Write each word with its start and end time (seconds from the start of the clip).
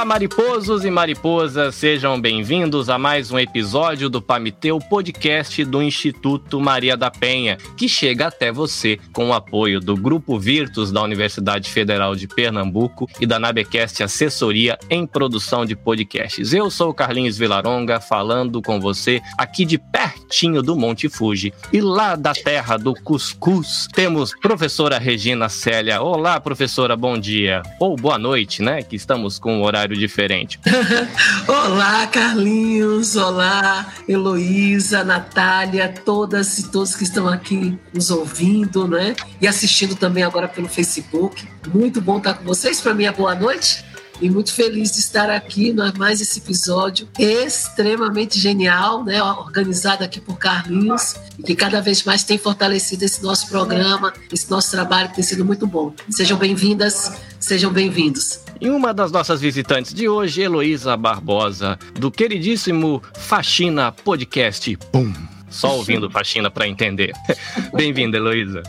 Olá, 0.00 0.06
mariposos 0.06 0.82
e 0.86 0.90
mariposas, 0.90 1.74
sejam 1.74 2.18
bem-vindos 2.18 2.88
a 2.88 2.96
mais 2.96 3.30
um 3.30 3.38
episódio 3.38 4.08
do 4.08 4.22
Pamiteu 4.22 4.78
Podcast 4.78 5.62
do 5.62 5.82
Instituto 5.82 6.58
Maria 6.58 6.96
da 6.96 7.10
Penha, 7.10 7.58
que 7.76 7.86
chega 7.86 8.28
até 8.28 8.50
você 8.50 8.98
com 9.12 9.28
o 9.28 9.34
apoio 9.34 9.78
do 9.78 9.94
Grupo 9.94 10.38
Virtus 10.38 10.90
da 10.90 11.02
Universidade 11.02 11.68
Federal 11.68 12.16
de 12.16 12.26
Pernambuco 12.26 13.06
e 13.20 13.26
da 13.26 13.38
Nabecast 13.38 14.02
Assessoria 14.02 14.78
em 14.88 15.06
Produção 15.06 15.66
de 15.66 15.76
Podcasts. 15.76 16.54
Eu 16.54 16.70
sou 16.70 16.94
Carlinhos 16.94 17.36
Vilaronga, 17.36 18.00
falando 18.00 18.62
com 18.62 18.80
você 18.80 19.20
aqui 19.36 19.66
de 19.66 19.76
pertinho 19.76 20.62
do 20.62 20.76
Monte 20.76 21.10
Fuji. 21.10 21.52
E 21.74 21.82
lá 21.82 22.16
da 22.16 22.32
terra 22.32 22.78
do 22.78 22.94
Cuscuz, 22.94 23.86
temos 23.92 24.34
professora 24.40 24.98
Regina 24.98 25.50
Célia. 25.50 26.00
Olá, 26.00 26.40
professora, 26.40 26.96
bom 26.96 27.18
dia. 27.18 27.62
Ou 27.78 27.96
boa 27.96 28.16
noite, 28.16 28.62
né? 28.62 28.82
Que 28.82 28.96
estamos 28.96 29.38
com 29.38 29.60
o 29.60 29.62
horário 29.62 29.89
diferente. 29.96 30.58
Olá, 31.46 32.06
Carlinhos. 32.06 33.16
Olá, 33.16 33.92
Heloísa, 34.08 35.04
Natália, 35.04 35.92
todas 36.04 36.58
e 36.58 36.70
todos 36.70 36.94
que 36.94 37.04
estão 37.04 37.28
aqui 37.28 37.78
nos 37.92 38.10
ouvindo, 38.10 38.86
né? 38.86 39.14
E 39.40 39.46
assistindo 39.46 39.94
também 39.94 40.22
agora 40.22 40.48
pelo 40.48 40.68
Facebook. 40.68 41.46
Muito 41.72 42.00
bom 42.00 42.18
estar 42.18 42.34
com 42.34 42.44
vocês. 42.44 42.80
Para 42.80 42.94
mim 42.94 43.04
é 43.04 43.12
boa 43.12 43.34
noite 43.34 43.89
e 44.20 44.28
muito 44.28 44.52
feliz 44.52 44.92
de 44.92 44.98
estar 44.98 45.30
aqui 45.30 45.72
no 45.72 45.90
mais 45.98 46.20
esse 46.20 46.38
episódio 46.38 47.08
extremamente 47.18 48.38
genial, 48.38 49.04
né, 49.04 49.22
organizado 49.22 50.04
aqui 50.04 50.20
por 50.20 50.38
Carlinhos, 50.38 51.14
e 51.38 51.42
que 51.42 51.54
cada 51.54 51.80
vez 51.80 52.04
mais 52.04 52.22
tem 52.22 52.38
fortalecido 52.38 53.04
esse 53.04 53.22
nosso 53.22 53.48
programa, 53.48 54.12
esse 54.32 54.50
nosso 54.50 54.70
trabalho 54.70 55.08
que 55.08 55.16
tem 55.16 55.24
sido 55.24 55.44
muito 55.44 55.66
bom. 55.66 55.92
Sejam 56.10 56.38
bem-vindas, 56.38 57.12
sejam 57.38 57.72
bem-vindos. 57.72 58.40
E 58.60 58.68
uma 58.68 58.92
das 58.92 59.10
nossas 59.10 59.40
visitantes 59.40 59.94
de 59.94 60.08
hoje, 60.08 60.42
Heloísa 60.42 60.96
Barbosa, 60.96 61.78
do 61.94 62.10
queridíssimo 62.10 63.02
Faxina 63.14 63.90
Podcast. 63.90 64.76
Pum! 64.92 65.39
Só 65.50 65.76
ouvindo 65.76 66.10
faxina 66.10 66.50
para 66.50 66.66
entender. 66.66 67.12
Bem-vinda, 67.74 68.16
Heloísa. 68.16 68.62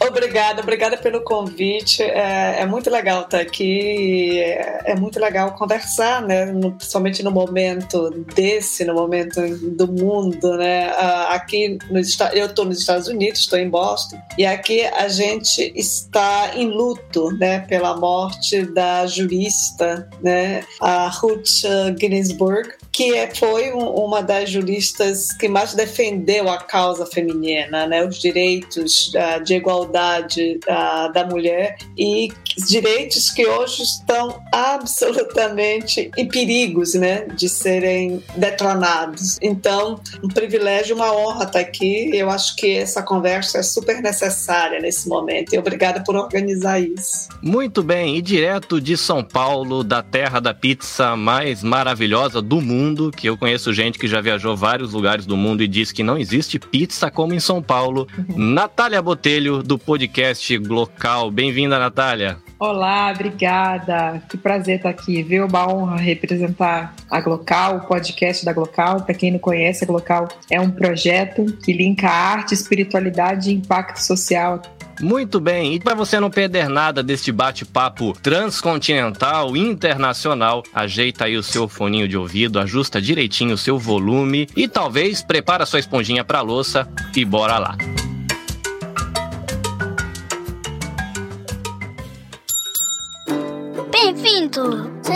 Obrigada, 0.00 0.62
obrigada 0.62 0.96
pelo 0.96 1.20
convite. 1.20 2.02
É, 2.02 2.60
é, 2.60 2.66
muito 2.66 2.90
legal 2.90 3.22
estar 3.22 3.40
aqui. 3.40 4.40
É, 4.40 4.92
é 4.92 4.96
muito 4.96 5.20
legal 5.20 5.52
conversar, 5.54 6.22
né? 6.22 6.46
No, 6.46 6.72
principalmente 6.72 7.22
no 7.22 7.30
momento 7.30 8.10
desse, 8.34 8.84
no 8.84 8.94
momento 8.94 9.40
do 9.76 9.86
mundo, 9.86 10.56
né? 10.56 10.90
Aqui 11.28 11.78
no, 11.90 12.00
eu 12.32 12.46
estou 12.46 12.64
nos 12.64 12.78
Estados 12.78 13.08
Unidos, 13.08 13.40
estou 13.40 13.58
em 13.58 13.68
Boston, 13.68 14.18
e 14.38 14.46
aqui 14.46 14.84
a 14.86 15.08
gente 15.08 15.72
está 15.76 16.52
em 16.54 16.68
luto, 16.68 17.30
né? 17.32 17.60
Pela 17.60 17.96
morte 17.96 18.62
da 18.72 19.06
jurista, 19.06 20.08
né? 20.22 20.64
A 20.80 21.08
Ruth 21.08 21.62
Ginsburg, 21.98 22.70
que 22.96 23.14
é, 23.14 23.28
foi 23.34 23.72
uma 23.72 24.22
das 24.22 24.48
juristas 24.48 25.30
que 25.30 25.48
mais 25.48 25.74
defendeu 25.74 26.48
a 26.48 26.56
causa 26.56 27.04
feminina, 27.04 27.86
né, 27.86 28.02
os 28.02 28.18
direitos 28.18 29.12
uh, 29.12 29.44
de 29.44 29.56
igualdade 29.56 30.58
uh, 30.66 31.12
da 31.12 31.26
mulher 31.26 31.76
e 31.98 32.32
direitos 32.64 33.30
que 33.30 33.46
hoje 33.46 33.82
estão 33.82 34.42
absolutamente 34.52 36.10
em 36.16 36.26
perigos 36.26 36.94
né, 36.94 37.26
de 37.34 37.48
serem 37.48 38.22
detronados. 38.36 39.38
Então, 39.42 40.00
um 40.22 40.28
privilégio, 40.28 40.96
uma 40.96 41.12
honra 41.12 41.44
estar 41.44 41.60
aqui. 41.60 42.10
Eu 42.14 42.30
acho 42.30 42.56
que 42.56 42.76
essa 42.76 43.02
conversa 43.02 43.58
é 43.58 43.62
super 43.62 44.00
necessária 44.00 44.80
nesse 44.80 45.08
momento 45.08 45.54
e 45.54 45.58
obrigada 45.58 46.02
por 46.02 46.16
organizar 46.16 46.80
isso. 46.80 47.28
Muito 47.42 47.82
bem, 47.82 48.16
e 48.16 48.22
direto 48.22 48.80
de 48.80 48.96
São 48.96 49.22
Paulo, 49.22 49.82
da 49.82 50.02
terra 50.02 50.40
da 50.40 50.54
pizza 50.54 51.16
mais 51.16 51.62
maravilhosa 51.62 52.40
do 52.40 52.60
mundo 52.60 52.76
mundo, 52.76 53.10
que 53.10 53.28
eu 53.28 53.36
conheço 53.36 53.72
gente 53.72 53.98
que 53.98 54.06
já 54.06 54.20
viajou 54.20 54.56
vários 54.56 54.92
lugares 54.92 55.26
do 55.26 55.36
mundo 55.36 55.62
e 55.62 55.68
diz 55.68 55.92
que 55.92 56.02
não 56.02 56.18
existe 56.18 56.58
pizza 56.58 57.10
como 57.10 57.34
em 57.34 57.40
São 57.40 57.62
Paulo. 57.62 58.06
Natália 58.36 59.02
Botelho, 59.02 59.62
do 59.62 59.78
podcast 59.78 60.56
Glocal. 60.58 61.30
Bem-vinda, 61.30 61.78
Natália. 61.78 62.45
Olá, 62.58 63.12
obrigada. 63.14 64.22
Que 64.30 64.38
prazer 64.38 64.76
estar 64.76 64.88
aqui, 64.88 65.22
viu? 65.22 65.46
Uma 65.46 65.70
honra 65.70 65.96
representar 65.96 66.94
a 67.10 67.20
Glocal, 67.20 67.76
o 67.76 67.80
podcast 67.80 68.44
da 68.46 68.52
Glocal. 68.52 69.02
Para 69.02 69.14
quem 69.14 69.30
não 69.30 69.38
conhece, 69.38 69.84
a 69.84 69.86
Glocal 69.86 70.26
é 70.50 70.58
um 70.58 70.70
projeto 70.70 71.44
que 71.62 71.72
linka 71.72 72.08
arte, 72.08 72.54
espiritualidade 72.54 73.50
e 73.50 73.54
impacto 73.54 73.98
social 73.98 74.62
muito 74.98 75.38
bem, 75.38 75.74
e 75.74 75.78
para 75.78 75.94
você 75.94 76.18
não 76.18 76.30
perder 76.30 76.70
nada 76.70 77.02
deste 77.02 77.30
bate-papo 77.30 78.14
transcontinental, 78.22 79.54
internacional, 79.54 80.62
ajeita 80.72 81.26
aí 81.26 81.36
o 81.36 81.42
seu 81.42 81.68
foninho 81.68 82.08
de 82.08 82.16
ouvido, 82.16 82.58
ajusta 82.58 82.98
direitinho 82.98 83.54
o 83.54 83.58
seu 83.58 83.78
volume 83.78 84.48
e 84.56 84.66
talvez 84.66 85.22
prepara 85.22 85.66
sua 85.66 85.80
esponjinha 85.80 86.24
para 86.24 86.40
louça 86.40 86.88
e 87.14 87.26
bora 87.26 87.58
lá. 87.58 87.76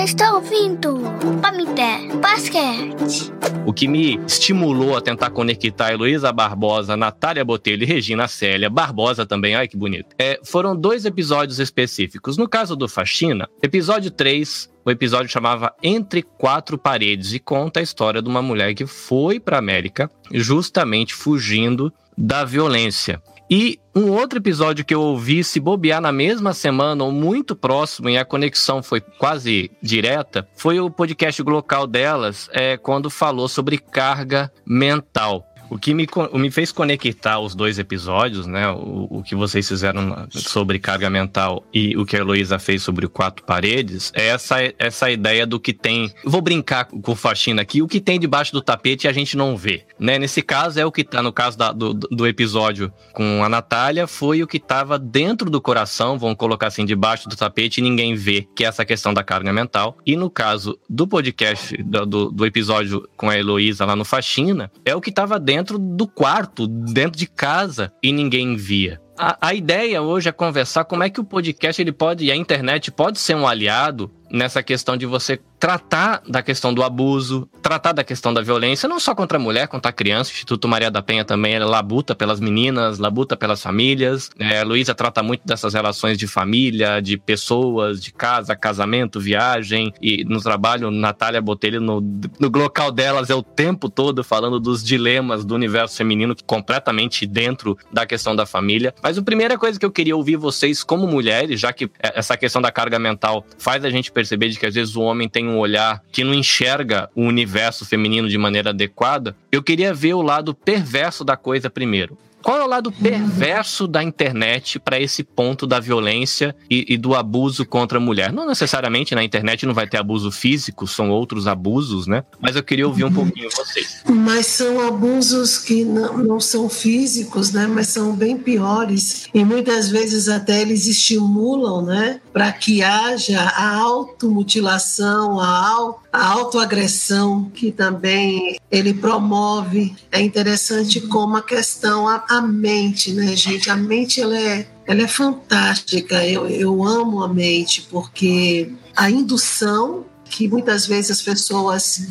Você 0.00 0.04
está 0.04 0.34
ouvindo 0.34 0.98
Pamité 1.42 2.08
Basquete. 2.22 3.30
O 3.66 3.72
que 3.72 3.86
me 3.86 4.18
estimulou 4.26 4.96
a 4.96 5.00
tentar 5.02 5.28
conectar 5.28 5.92
Heloísa 5.92 6.32
Barbosa, 6.32 6.96
Natália 6.96 7.44
Botelho 7.44 7.82
e 7.82 7.86
Regina 7.86 8.26
Célia, 8.26 8.70
Barbosa 8.70 9.26
também, 9.26 9.54
ai 9.54 9.68
que 9.68 9.76
bonito, 9.76 10.16
é, 10.18 10.40
foram 10.42 10.74
dois 10.74 11.04
episódios 11.04 11.58
específicos. 11.58 12.38
No 12.38 12.48
caso 12.48 12.74
do 12.74 12.88
Faxina, 12.88 13.46
episódio 13.62 14.10
3, 14.10 14.70
o 14.86 14.90
episódio 14.90 15.28
chamava 15.28 15.74
Entre 15.82 16.22
Quatro 16.22 16.78
Paredes 16.78 17.34
e 17.34 17.38
conta 17.38 17.80
a 17.80 17.82
história 17.82 18.22
de 18.22 18.28
uma 18.28 18.40
mulher 18.40 18.72
que 18.72 18.86
foi 18.86 19.38
para 19.38 19.58
América 19.58 20.10
justamente 20.32 21.12
fugindo 21.12 21.92
da 22.16 22.42
violência. 22.42 23.20
E 23.50 23.80
um 23.92 24.12
outro 24.12 24.38
episódio 24.38 24.84
que 24.84 24.94
eu 24.94 25.00
ouvi 25.00 25.42
se 25.42 25.58
bobear 25.58 26.00
na 26.00 26.12
mesma 26.12 26.54
semana 26.54 27.02
ou 27.02 27.10
muito 27.10 27.56
próximo, 27.56 28.08
e 28.08 28.16
a 28.16 28.24
conexão 28.24 28.80
foi 28.80 29.00
quase 29.00 29.72
direta, 29.82 30.46
foi 30.54 30.78
o 30.78 30.88
podcast 30.88 31.42
local 31.42 31.84
delas, 31.88 32.48
é, 32.52 32.76
quando 32.76 33.10
falou 33.10 33.48
sobre 33.48 33.76
carga 33.76 34.52
mental. 34.64 35.44
O 35.70 35.78
que 35.78 35.94
me, 35.94 36.06
me 36.34 36.50
fez 36.50 36.72
conectar 36.72 37.38
os 37.38 37.54
dois 37.54 37.78
episódios, 37.78 38.46
né? 38.46 38.68
O, 38.70 39.06
o 39.10 39.22
que 39.22 39.34
vocês 39.34 39.66
fizeram 39.66 40.26
sobre 40.30 40.78
carga 40.78 41.08
mental 41.08 41.64
e 41.72 41.96
o 41.96 42.04
que 42.04 42.16
a 42.16 42.18
Heloísa 42.18 42.58
fez 42.58 42.82
sobre 42.82 43.06
o 43.06 43.10
Quatro 43.10 43.44
Paredes, 43.44 44.12
é 44.14 44.28
essa, 44.28 44.56
essa 44.78 45.10
ideia 45.10 45.46
do 45.46 45.60
que 45.60 45.72
tem. 45.72 46.12
Vou 46.24 46.40
brincar 46.40 46.86
com 46.86 47.14
faxina 47.14 47.62
aqui, 47.62 47.82
o 47.82 47.88
que 47.88 48.00
tem 48.00 48.18
debaixo 48.18 48.52
do 48.52 48.60
tapete 48.60 49.06
a 49.06 49.12
gente 49.12 49.36
não 49.36 49.56
vê. 49.56 49.84
Né? 49.98 50.18
Nesse 50.18 50.42
caso, 50.42 50.80
é 50.80 50.84
o 50.84 50.90
que 50.90 51.04
tá, 51.04 51.22
no 51.22 51.32
caso 51.32 51.56
da, 51.56 51.72
do, 51.72 51.94
do 51.94 52.26
episódio 52.26 52.92
com 53.12 53.44
a 53.44 53.48
Natália, 53.48 54.06
foi 54.06 54.42
o 54.42 54.46
que 54.46 54.56
estava 54.56 54.98
dentro 54.98 55.50
do 55.50 55.60
coração, 55.60 56.18
vamos 56.18 56.36
colocar 56.36 56.66
assim, 56.66 56.84
debaixo 56.84 57.28
do 57.28 57.36
tapete 57.36 57.78
e 57.78 57.82
ninguém 57.82 58.14
vê, 58.14 58.48
que 58.54 58.64
é 58.64 58.68
essa 58.68 58.84
questão 58.84 59.12
da 59.12 59.22
carga 59.22 59.52
mental. 59.52 59.96
E 60.04 60.16
no 60.16 60.30
caso 60.30 60.78
do 60.88 61.06
podcast, 61.06 61.76
do, 61.82 62.30
do, 62.30 62.46
episódio 62.46 63.08
com 63.16 63.28
a 63.28 63.38
Heloísa 63.38 63.84
lá 63.84 63.94
no 63.94 64.04
Faxina, 64.04 64.70
é 64.84 64.94
o 64.94 65.00
que 65.00 65.10
estava 65.10 65.38
dentro 65.38 65.59
dentro 65.60 65.78
do 65.78 66.08
quarto, 66.08 66.66
dentro 66.66 67.18
de 67.18 67.26
casa, 67.26 67.92
e 68.02 68.12
ninguém 68.12 68.56
via. 68.56 68.98
A, 69.18 69.48
a, 69.48 69.54
ideia 69.54 70.00
hoje 70.00 70.30
é 70.30 70.32
conversar 70.32 70.84
como 70.84 71.02
é 71.02 71.10
que 71.10 71.20
o 71.20 71.24
podcast 71.24 71.80
ele 71.80 71.92
pode 71.92 72.24
e 72.24 72.32
a 72.32 72.36
internet 72.36 72.90
pode 72.90 73.18
ser 73.18 73.36
um 73.36 73.46
aliado 73.46 74.10
nessa 74.30 74.62
questão 74.62 74.96
de 74.96 75.06
você 75.06 75.40
tratar 75.58 76.22
da 76.26 76.42
questão 76.42 76.72
do 76.72 76.82
abuso, 76.82 77.48
tratar 77.60 77.92
da 77.92 78.02
questão 78.02 78.32
da 78.32 78.40
violência, 78.40 78.88
não 78.88 78.98
só 78.98 79.14
contra 79.14 79.36
a 79.36 79.40
mulher, 79.40 79.68
contra 79.68 79.90
a 79.90 79.92
criança. 79.92 80.30
O 80.30 80.32
Instituto 80.32 80.66
Maria 80.66 80.90
da 80.90 81.02
Penha 81.02 81.24
também 81.24 81.54
ela 81.54 81.66
labuta 81.66 82.14
pelas 82.14 82.40
meninas, 82.40 82.98
labuta 82.98 83.36
pelas 83.36 83.62
famílias. 83.62 84.30
É, 84.38 84.60
a 84.60 84.64
Luísa 84.64 84.94
trata 84.94 85.22
muito 85.22 85.46
dessas 85.46 85.74
relações 85.74 86.16
de 86.16 86.26
família, 86.26 87.00
de 87.00 87.18
pessoas, 87.18 88.02
de 88.02 88.12
casa, 88.12 88.56
casamento, 88.56 89.20
viagem. 89.20 89.92
E 90.00 90.24
no 90.24 90.40
trabalho, 90.40 90.90
Natália 90.90 91.42
Botelho, 91.42 91.80
no, 91.80 92.00
no 92.00 92.48
local 92.48 92.90
delas, 92.90 93.28
é 93.28 93.34
o 93.34 93.42
tempo 93.42 93.90
todo 93.90 94.24
falando 94.24 94.58
dos 94.58 94.82
dilemas 94.82 95.44
do 95.44 95.54
universo 95.54 95.96
feminino, 95.96 96.34
completamente 96.46 97.26
dentro 97.26 97.76
da 97.92 98.06
questão 98.06 98.34
da 98.34 98.46
família. 98.46 98.94
Mas 99.02 99.18
a 99.18 99.22
primeira 99.22 99.58
coisa 99.58 99.78
que 99.78 99.84
eu 99.84 99.90
queria 99.90 100.16
ouvir 100.16 100.36
vocês 100.36 100.82
como 100.82 101.06
mulheres, 101.06 101.60
já 101.60 101.72
que 101.72 101.90
essa 102.00 102.36
questão 102.36 102.62
da 102.62 102.72
carga 102.72 102.98
mental 102.98 103.44
faz 103.58 103.84
a 103.84 103.90
gente 103.90 104.10
perceber 104.20 104.50
de 104.50 104.58
que 104.58 104.66
às 104.66 104.74
vezes 104.74 104.94
o 104.96 105.00
homem 105.00 105.28
tem 105.28 105.48
um 105.48 105.58
olhar 105.58 106.02
que 106.12 106.22
não 106.22 106.34
enxerga 106.34 107.08
o 107.14 107.22
universo 107.22 107.86
feminino 107.86 108.28
de 108.28 108.36
maneira 108.36 108.68
adequada, 108.68 109.34
eu 109.50 109.62
queria 109.62 109.94
ver 109.94 110.12
o 110.12 110.20
lado 110.20 110.54
perverso 110.54 111.24
da 111.24 111.38
coisa 111.38 111.70
primeiro. 111.70 112.18
Qual 112.42 112.58
é 112.58 112.64
o 112.64 112.66
lado 112.66 112.90
perverso 112.90 113.86
da 113.86 114.02
internet 114.02 114.78
para 114.78 114.98
esse 114.98 115.22
ponto 115.22 115.66
da 115.66 115.78
violência 115.78 116.54
e, 116.70 116.86
e, 116.88 116.96
do 116.96 117.14
abuso 117.14 117.66
contra 117.66 117.98
a 117.98 118.00
mulher? 118.00 118.32
Não 118.32 118.46
necessariamente 118.46 119.14
na 119.14 119.22
internet 119.22 119.66
não 119.66 119.74
vai 119.74 119.86
ter 119.86 119.98
abuso 119.98 120.30
físico, 120.30 120.86
são 120.86 121.10
outros 121.10 121.46
abusos, 121.46 122.06
né? 122.06 122.24
Mas 122.40 122.56
eu 122.56 122.62
queria 122.62 122.86
ouvir 122.86 123.04
um 123.04 123.12
pouquinho 123.12 123.48
vocês. 123.50 124.02
Mas 124.08 124.46
são 124.46 124.86
abusos 124.86 125.58
que 125.58 125.84
não, 125.84 126.18
não 126.18 126.40
são 126.40 126.68
físicos, 126.68 127.52
né? 127.52 127.66
Mas 127.66 127.88
são 127.88 128.14
bem 128.14 128.36
piores 128.36 129.28
e 129.34 129.44
muitas 129.44 129.90
vezes 129.90 130.28
até 130.28 130.62
eles 130.62 130.86
estimulam, 130.86 131.82
né? 131.84 132.20
Para 132.32 132.52
que 132.52 132.82
haja 132.82 133.40
a 133.40 133.76
automutilação, 133.76 135.38
a, 135.40 135.94
a 136.12 136.26
autoagressão 136.26 137.50
que 137.50 137.70
também 137.70 138.56
ele 138.70 138.94
promove. 138.94 139.94
É 140.10 140.20
interessante 140.20 141.00
como 141.00 141.36
a 141.36 141.42
questão 141.42 142.08
a, 142.30 142.40
mente, 142.40 143.12
né, 143.12 143.34
gente? 143.34 143.68
A 143.68 143.76
mente 143.76 144.20
ela 144.20 144.38
é, 144.38 144.66
ela 144.86 145.02
é 145.02 145.08
fantástica. 145.08 146.24
Eu, 146.24 146.46
eu 146.48 146.84
amo 146.84 147.22
a 147.22 147.28
mente 147.28 147.82
porque 147.90 148.72
a 148.96 149.10
indução 149.10 150.06
que 150.30 150.48
muitas 150.48 150.86
vezes 150.86 151.10
as 151.10 151.22
pessoas 151.22 152.02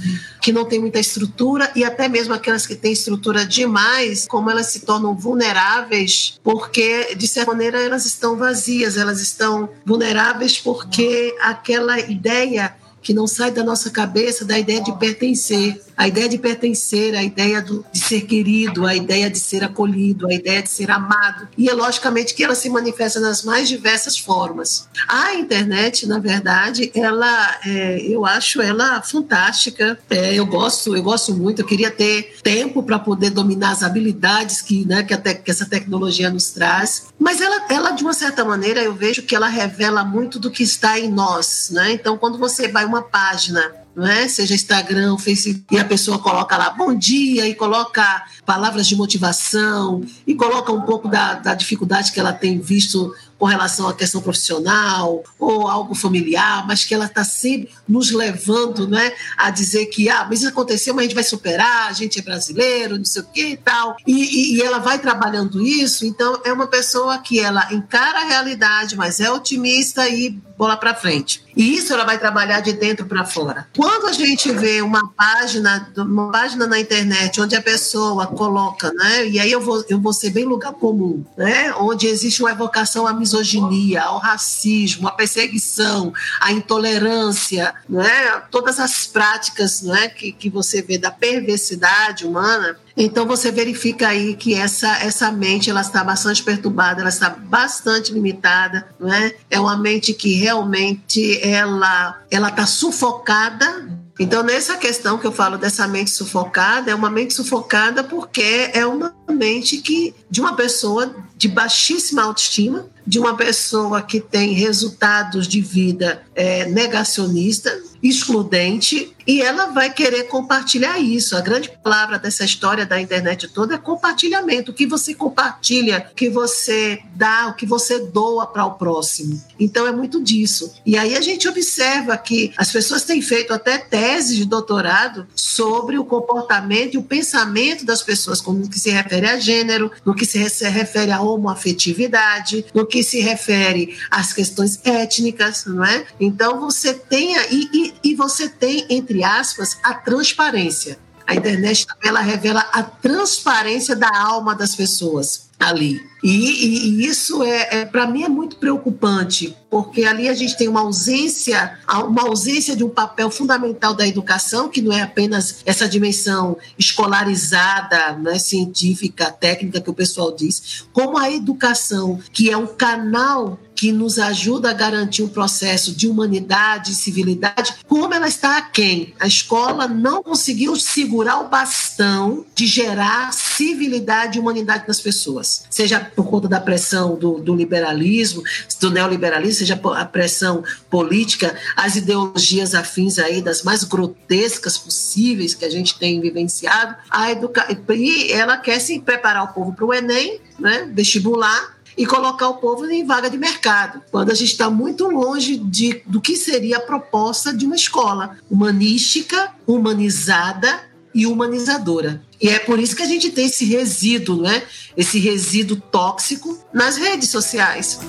que 0.41 0.51
não 0.51 0.65
têm 0.65 0.77
muita 0.77 0.99
estrutura 0.99 1.71
e 1.73 1.85
até 1.85 2.09
mesmo 2.09 2.33
aquelas 2.33 2.67
que 2.67 2.75
têm 2.75 2.91
estrutura 2.91 3.45
demais, 3.45 4.27
como 4.27 4.51
elas 4.51 4.67
se 4.67 4.81
tornam 4.81 5.15
vulneráveis, 5.15 6.37
porque 6.43 7.15
de 7.15 7.27
certa 7.27 7.51
maneira 7.51 7.81
elas 7.81 8.05
estão 8.05 8.35
vazias, 8.35 8.97
elas 8.97 9.21
estão 9.21 9.69
vulneráveis 9.85 10.57
porque 10.57 11.33
aquela 11.39 11.97
ideia 11.97 12.75
que 13.01 13.13
não 13.13 13.25
sai 13.25 13.51
da 13.51 13.63
nossa 13.63 13.89
cabeça 13.89 14.43
da 14.43 14.59
ideia 14.59 14.81
de 14.81 14.91
pertencer 14.97 15.81
a 15.99 16.07
ideia 16.07 16.29
de 16.29 16.37
pertencer, 16.37 17.13
a 17.13 17.21
ideia 17.21 17.61
do, 17.61 17.85
de 17.91 17.99
ser 17.99 18.21
querido, 18.21 18.87
a 18.87 18.95
ideia 18.95 19.29
de 19.29 19.37
ser 19.37 19.65
acolhido, 19.65 20.27
a 20.27 20.33
ideia 20.33 20.63
de 20.63 20.69
ser 20.69 20.89
amado. 20.89 21.49
E 21.57 21.67
é 21.67 21.73
logicamente 21.73 22.33
que 22.33 22.41
ela 22.41 22.55
se 22.55 22.69
manifesta 22.69 23.19
nas 23.19 23.43
mais 23.43 23.67
diversas 23.67 24.17
formas. 24.17 24.87
A 25.09 25.33
internet, 25.33 26.07
na 26.07 26.17
verdade, 26.17 26.89
ela, 26.95 27.59
é, 27.65 27.99
eu 27.99 28.25
acho 28.25 28.61
ela 28.61 29.01
fantástica. 29.01 29.99
É, 30.09 30.33
eu 30.33 30.45
gosto, 30.45 30.95
eu 30.95 31.03
gosto 31.03 31.35
muito. 31.35 31.63
Eu 31.63 31.65
queria 31.65 31.91
ter 31.91 32.37
tempo 32.41 32.81
para 32.81 32.97
poder 32.97 33.31
dominar 33.31 33.71
as 33.71 33.83
habilidades 33.83 34.61
que, 34.61 34.85
né, 34.85 35.03
que, 35.03 35.17
te, 35.17 35.35
que 35.35 35.51
essa 35.51 35.65
tecnologia 35.65 36.29
nos 36.29 36.51
traz. 36.51 37.07
Mas 37.19 37.41
ela, 37.41 37.65
ela, 37.69 37.91
de 37.91 38.03
uma 38.03 38.13
certa 38.13 38.45
maneira, 38.45 38.81
eu 38.81 38.93
vejo 38.93 39.23
que 39.23 39.35
ela 39.35 39.49
revela 39.49 40.05
muito 40.05 40.39
do 40.39 40.49
que 40.49 40.63
está 40.63 40.97
em 40.97 41.11
nós. 41.11 41.71
Né? 41.73 41.91
Então, 41.91 42.17
quando 42.17 42.37
você 42.37 42.69
vai 42.69 42.85
uma 42.85 43.01
página 43.01 43.69
não 43.99 44.07
é? 44.07 44.29
Seja 44.29 44.55
Instagram, 44.55 45.17
Facebook, 45.17 45.75
e 45.75 45.77
a 45.77 45.83
pessoa 45.83 46.19
coloca 46.19 46.55
lá 46.55 46.69
bom 46.69 46.95
dia 46.95 47.45
e 47.47 47.53
coloca 47.53 48.25
palavras 48.45 48.87
de 48.87 48.95
motivação 48.95 50.01
e 50.25 50.33
coloca 50.33 50.71
um 50.71 50.81
pouco 50.81 51.09
da, 51.09 51.33
da 51.33 51.53
dificuldade 51.53 52.13
que 52.13 52.19
ela 52.19 52.31
tem 52.31 52.59
visto 52.59 53.13
com 53.39 53.45
relação 53.45 53.87
à 53.87 53.93
questão 53.93 54.21
profissional 54.21 55.23
ou 55.39 55.67
algo 55.67 55.95
familiar, 55.95 56.67
mas 56.67 56.83
que 56.83 56.93
ela 56.93 57.05
está 57.05 57.23
sempre 57.23 57.69
nos 57.87 58.11
levando 58.11 58.87
né, 58.87 59.13
a 59.37 59.49
dizer 59.49 59.85
que 59.85 60.09
ah, 60.09 60.27
mas 60.29 60.39
isso 60.39 60.49
aconteceu, 60.49 60.93
mas 60.93 61.03
a 61.03 61.07
gente 61.07 61.15
vai 61.15 61.23
superar, 61.23 61.87
a 61.87 61.93
gente 61.93 62.19
é 62.19 62.21
brasileiro, 62.21 62.97
não 62.97 63.05
sei 63.05 63.21
o 63.21 63.25
que 63.25 63.45
e 63.47 63.57
tal. 63.57 63.95
E, 64.05 64.57
e, 64.57 64.61
ela 64.61 64.79
vai 64.79 64.99
trabalhando 64.99 65.65
isso, 65.65 66.05
então 66.05 66.41
é 66.43 66.51
uma 66.51 66.67
pessoa 66.67 67.17
que 67.19 67.39
ela 67.39 67.73
encara 67.73 68.19
a 68.19 68.25
realidade, 68.25 68.97
mas 68.97 69.19
é 69.21 69.31
otimista 69.31 70.07
e 70.09 70.37
bola 70.59 70.75
para 70.75 70.93
frente. 70.93 71.41
E 71.55 71.75
isso 71.75 71.93
ela 71.93 72.03
vai 72.03 72.19
trabalhar 72.19 72.59
de 72.59 72.73
dentro 72.73 73.05
para 73.05 73.23
fora. 73.23 73.65
Quando 73.75 74.07
a 74.07 74.11
gente 74.11 74.51
vê 74.51 74.81
uma 74.81 75.09
página, 75.09 75.89
uma 75.95 76.31
página 76.31 76.67
na 76.67 76.77
internet 76.77 77.39
onde 77.39 77.55
a 77.55 77.61
pessoa 77.61 78.27
coloca, 78.27 78.91
né? 78.91 79.25
E 79.25 79.39
aí 79.39 79.49
eu 79.49 79.61
vou, 79.61 79.83
eu 79.87 79.99
vou 80.01 80.11
ser 80.11 80.31
bem 80.31 80.43
lugar 80.43 80.73
comum, 80.73 81.23
né? 81.37 81.73
Onde 81.75 82.07
existe 82.07 82.41
uma 82.41 82.51
evocação 82.51 83.07
à 83.07 83.13
misoginia, 83.29 84.03
ao 84.03 84.17
racismo, 84.17 85.07
à 85.07 85.11
perseguição, 85.11 86.11
à 86.39 86.51
intolerância, 86.51 87.73
né? 87.87 88.41
Todas 88.49 88.79
as 88.79 89.05
práticas, 89.05 89.81
né? 89.81 90.09
Que, 90.09 90.31
que 90.31 90.49
você 90.49 90.81
vê 90.81 90.97
da 90.97 91.11
perversidade 91.11 92.25
humana. 92.25 92.77
Então 92.97 93.25
você 93.25 93.51
verifica 93.51 94.09
aí 94.09 94.35
que 94.35 94.53
essa 94.53 94.89
essa 94.97 95.31
mente 95.31 95.69
ela 95.69 95.81
está 95.81 96.03
bastante 96.03 96.43
perturbada, 96.43 97.01
ela 97.01 97.09
está 97.09 97.29
bastante 97.29 98.11
limitada, 98.11 98.87
não 98.99 99.13
é? 99.13 99.35
É 99.49 99.59
uma 99.59 99.77
mente 99.77 100.13
que 100.13 100.33
realmente 100.33 101.39
ela 101.41 102.19
ela 102.29 102.49
está 102.49 102.65
sufocada 102.65 103.99
então, 104.19 104.43
nessa 104.43 104.75
questão 104.75 105.17
que 105.17 105.25
eu 105.25 105.31
falo 105.31 105.57
dessa 105.57 105.87
mente 105.87 106.11
sufocada, 106.11 106.91
é 106.91 106.95
uma 106.95 107.09
mente 107.09 107.33
sufocada 107.33 108.03
porque 108.03 108.69
é 108.73 108.85
uma 108.85 109.15
mente 109.29 109.77
que 109.77 110.13
de 110.29 110.41
uma 110.41 110.57
pessoa 110.57 111.15
de 111.37 111.47
baixíssima 111.47 112.23
autoestima, 112.23 112.85
de 113.09 113.17
uma 113.17 113.35
pessoa 113.35 114.03
que 114.03 114.19
tem 114.19 114.53
resultados 114.53 115.47
de 115.47 115.61
vida 115.61 116.21
é, 116.35 116.67
negacionista, 116.67 117.75
excludente, 118.03 119.15
e 119.29 119.41
ela 119.41 119.67
vai 119.67 119.91
querer 119.91 120.23
compartilhar 120.23 120.97
isso. 120.97 121.35
A 121.35 121.41
grande 121.41 121.69
palavra 121.83 122.17
dessa 122.17 122.43
história 122.43 122.85
da 122.85 122.99
internet 122.99 123.47
toda 123.47 123.75
é 123.75 123.77
compartilhamento. 123.77 124.71
O 124.71 124.73
que 124.73 124.87
você 124.87 125.13
compartilha, 125.13 126.07
o 126.11 126.15
que 126.15 126.29
você 126.29 126.99
dá, 127.15 127.47
o 127.47 127.53
que 127.53 127.65
você 127.65 127.99
doa 127.99 128.47
para 128.47 128.65
o 128.65 128.71
próximo. 128.71 129.39
Então 129.59 129.85
é 129.85 129.91
muito 129.91 130.19
disso. 130.23 130.73
E 130.83 130.97
aí 130.97 131.15
a 131.15 131.21
gente 131.21 131.47
observa 131.47 132.17
que 132.17 132.51
as 132.57 132.71
pessoas 132.71 133.03
têm 133.03 133.21
feito 133.21 133.53
até 133.53 133.77
teses 133.77 134.35
de 134.35 134.45
doutorado 134.45 135.27
sobre 135.35 135.99
o 135.99 136.05
comportamento 136.05 136.95
e 136.95 136.97
o 136.97 137.03
pensamento 137.03 137.85
das 137.85 138.01
pessoas, 138.01 138.41
como 138.41 138.59
no 138.59 138.69
que 138.69 138.79
se 138.79 138.89
refere 138.89 139.27
a 139.27 139.39
gênero, 139.39 139.91
no 140.05 140.15
que 140.15 140.25
se 140.25 140.39
refere 140.69 141.11
a 141.11 141.21
homoafetividade, 141.21 142.65
no 142.73 142.85
que 142.85 142.98
se 143.03 143.19
refere 143.19 143.97
às 144.09 144.33
questões 144.33 144.79
étnicas, 144.83 145.65
não 145.65 145.83
é? 145.83 146.05
Então 146.19 146.59
você 146.59 146.93
tem 146.93 147.35
e, 147.51 147.69
e, 147.73 147.93
e 148.11 148.15
você 148.15 148.49
tem 148.49 148.85
entre 148.89 149.23
aspas 149.23 149.77
a 149.83 149.93
transparência. 149.93 150.97
A 151.25 151.35
internet 151.35 151.85
ela 152.03 152.21
revela 152.21 152.61
a 152.73 152.81
transparência 152.81 153.95
da 153.95 154.09
alma 154.17 154.55
das 154.55 154.75
pessoas 154.75 155.49
ali. 155.59 156.08
E, 156.23 156.29
e, 156.29 156.89
e 156.89 157.05
isso 157.05 157.43
é, 157.43 157.81
é 157.81 157.85
para 157.85 158.07
mim 158.07 158.23
é 158.23 158.29
muito 158.29 158.57
preocupante, 158.57 159.55
porque 159.69 160.03
ali 160.03 160.27
a 160.27 160.33
gente 160.33 160.57
tem 160.57 160.67
uma 160.67 160.81
ausência, 160.81 161.77
uma 162.07 162.23
ausência 162.23 162.75
de 162.75 162.83
um 162.83 162.89
papel 162.89 163.29
fundamental 163.29 163.93
da 163.93 164.07
educação, 164.07 164.69
que 164.69 164.81
não 164.81 164.91
é 164.91 165.01
apenas 165.01 165.61
essa 165.65 165.87
dimensão 165.87 166.57
escolarizada, 166.77 168.13
né, 168.13 168.37
científica, 168.39 169.31
técnica 169.31 169.79
que 169.79 169.89
o 169.89 169.93
pessoal 169.93 170.35
diz, 170.35 170.85
como 170.91 171.17
a 171.17 171.31
educação, 171.31 172.19
que 172.33 172.49
é 172.49 172.57
um 172.57 172.67
canal 172.67 173.59
que 173.79 173.93
nos 173.93 174.19
ajuda 174.19 174.71
a 174.71 174.73
garantir 174.73 175.23
um 175.23 175.29
processo 175.29 175.93
de 175.93 176.05
humanidade 176.05 176.91
e 176.91 176.95
civilidade, 176.95 177.75
como 177.87 178.13
ela 178.13 178.27
está 178.27 178.57
aquém. 178.57 179.13
A 179.17 179.25
escola 179.25 179.87
não 179.87 180.21
conseguiu 180.21 180.75
segurar 180.75 181.39
o 181.39 181.47
bastão 181.47 182.45
de 182.53 182.67
gerar 182.67 183.31
civilidade 183.31 184.37
e 184.37 184.41
humanidade 184.41 184.83
nas 184.85 184.99
pessoas, 184.99 185.63
seja 185.69 186.08
por 186.15 186.27
conta 186.27 186.47
da 186.47 186.59
pressão 186.59 187.15
do, 187.15 187.39
do 187.39 187.55
liberalismo, 187.55 188.43
do 188.79 188.91
neoliberalismo, 188.91 189.59
seja 189.59 189.79
a 189.95 190.05
pressão 190.05 190.63
política, 190.89 191.55
as 191.75 191.95
ideologias 191.95 192.73
afins 192.75 193.17
aí 193.17 193.41
das 193.41 193.63
mais 193.63 193.83
grotescas 193.83 194.77
possíveis 194.77 195.53
que 195.53 195.65
a 195.65 195.69
gente 195.69 195.97
tem 195.97 196.19
vivenciado, 196.19 196.95
a 197.09 197.31
educa... 197.31 197.65
e 197.89 198.31
ela 198.31 198.57
quer 198.57 198.79
se 198.79 198.99
preparar 198.99 199.43
o 199.43 199.53
povo 199.53 199.73
para 199.73 199.85
o 199.85 199.93
Enem, 199.93 200.39
né, 200.59 200.89
vestibular, 200.93 201.79
e 201.97 202.05
colocar 202.05 202.47
o 202.47 202.55
povo 202.55 202.89
em 202.89 203.05
vaga 203.05 203.29
de 203.29 203.37
mercado, 203.37 204.01
quando 204.09 204.31
a 204.31 204.33
gente 204.33 204.51
está 204.51 204.69
muito 204.69 205.09
longe 205.09 205.57
de, 205.57 206.01
do 206.05 206.21
que 206.21 206.37
seria 206.37 206.77
a 206.77 206.81
proposta 206.81 207.53
de 207.53 207.65
uma 207.65 207.75
escola 207.75 208.37
humanística, 208.49 209.51
humanizada 209.67 210.79
e 211.13 211.27
humanizadora. 211.27 212.21
E 212.41 212.49
é 212.49 212.59
por 212.59 212.79
isso 212.79 212.95
que 212.95 213.03
a 213.03 213.07
gente 213.07 213.31
tem 213.31 213.47
esse 213.47 213.65
resíduo, 213.65 214.41
né? 214.41 214.63
Esse 214.95 215.19
resíduo 215.19 215.77
tóxico 215.91 216.57
nas 216.73 216.97
redes 216.97 217.29
sociais. 217.29 217.99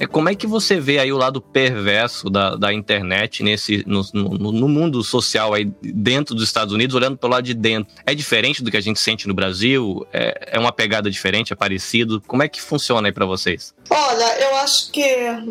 É, 0.00 0.06
como 0.06 0.30
é 0.30 0.34
que 0.34 0.46
você 0.46 0.80
vê 0.80 0.98
aí 0.98 1.12
o 1.12 1.18
lado 1.18 1.42
perverso 1.42 2.30
da, 2.30 2.56
da 2.56 2.72
internet 2.72 3.42
nesse, 3.42 3.84
no, 3.86 4.02
no, 4.14 4.50
no, 4.50 4.66
mundo 4.66 5.04
social 5.04 5.52
aí 5.52 5.70
dentro 5.82 6.34
dos 6.34 6.42
Estados 6.42 6.72
Unidos, 6.72 6.96
olhando 6.96 7.18
pelo 7.18 7.34
lado 7.34 7.44
de 7.44 7.52
dentro? 7.52 7.92
É 8.06 8.14
diferente 8.14 8.64
do 8.64 8.70
que 8.70 8.78
a 8.78 8.80
gente 8.80 8.98
sente 8.98 9.28
no 9.28 9.34
Brasil? 9.34 10.06
É, 10.10 10.52
é 10.52 10.58
uma 10.58 10.72
pegada 10.72 11.10
diferente? 11.10 11.52
É 11.52 11.56
parecido? 11.56 12.18
Como 12.26 12.42
é 12.42 12.48
que 12.48 12.62
funciona 12.62 13.08
aí 13.08 13.12
para 13.12 13.26
vocês? 13.26 13.74
Olha, 13.90 14.40
eu 14.40 14.56
acho 14.56 14.90
que, 14.90 15.04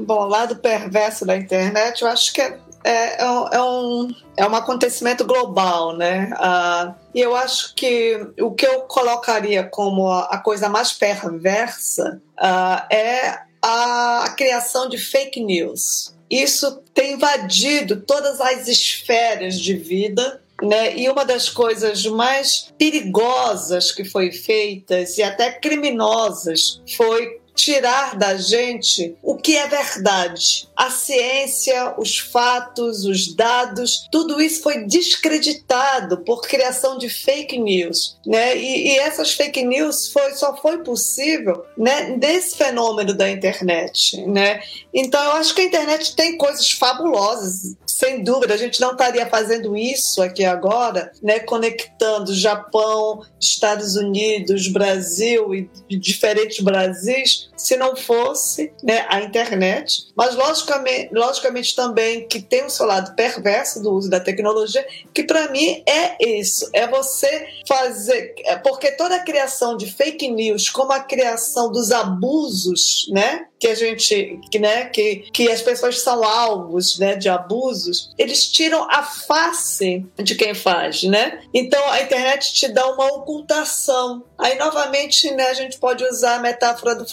bom, 0.03 0.23
o 0.23 0.27
lado 0.27 0.55
perverso 0.55 1.27
da 1.27 1.37
internet, 1.37 2.01
eu 2.01 2.07
acho 2.07 2.33
que 2.33 2.41
é, 2.41 2.57
é, 2.83 3.23
é, 3.23 3.61
um, 3.61 4.13
é 4.37 4.47
um 4.47 4.55
acontecimento 4.55 5.25
global, 5.25 5.95
né? 5.95 6.31
Uh, 6.33 6.95
e 7.13 7.19
eu 7.19 7.35
acho 7.35 7.73
que 7.75 8.27
o 8.39 8.51
que 8.51 8.65
eu 8.65 8.81
colocaria 8.81 9.63
como 9.63 10.07
a, 10.07 10.25
a 10.25 10.37
coisa 10.37 10.69
mais 10.69 10.93
perversa 10.93 12.21
uh, 12.39 12.93
é 12.93 13.39
a 13.61 14.33
criação 14.37 14.87
de 14.87 14.97
fake 14.97 15.43
news. 15.43 16.15
Isso 16.29 16.81
tem 16.93 17.13
invadido 17.13 18.01
todas 18.01 18.39
as 18.39 18.67
esferas 18.67 19.59
de 19.59 19.73
vida 19.73 20.41
né? 20.61 20.97
E 20.97 21.09
uma 21.09 21.23
das 21.23 21.49
coisas 21.49 22.05
mais 22.05 22.71
perigosas 22.77 23.91
que 23.91 24.03
foi 24.03 24.31
feitas 24.31 25.17
e 25.17 25.23
até 25.23 25.51
criminosas 25.51 26.81
foi 26.97 27.39
tirar 27.59 28.15
da 28.15 28.37
gente 28.37 29.17
o 29.21 29.35
que 29.35 29.57
é 29.57 29.67
verdade. 29.67 30.67
A 30.75 30.89
ciência, 30.89 31.93
os 31.97 32.17
fatos, 32.17 33.03
os 33.03 33.35
dados, 33.35 34.07
tudo 34.09 34.41
isso 34.41 34.63
foi 34.63 34.85
descreditado 34.85 36.23
por 36.23 36.41
criação 36.41 36.97
de 36.97 37.09
fake 37.09 37.59
news, 37.59 38.17
né? 38.25 38.57
E, 38.57 38.93
e 38.93 38.99
essas 38.99 39.33
fake 39.33 39.61
news 39.63 40.07
foi, 40.11 40.33
só 40.33 40.55
foi 40.55 40.83
possível, 40.83 41.65
né, 41.77 42.17
desse 42.17 42.55
fenômeno 42.55 43.13
da 43.13 43.29
internet, 43.29 44.21
né? 44.25 44.61
Então 44.93 45.21
eu 45.21 45.31
acho 45.33 45.53
que 45.53 45.61
a 45.61 45.65
internet 45.65 46.15
tem 46.15 46.37
coisas 46.37 46.71
fabulosas, 46.71 47.75
sem 47.85 48.23
dúvida. 48.23 48.53
A 48.53 48.57
gente 48.57 48.79
não 48.79 48.91
estaria 48.91 49.27
fazendo 49.27 49.75
isso 49.75 50.21
aqui 50.21 50.45
agora, 50.45 51.11
né, 51.21 51.39
conectando 51.39 52.33
Japão, 52.33 53.21
Estados 53.39 53.97
Unidos, 53.97 54.69
Brasil 54.69 55.53
e 55.53 55.97
diferentes 55.97 56.61
Brasis 56.61 57.48
se 57.59 57.75
não 57.75 57.95
fosse 57.95 58.71
né, 58.81 59.05
a 59.09 59.21
internet, 59.21 60.07
mas 60.15 60.33
logicamente, 60.33 61.13
logicamente 61.13 61.75
também 61.75 62.27
que 62.27 62.41
tem 62.41 62.65
o 62.65 62.69
seu 62.69 62.85
lado 62.85 63.15
perverso 63.15 63.83
do 63.83 63.91
uso 63.91 64.09
da 64.09 64.19
tecnologia, 64.19 64.85
que 65.13 65.23
para 65.23 65.49
mim 65.51 65.83
é 65.85 66.15
isso, 66.39 66.69
é 66.73 66.87
você 66.87 67.47
fazer, 67.67 68.33
é 68.45 68.55
porque 68.55 68.91
toda 68.91 69.15
a 69.15 69.23
criação 69.23 69.75
de 69.75 69.91
fake 69.91 70.29
news, 70.29 70.69
como 70.69 70.93
a 70.93 71.01
criação 71.01 71.71
dos 71.71 71.91
abusos, 71.91 73.07
né, 73.11 73.45
que 73.59 73.67
a 73.67 73.75
gente, 73.75 74.39
que, 74.49 74.57
né, 74.57 74.85
que, 74.85 75.29
que 75.33 75.51
as 75.51 75.61
pessoas 75.61 75.99
são 75.99 76.23
alvos, 76.23 76.97
né, 76.97 77.15
de 77.15 77.27
abusos, 77.27 78.13
eles 78.17 78.47
tiram 78.47 78.89
a 78.89 79.03
face 79.03 80.05
de 80.17 80.35
quem 80.35 80.55
faz, 80.55 81.03
né? 81.03 81.41
Então 81.53 81.83
a 81.89 82.01
internet 82.01 82.53
te 82.53 82.69
dá 82.69 82.87
uma 82.89 83.05
ocultação. 83.07 84.23
Aí 84.37 84.57
novamente, 84.57 85.29
né, 85.31 85.47
a 85.47 85.53
gente 85.53 85.77
pode 85.77 86.05
usar 86.05 86.35
a 86.35 86.39
metáfora 86.39 86.95
do 86.95 87.07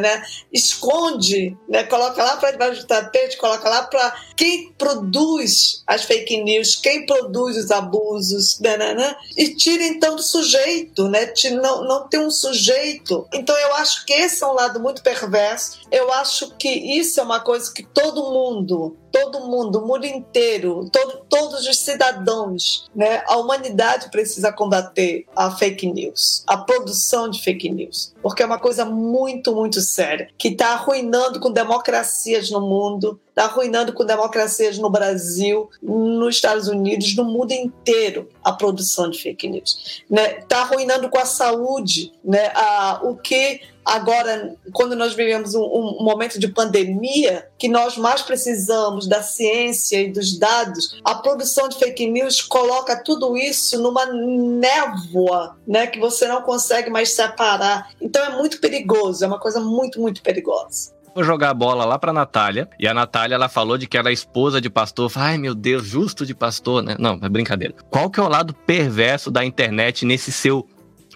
né? 0.00 0.22
Esconde, 0.52 1.56
né, 1.68 1.84
coloca 1.84 2.22
lá 2.22 2.36
para 2.36 2.50
debaixo 2.52 2.82
do 2.82 2.86
tapete, 2.86 3.36
coloca 3.36 3.68
lá 3.68 3.82
para 3.82 4.14
quem 4.36 4.72
produz 4.72 5.82
as 5.86 6.04
fake 6.04 6.42
news, 6.42 6.76
quem 6.76 7.06
produz 7.06 7.56
os 7.56 7.70
abusos, 7.70 8.58
né, 8.60 8.76
né, 8.76 8.94
né? 8.94 9.16
e 9.36 9.54
tira 9.54 9.84
então 9.84 10.16
do 10.16 10.22
sujeito, 10.22 11.08
né? 11.08 11.32
Não, 11.62 11.84
não 11.84 12.08
tem 12.08 12.20
um 12.20 12.30
sujeito. 12.30 13.26
Então 13.32 13.56
eu 13.56 13.74
acho 13.74 14.04
que 14.04 14.12
esse 14.12 14.42
é 14.42 14.46
um 14.46 14.52
lado 14.52 14.80
muito 14.80 15.02
perverso 15.02 15.78
eu 15.90 16.12
acho 16.12 16.50
que 16.56 16.68
isso 16.68 17.20
é 17.20 17.22
uma 17.22 17.40
coisa 17.40 17.72
que 17.72 17.82
todo 17.82 18.30
mundo 18.30 18.96
todo 19.10 19.40
mundo, 19.46 19.78
o 19.78 19.86
mundo 19.86 20.04
inteiro, 20.04 20.88
todo, 20.92 21.24
todos 21.28 21.66
os 21.66 21.78
cidadãos, 21.78 22.88
né? 22.94 23.22
A 23.26 23.36
humanidade 23.38 24.10
precisa 24.10 24.52
combater 24.52 25.24
a 25.34 25.50
fake 25.50 25.86
news, 25.86 26.44
a 26.46 26.56
produção 26.56 27.28
de 27.28 27.42
fake 27.42 27.70
news, 27.70 28.14
porque 28.22 28.42
é 28.42 28.46
uma 28.46 28.58
coisa 28.58 28.84
muito, 28.84 29.54
muito 29.58 29.80
séria 29.80 30.28
que 30.38 30.48
está 30.48 30.72
arruinando 30.72 31.40
com 31.40 31.50
democracias 31.50 32.50
no 32.50 32.60
mundo, 32.60 33.20
está 33.28 33.44
arruinando 33.44 33.92
com 33.92 34.04
democracias 34.04 34.78
no 34.78 34.88
Brasil, 34.88 35.68
nos 35.82 36.36
Estados 36.36 36.68
Unidos, 36.68 37.14
no 37.16 37.24
mundo 37.24 37.52
inteiro 37.52 38.28
a 38.42 38.52
produção 38.52 39.10
de 39.10 39.20
fake 39.20 39.48
news, 39.48 40.02
né? 40.08 40.38
Está 40.38 40.60
arruinando 40.60 41.08
com 41.08 41.18
a 41.18 41.26
saúde, 41.26 42.12
né? 42.24 42.50
A, 42.54 43.00
o 43.02 43.16
que 43.16 43.60
agora, 43.88 44.54
quando 44.72 44.94
nós 44.94 45.14
vivemos 45.14 45.54
um, 45.54 45.62
um 45.62 46.04
momento 46.04 46.38
de 46.38 46.48
pandemia, 46.48 47.48
que 47.58 47.68
nós 47.68 47.96
mais 47.96 48.22
precisamos 48.22 49.08
da 49.08 49.22
ciência 49.22 50.00
e 50.02 50.12
dos 50.12 50.38
dados, 50.38 51.00
a 51.04 51.14
produção 51.14 51.68
de 51.68 51.78
fake 51.78 52.06
news 52.06 52.42
coloca 52.42 53.02
tudo 53.02 53.36
isso 53.36 53.80
numa 53.80 54.06
névoa, 54.06 55.56
né, 55.66 55.86
que 55.86 55.98
você 55.98 56.26
não 56.28 56.42
consegue 56.42 56.90
mais 56.90 57.10
separar. 57.12 57.90
Então 58.00 58.22
é 58.24 58.36
muito 58.36 58.60
perigoso, 58.60 59.24
é 59.24 59.26
uma 59.26 59.40
coisa 59.40 59.60
muito, 59.60 60.00
muito 60.00 60.22
perigosa 60.22 60.98
vou 61.18 61.24
jogar 61.24 61.50
a 61.50 61.54
bola 61.54 61.84
lá 61.84 61.98
pra 61.98 62.12
Natália. 62.12 62.68
E 62.78 62.86
a 62.86 62.94
Natália, 62.94 63.34
ela 63.34 63.48
falou 63.48 63.76
de 63.76 63.88
que 63.88 63.98
ela 63.98 64.08
é 64.08 64.12
esposa 64.12 64.60
de 64.60 64.70
pastor. 64.70 65.10
Ai, 65.16 65.36
meu 65.36 65.52
Deus, 65.52 65.84
justo 65.84 66.24
de 66.24 66.32
pastor, 66.32 66.80
né? 66.80 66.94
Não, 66.96 67.18
é 67.20 67.28
brincadeira. 67.28 67.74
Qual 67.90 68.08
que 68.08 68.20
é 68.20 68.22
o 68.22 68.28
lado 68.28 68.54
perverso 68.54 69.28
da 69.28 69.44
internet 69.44 70.06
nesse 70.06 70.30
seu 70.30 70.64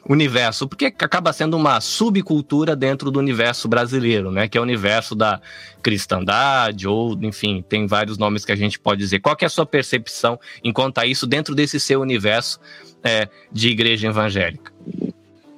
universo, 0.08 0.66
porque 0.66 0.86
acaba 0.86 1.32
sendo 1.32 1.56
uma 1.56 1.80
subcultura 1.80 2.74
dentro 2.74 3.10
do 3.10 3.18
universo 3.18 3.68
brasileiro, 3.68 4.30
né? 4.30 4.48
Que 4.48 4.58
é 4.58 4.60
o 4.60 4.64
universo 4.64 5.14
da 5.14 5.40
cristandade, 5.82 6.88
ou, 6.88 7.16
enfim, 7.22 7.64
tem 7.68 7.86
vários 7.86 8.18
nomes 8.18 8.44
que 8.44 8.52
a 8.52 8.56
gente 8.56 8.78
pode 8.78 9.00
dizer. 9.00 9.20
Qual 9.20 9.36
é 9.40 9.44
a 9.44 9.48
sua 9.48 9.66
percepção 9.66 10.38
enquanto 10.64 10.98
a 10.98 11.06
isso 11.06 11.26
dentro 11.26 11.54
desse 11.54 11.78
seu 11.78 12.00
universo 12.00 12.58
é, 13.02 13.28
de 13.50 13.68
igreja 13.68 14.08
evangélica? 14.08 14.72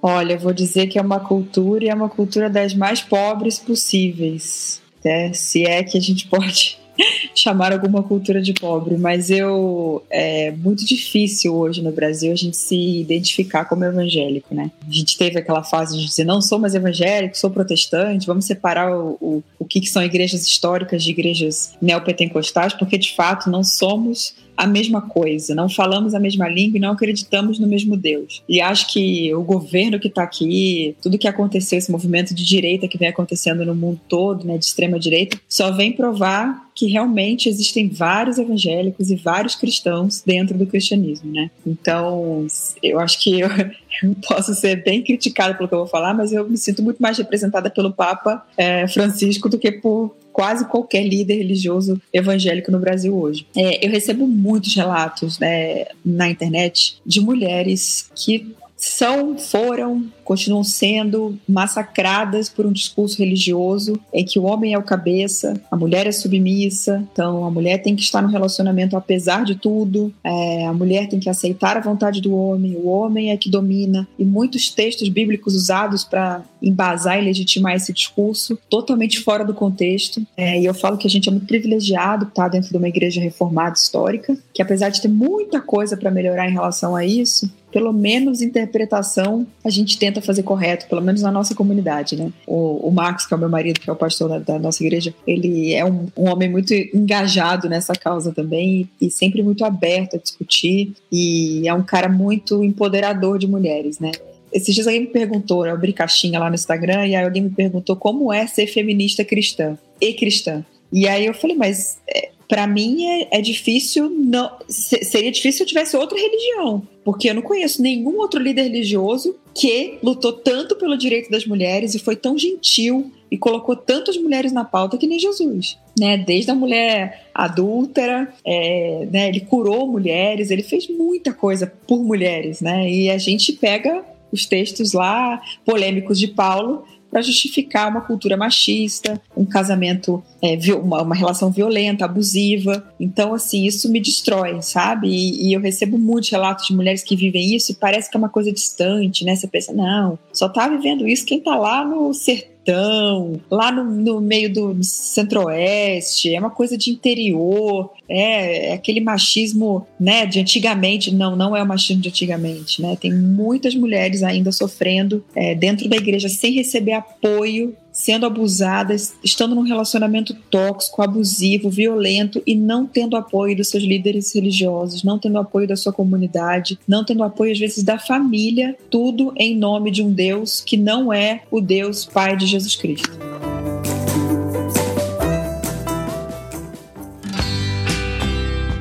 Olha, 0.02 0.36
vou 0.36 0.52
dizer 0.52 0.86
que 0.88 0.98
é 0.98 1.02
uma 1.02 1.20
cultura 1.20 1.84
e 1.84 1.88
é 1.88 1.94
uma 1.94 2.10
cultura 2.10 2.50
das 2.50 2.74
mais 2.74 3.00
pobres 3.00 3.58
possíveis. 3.58 4.82
Né? 5.02 5.32
Se 5.32 5.64
é 5.66 5.82
que 5.82 5.96
a 5.96 6.00
gente 6.00 6.26
pode 6.28 6.78
chamar 7.34 7.72
alguma 7.72 8.02
cultura 8.02 8.40
de 8.40 8.52
pobre, 8.52 8.96
mas 8.96 9.30
eu 9.30 10.04
é 10.10 10.50
muito 10.50 10.84
difícil 10.84 11.54
hoje 11.54 11.82
no 11.82 11.92
Brasil 11.92 12.32
a 12.32 12.36
gente 12.36 12.56
se 12.56 13.00
identificar 13.00 13.64
como 13.64 13.84
evangélico, 13.84 14.54
né? 14.54 14.70
A 14.86 14.92
gente 14.92 15.16
teve 15.16 15.38
aquela 15.38 15.62
fase 15.62 15.98
de 15.98 16.04
dizer 16.04 16.24
não 16.24 16.40
sou 16.40 16.58
mais 16.58 16.74
evangélico, 16.74 17.36
sou 17.36 17.50
protestante, 17.50 18.26
vamos 18.26 18.44
separar 18.44 18.96
o, 18.96 19.16
o, 19.20 19.42
o 19.58 19.64
que, 19.64 19.80
que 19.80 19.88
são 19.88 20.02
igrejas 20.02 20.46
históricas 20.46 21.02
de 21.02 21.10
igrejas 21.10 21.74
neopentecostais, 21.80 22.74
porque 22.74 22.98
de 22.98 23.14
fato 23.14 23.50
não 23.50 23.64
somos 23.64 24.34
a 24.56 24.66
mesma 24.66 25.02
coisa, 25.02 25.54
não 25.54 25.68
falamos 25.68 26.14
a 26.14 26.20
mesma 26.20 26.48
língua 26.48 26.78
e 26.78 26.80
não 26.80 26.92
acreditamos 26.92 27.58
no 27.58 27.66
mesmo 27.66 27.96
Deus. 27.96 28.42
E 28.48 28.60
acho 28.60 28.92
que 28.92 29.34
o 29.34 29.42
governo 29.42 29.98
que 29.98 30.08
está 30.08 30.22
aqui, 30.22 30.96
tudo 31.02 31.18
que 31.18 31.28
aconteceu, 31.28 31.78
esse 31.78 31.90
movimento 31.90 32.34
de 32.34 32.44
direita 32.44 32.88
que 32.88 32.98
vem 32.98 33.08
acontecendo 33.08 33.64
no 33.64 33.74
mundo 33.74 34.00
todo, 34.08 34.44
né, 34.46 34.56
de 34.56 34.64
extrema 34.64 34.98
direita, 34.98 35.38
só 35.48 35.70
vem 35.70 35.92
provar 35.92 36.64
que 36.74 36.86
realmente 36.86 37.48
existem 37.48 37.88
vários 37.88 38.36
evangélicos 38.36 39.10
e 39.10 39.14
vários 39.14 39.54
cristãos 39.54 40.22
dentro 40.24 40.58
do 40.58 40.66
cristianismo, 40.66 41.32
né? 41.32 41.50
Então, 41.64 42.46
eu 42.82 42.98
acho 42.98 43.22
que 43.22 43.40
eu, 43.40 43.48
eu 44.02 44.16
posso 44.26 44.54
ser 44.54 44.82
bem 44.82 45.00
criticada 45.02 45.54
pelo 45.54 45.68
que 45.68 45.74
eu 45.74 45.80
vou 45.80 45.86
falar, 45.86 46.12
mas 46.14 46.32
eu 46.32 46.48
me 46.48 46.56
sinto 46.56 46.82
muito 46.82 47.00
mais 47.00 47.16
representada 47.16 47.70
pelo 47.70 47.92
Papa 47.92 48.44
é, 48.56 48.88
Francisco 48.88 49.48
do 49.48 49.58
que 49.58 49.70
por 49.70 50.16
quase 50.34 50.66
qualquer 50.66 51.04
líder 51.04 51.36
religioso 51.36 52.02
evangélico 52.12 52.72
no 52.72 52.80
Brasil 52.80 53.16
hoje. 53.16 53.46
É, 53.56 53.86
eu 53.86 53.90
recebo 53.90 54.26
muitos 54.26 54.74
relatos 54.74 55.38
né, 55.38 55.86
na 56.04 56.28
internet 56.28 56.96
de 57.06 57.20
mulheres 57.20 58.10
que 58.16 58.52
são, 58.76 59.38
foram, 59.38 60.04
continuam 60.24 60.64
sendo 60.64 61.38
massacradas 61.48 62.48
por 62.48 62.66
um 62.66 62.72
discurso 62.72 63.18
religioso 63.18 63.98
em 64.12 64.24
que 64.24 64.38
o 64.38 64.44
homem 64.44 64.74
é 64.74 64.78
o 64.78 64.82
cabeça, 64.82 65.60
a 65.70 65.76
mulher 65.76 66.06
é 66.06 66.12
submissa, 66.12 67.06
então 67.12 67.44
a 67.44 67.50
mulher 67.50 67.78
tem 67.78 67.94
que 67.94 68.02
estar 68.02 68.22
no 68.22 68.28
relacionamento 68.28 68.96
apesar 68.96 69.44
de 69.44 69.54
tudo, 69.54 70.12
é, 70.22 70.66
a 70.66 70.72
mulher 70.72 71.08
tem 71.08 71.20
que 71.20 71.28
aceitar 71.28 71.76
a 71.76 71.80
vontade 71.80 72.20
do 72.20 72.34
homem, 72.34 72.76
o 72.76 72.88
homem 72.88 73.30
é 73.30 73.36
que 73.36 73.50
domina, 73.50 74.08
e 74.18 74.24
muitos 74.24 74.70
textos 74.70 75.08
bíblicos 75.08 75.54
usados 75.54 76.04
para 76.04 76.42
embasar 76.62 77.18
e 77.18 77.24
legitimar 77.24 77.74
esse 77.74 77.92
discurso 77.92 78.58
totalmente 78.70 79.20
fora 79.20 79.44
do 79.44 79.52
contexto. 79.52 80.26
É, 80.36 80.60
e 80.60 80.64
eu 80.64 80.74
falo 80.74 80.96
que 80.96 81.06
a 81.06 81.10
gente 81.10 81.28
é 81.28 81.32
muito 81.32 81.46
privilegiado 81.46 82.26
estar 82.26 82.48
dentro 82.48 82.70
de 82.70 82.76
uma 82.76 82.88
igreja 82.88 83.20
reformada 83.20 83.76
histórica, 83.76 84.36
que 84.52 84.62
apesar 84.62 84.88
de 84.88 85.00
ter 85.00 85.08
muita 85.08 85.60
coisa 85.60 85.96
para 85.96 86.10
melhorar 86.10 86.48
em 86.48 86.52
relação 86.52 86.96
a 86.96 87.04
isso, 87.04 87.52
pelo 87.70 87.92
menos 87.92 88.40
interpretação 88.40 89.46
a 89.64 89.68
gente 89.68 89.98
tenta 89.98 90.13
fazer 90.22 90.42
correto, 90.42 90.86
pelo 90.88 91.02
menos 91.02 91.22
na 91.22 91.30
nossa 91.30 91.54
comunidade, 91.54 92.16
né? 92.16 92.32
O, 92.46 92.88
o 92.88 92.90
Marcos, 92.90 93.26
que 93.26 93.34
é 93.34 93.36
o 93.36 93.40
meu 93.40 93.48
marido, 93.48 93.80
que 93.80 93.88
é 93.88 93.92
o 93.92 93.96
pastor 93.96 94.28
da, 94.28 94.38
da 94.38 94.58
nossa 94.58 94.82
igreja, 94.82 95.14
ele 95.26 95.72
é 95.72 95.84
um, 95.84 96.06
um, 96.16 96.28
homem 96.28 96.48
muito 96.48 96.72
engajado 96.72 97.68
nessa 97.68 97.94
causa 97.94 98.32
também 98.32 98.88
e, 99.00 99.06
e 99.06 99.10
sempre 99.10 99.42
muito 99.42 99.64
aberto 99.64 100.16
a 100.16 100.18
discutir 100.18 100.94
e 101.10 101.66
é 101.68 101.74
um 101.74 101.82
cara 101.82 102.08
muito 102.08 102.62
empoderador 102.62 103.38
de 103.38 103.46
mulheres, 103.46 103.98
né? 103.98 104.12
Esses 104.52 104.72
dias 104.72 104.86
alguém 104.86 105.00
me 105.00 105.08
perguntou, 105.08 105.66
eu 105.66 105.74
abri 105.74 105.92
caixinha 105.92 106.38
lá 106.38 106.48
no 106.48 106.54
Instagram, 106.54 107.06
e 107.08 107.16
aí 107.16 107.24
alguém 107.24 107.42
me 107.42 107.50
perguntou 107.50 107.96
como 107.96 108.32
é 108.32 108.46
ser 108.46 108.68
feminista 108.68 109.24
cristã 109.24 109.76
e 110.00 110.12
cristã. 110.14 110.64
E 110.92 111.08
aí 111.08 111.26
eu 111.26 111.34
falei, 111.34 111.56
mas 111.56 111.98
é, 112.08 112.30
para 112.48 112.66
mim 112.66 113.06
é, 113.06 113.38
é, 113.38 113.40
difícil 113.40 114.10
não 114.10 114.50
seria 114.68 115.30
difícil 115.30 115.58
se 115.58 115.62
eu 115.62 115.66
tivesse 115.66 115.96
outra 115.96 116.18
religião 116.18 116.82
porque 117.04 117.28
eu 117.28 117.34
não 117.34 117.42
conheço 117.42 117.82
nenhum 117.82 118.18
outro 118.18 118.40
líder 118.40 118.62
religioso 118.62 119.36
que 119.54 119.98
lutou 120.02 120.32
tanto 120.32 120.74
pelo 120.74 120.96
direito 120.96 121.30
das 121.30 121.46
mulheres 121.46 121.94
e 121.94 121.98
foi 121.98 122.16
tão 122.16 122.36
gentil 122.36 123.12
e 123.30 123.36
colocou 123.36 123.76
tantas 123.76 124.16
mulheres 124.16 124.52
na 124.52 124.64
pauta 124.64 124.96
que 124.96 125.06
nem 125.06 125.18
Jesus, 125.18 125.78
né? 125.98 126.16
Desde 126.16 126.50
a 126.50 126.54
mulher 126.54 127.28
adúltera, 127.34 128.32
é, 128.44 129.06
né? 129.10 129.28
Ele 129.28 129.40
curou 129.40 129.86
mulheres, 129.86 130.50
ele 130.50 130.62
fez 130.62 130.88
muita 130.88 131.32
coisa 131.32 131.66
por 131.86 132.02
mulheres, 132.02 132.60
né? 132.60 132.88
E 132.90 133.10
a 133.10 133.18
gente 133.18 133.52
pega 133.52 134.04
os 134.32 134.46
textos 134.46 134.92
lá 134.92 135.40
polêmicos 135.64 136.18
de 136.18 136.28
Paulo 136.28 136.84
para 137.14 137.22
justificar 137.22 137.88
uma 137.88 138.00
cultura 138.00 138.36
machista, 138.36 139.22
um 139.36 139.44
casamento, 139.44 140.20
é, 140.42 140.58
uma, 140.74 141.00
uma, 141.00 141.14
relação 141.14 141.48
violenta, 141.48 142.04
abusiva. 142.04 142.84
Então, 142.98 143.32
assim, 143.32 143.64
isso 143.64 143.88
me 143.88 144.00
destrói, 144.00 144.60
sabe? 144.60 145.06
E, 145.08 145.46
e, 145.46 145.52
eu 145.52 145.60
recebo 145.60 145.96
muitos 145.96 146.28
relatos 146.30 146.66
de 146.66 146.74
mulheres 146.74 147.04
que 147.04 147.14
vivem 147.14 147.54
isso 147.54 147.70
e 147.70 147.76
parece 147.76 148.10
que 148.10 148.16
é 148.16 148.18
uma 148.18 148.28
coisa 148.28 148.50
distante, 148.50 149.24
né? 149.24 149.36
Você 149.36 149.46
pensa, 149.46 149.72
não, 149.72 150.18
só 150.32 150.48
tá 150.48 150.66
vivendo 150.66 151.06
isso 151.06 151.24
quem 151.24 151.38
tá 151.38 151.54
lá 151.54 151.84
no 151.84 152.12
sertão 152.12 152.53
sertão, 152.64 153.40
lá 153.50 153.70
no, 153.70 153.84
no 153.84 154.20
meio 154.20 154.52
do 154.52 154.82
centro-oeste, 154.82 156.34
é 156.34 156.40
uma 156.40 156.50
coisa 156.50 156.76
de 156.76 156.90
interior, 156.90 157.90
é, 158.08 158.70
é, 158.70 158.72
aquele 158.72 159.00
machismo 159.00 159.86
né, 160.00 160.26
de 160.26 160.40
antigamente, 160.40 161.14
não, 161.14 161.36
não 161.36 161.54
é 161.54 161.62
o 161.62 161.66
machismo 161.66 162.02
de 162.02 162.08
antigamente, 162.08 162.80
né? 162.80 162.96
Tem 162.96 163.12
muitas 163.12 163.74
mulheres 163.74 164.22
ainda 164.22 164.50
sofrendo 164.50 165.22
é, 165.34 165.54
dentro 165.54 165.88
da 165.88 165.96
igreja 165.96 166.28
sem 166.28 166.52
receber 166.52 166.94
apoio 166.94 167.76
sendo 168.04 168.26
abusadas, 168.26 169.14
estando 169.24 169.54
num 169.54 169.62
relacionamento 169.62 170.34
tóxico, 170.50 171.00
abusivo, 171.00 171.70
violento 171.70 172.42
e 172.46 172.54
não 172.54 172.86
tendo 172.86 173.16
apoio 173.16 173.56
dos 173.56 173.70
seus 173.70 173.82
líderes 173.82 174.34
religiosos, 174.34 175.02
não 175.02 175.18
tendo 175.18 175.38
apoio 175.38 175.66
da 175.66 175.74
sua 175.74 175.90
comunidade, 175.90 176.78
não 176.86 177.02
tendo 177.02 177.24
apoio 177.24 177.52
às 177.52 177.58
vezes 177.58 177.82
da 177.82 177.98
família, 177.98 178.76
tudo 178.90 179.32
em 179.34 179.56
nome 179.56 179.90
de 179.90 180.02
um 180.02 180.12
Deus 180.12 180.60
que 180.60 180.76
não 180.76 181.10
é 181.10 181.44
o 181.50 181.62
Deus 181.62 182.04
Pai 182.04 182.36
de 182.36 182.46
Jesus 182.46 182.76
Cristo. 182.76 183.10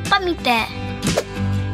Pamité. 0.10 0.83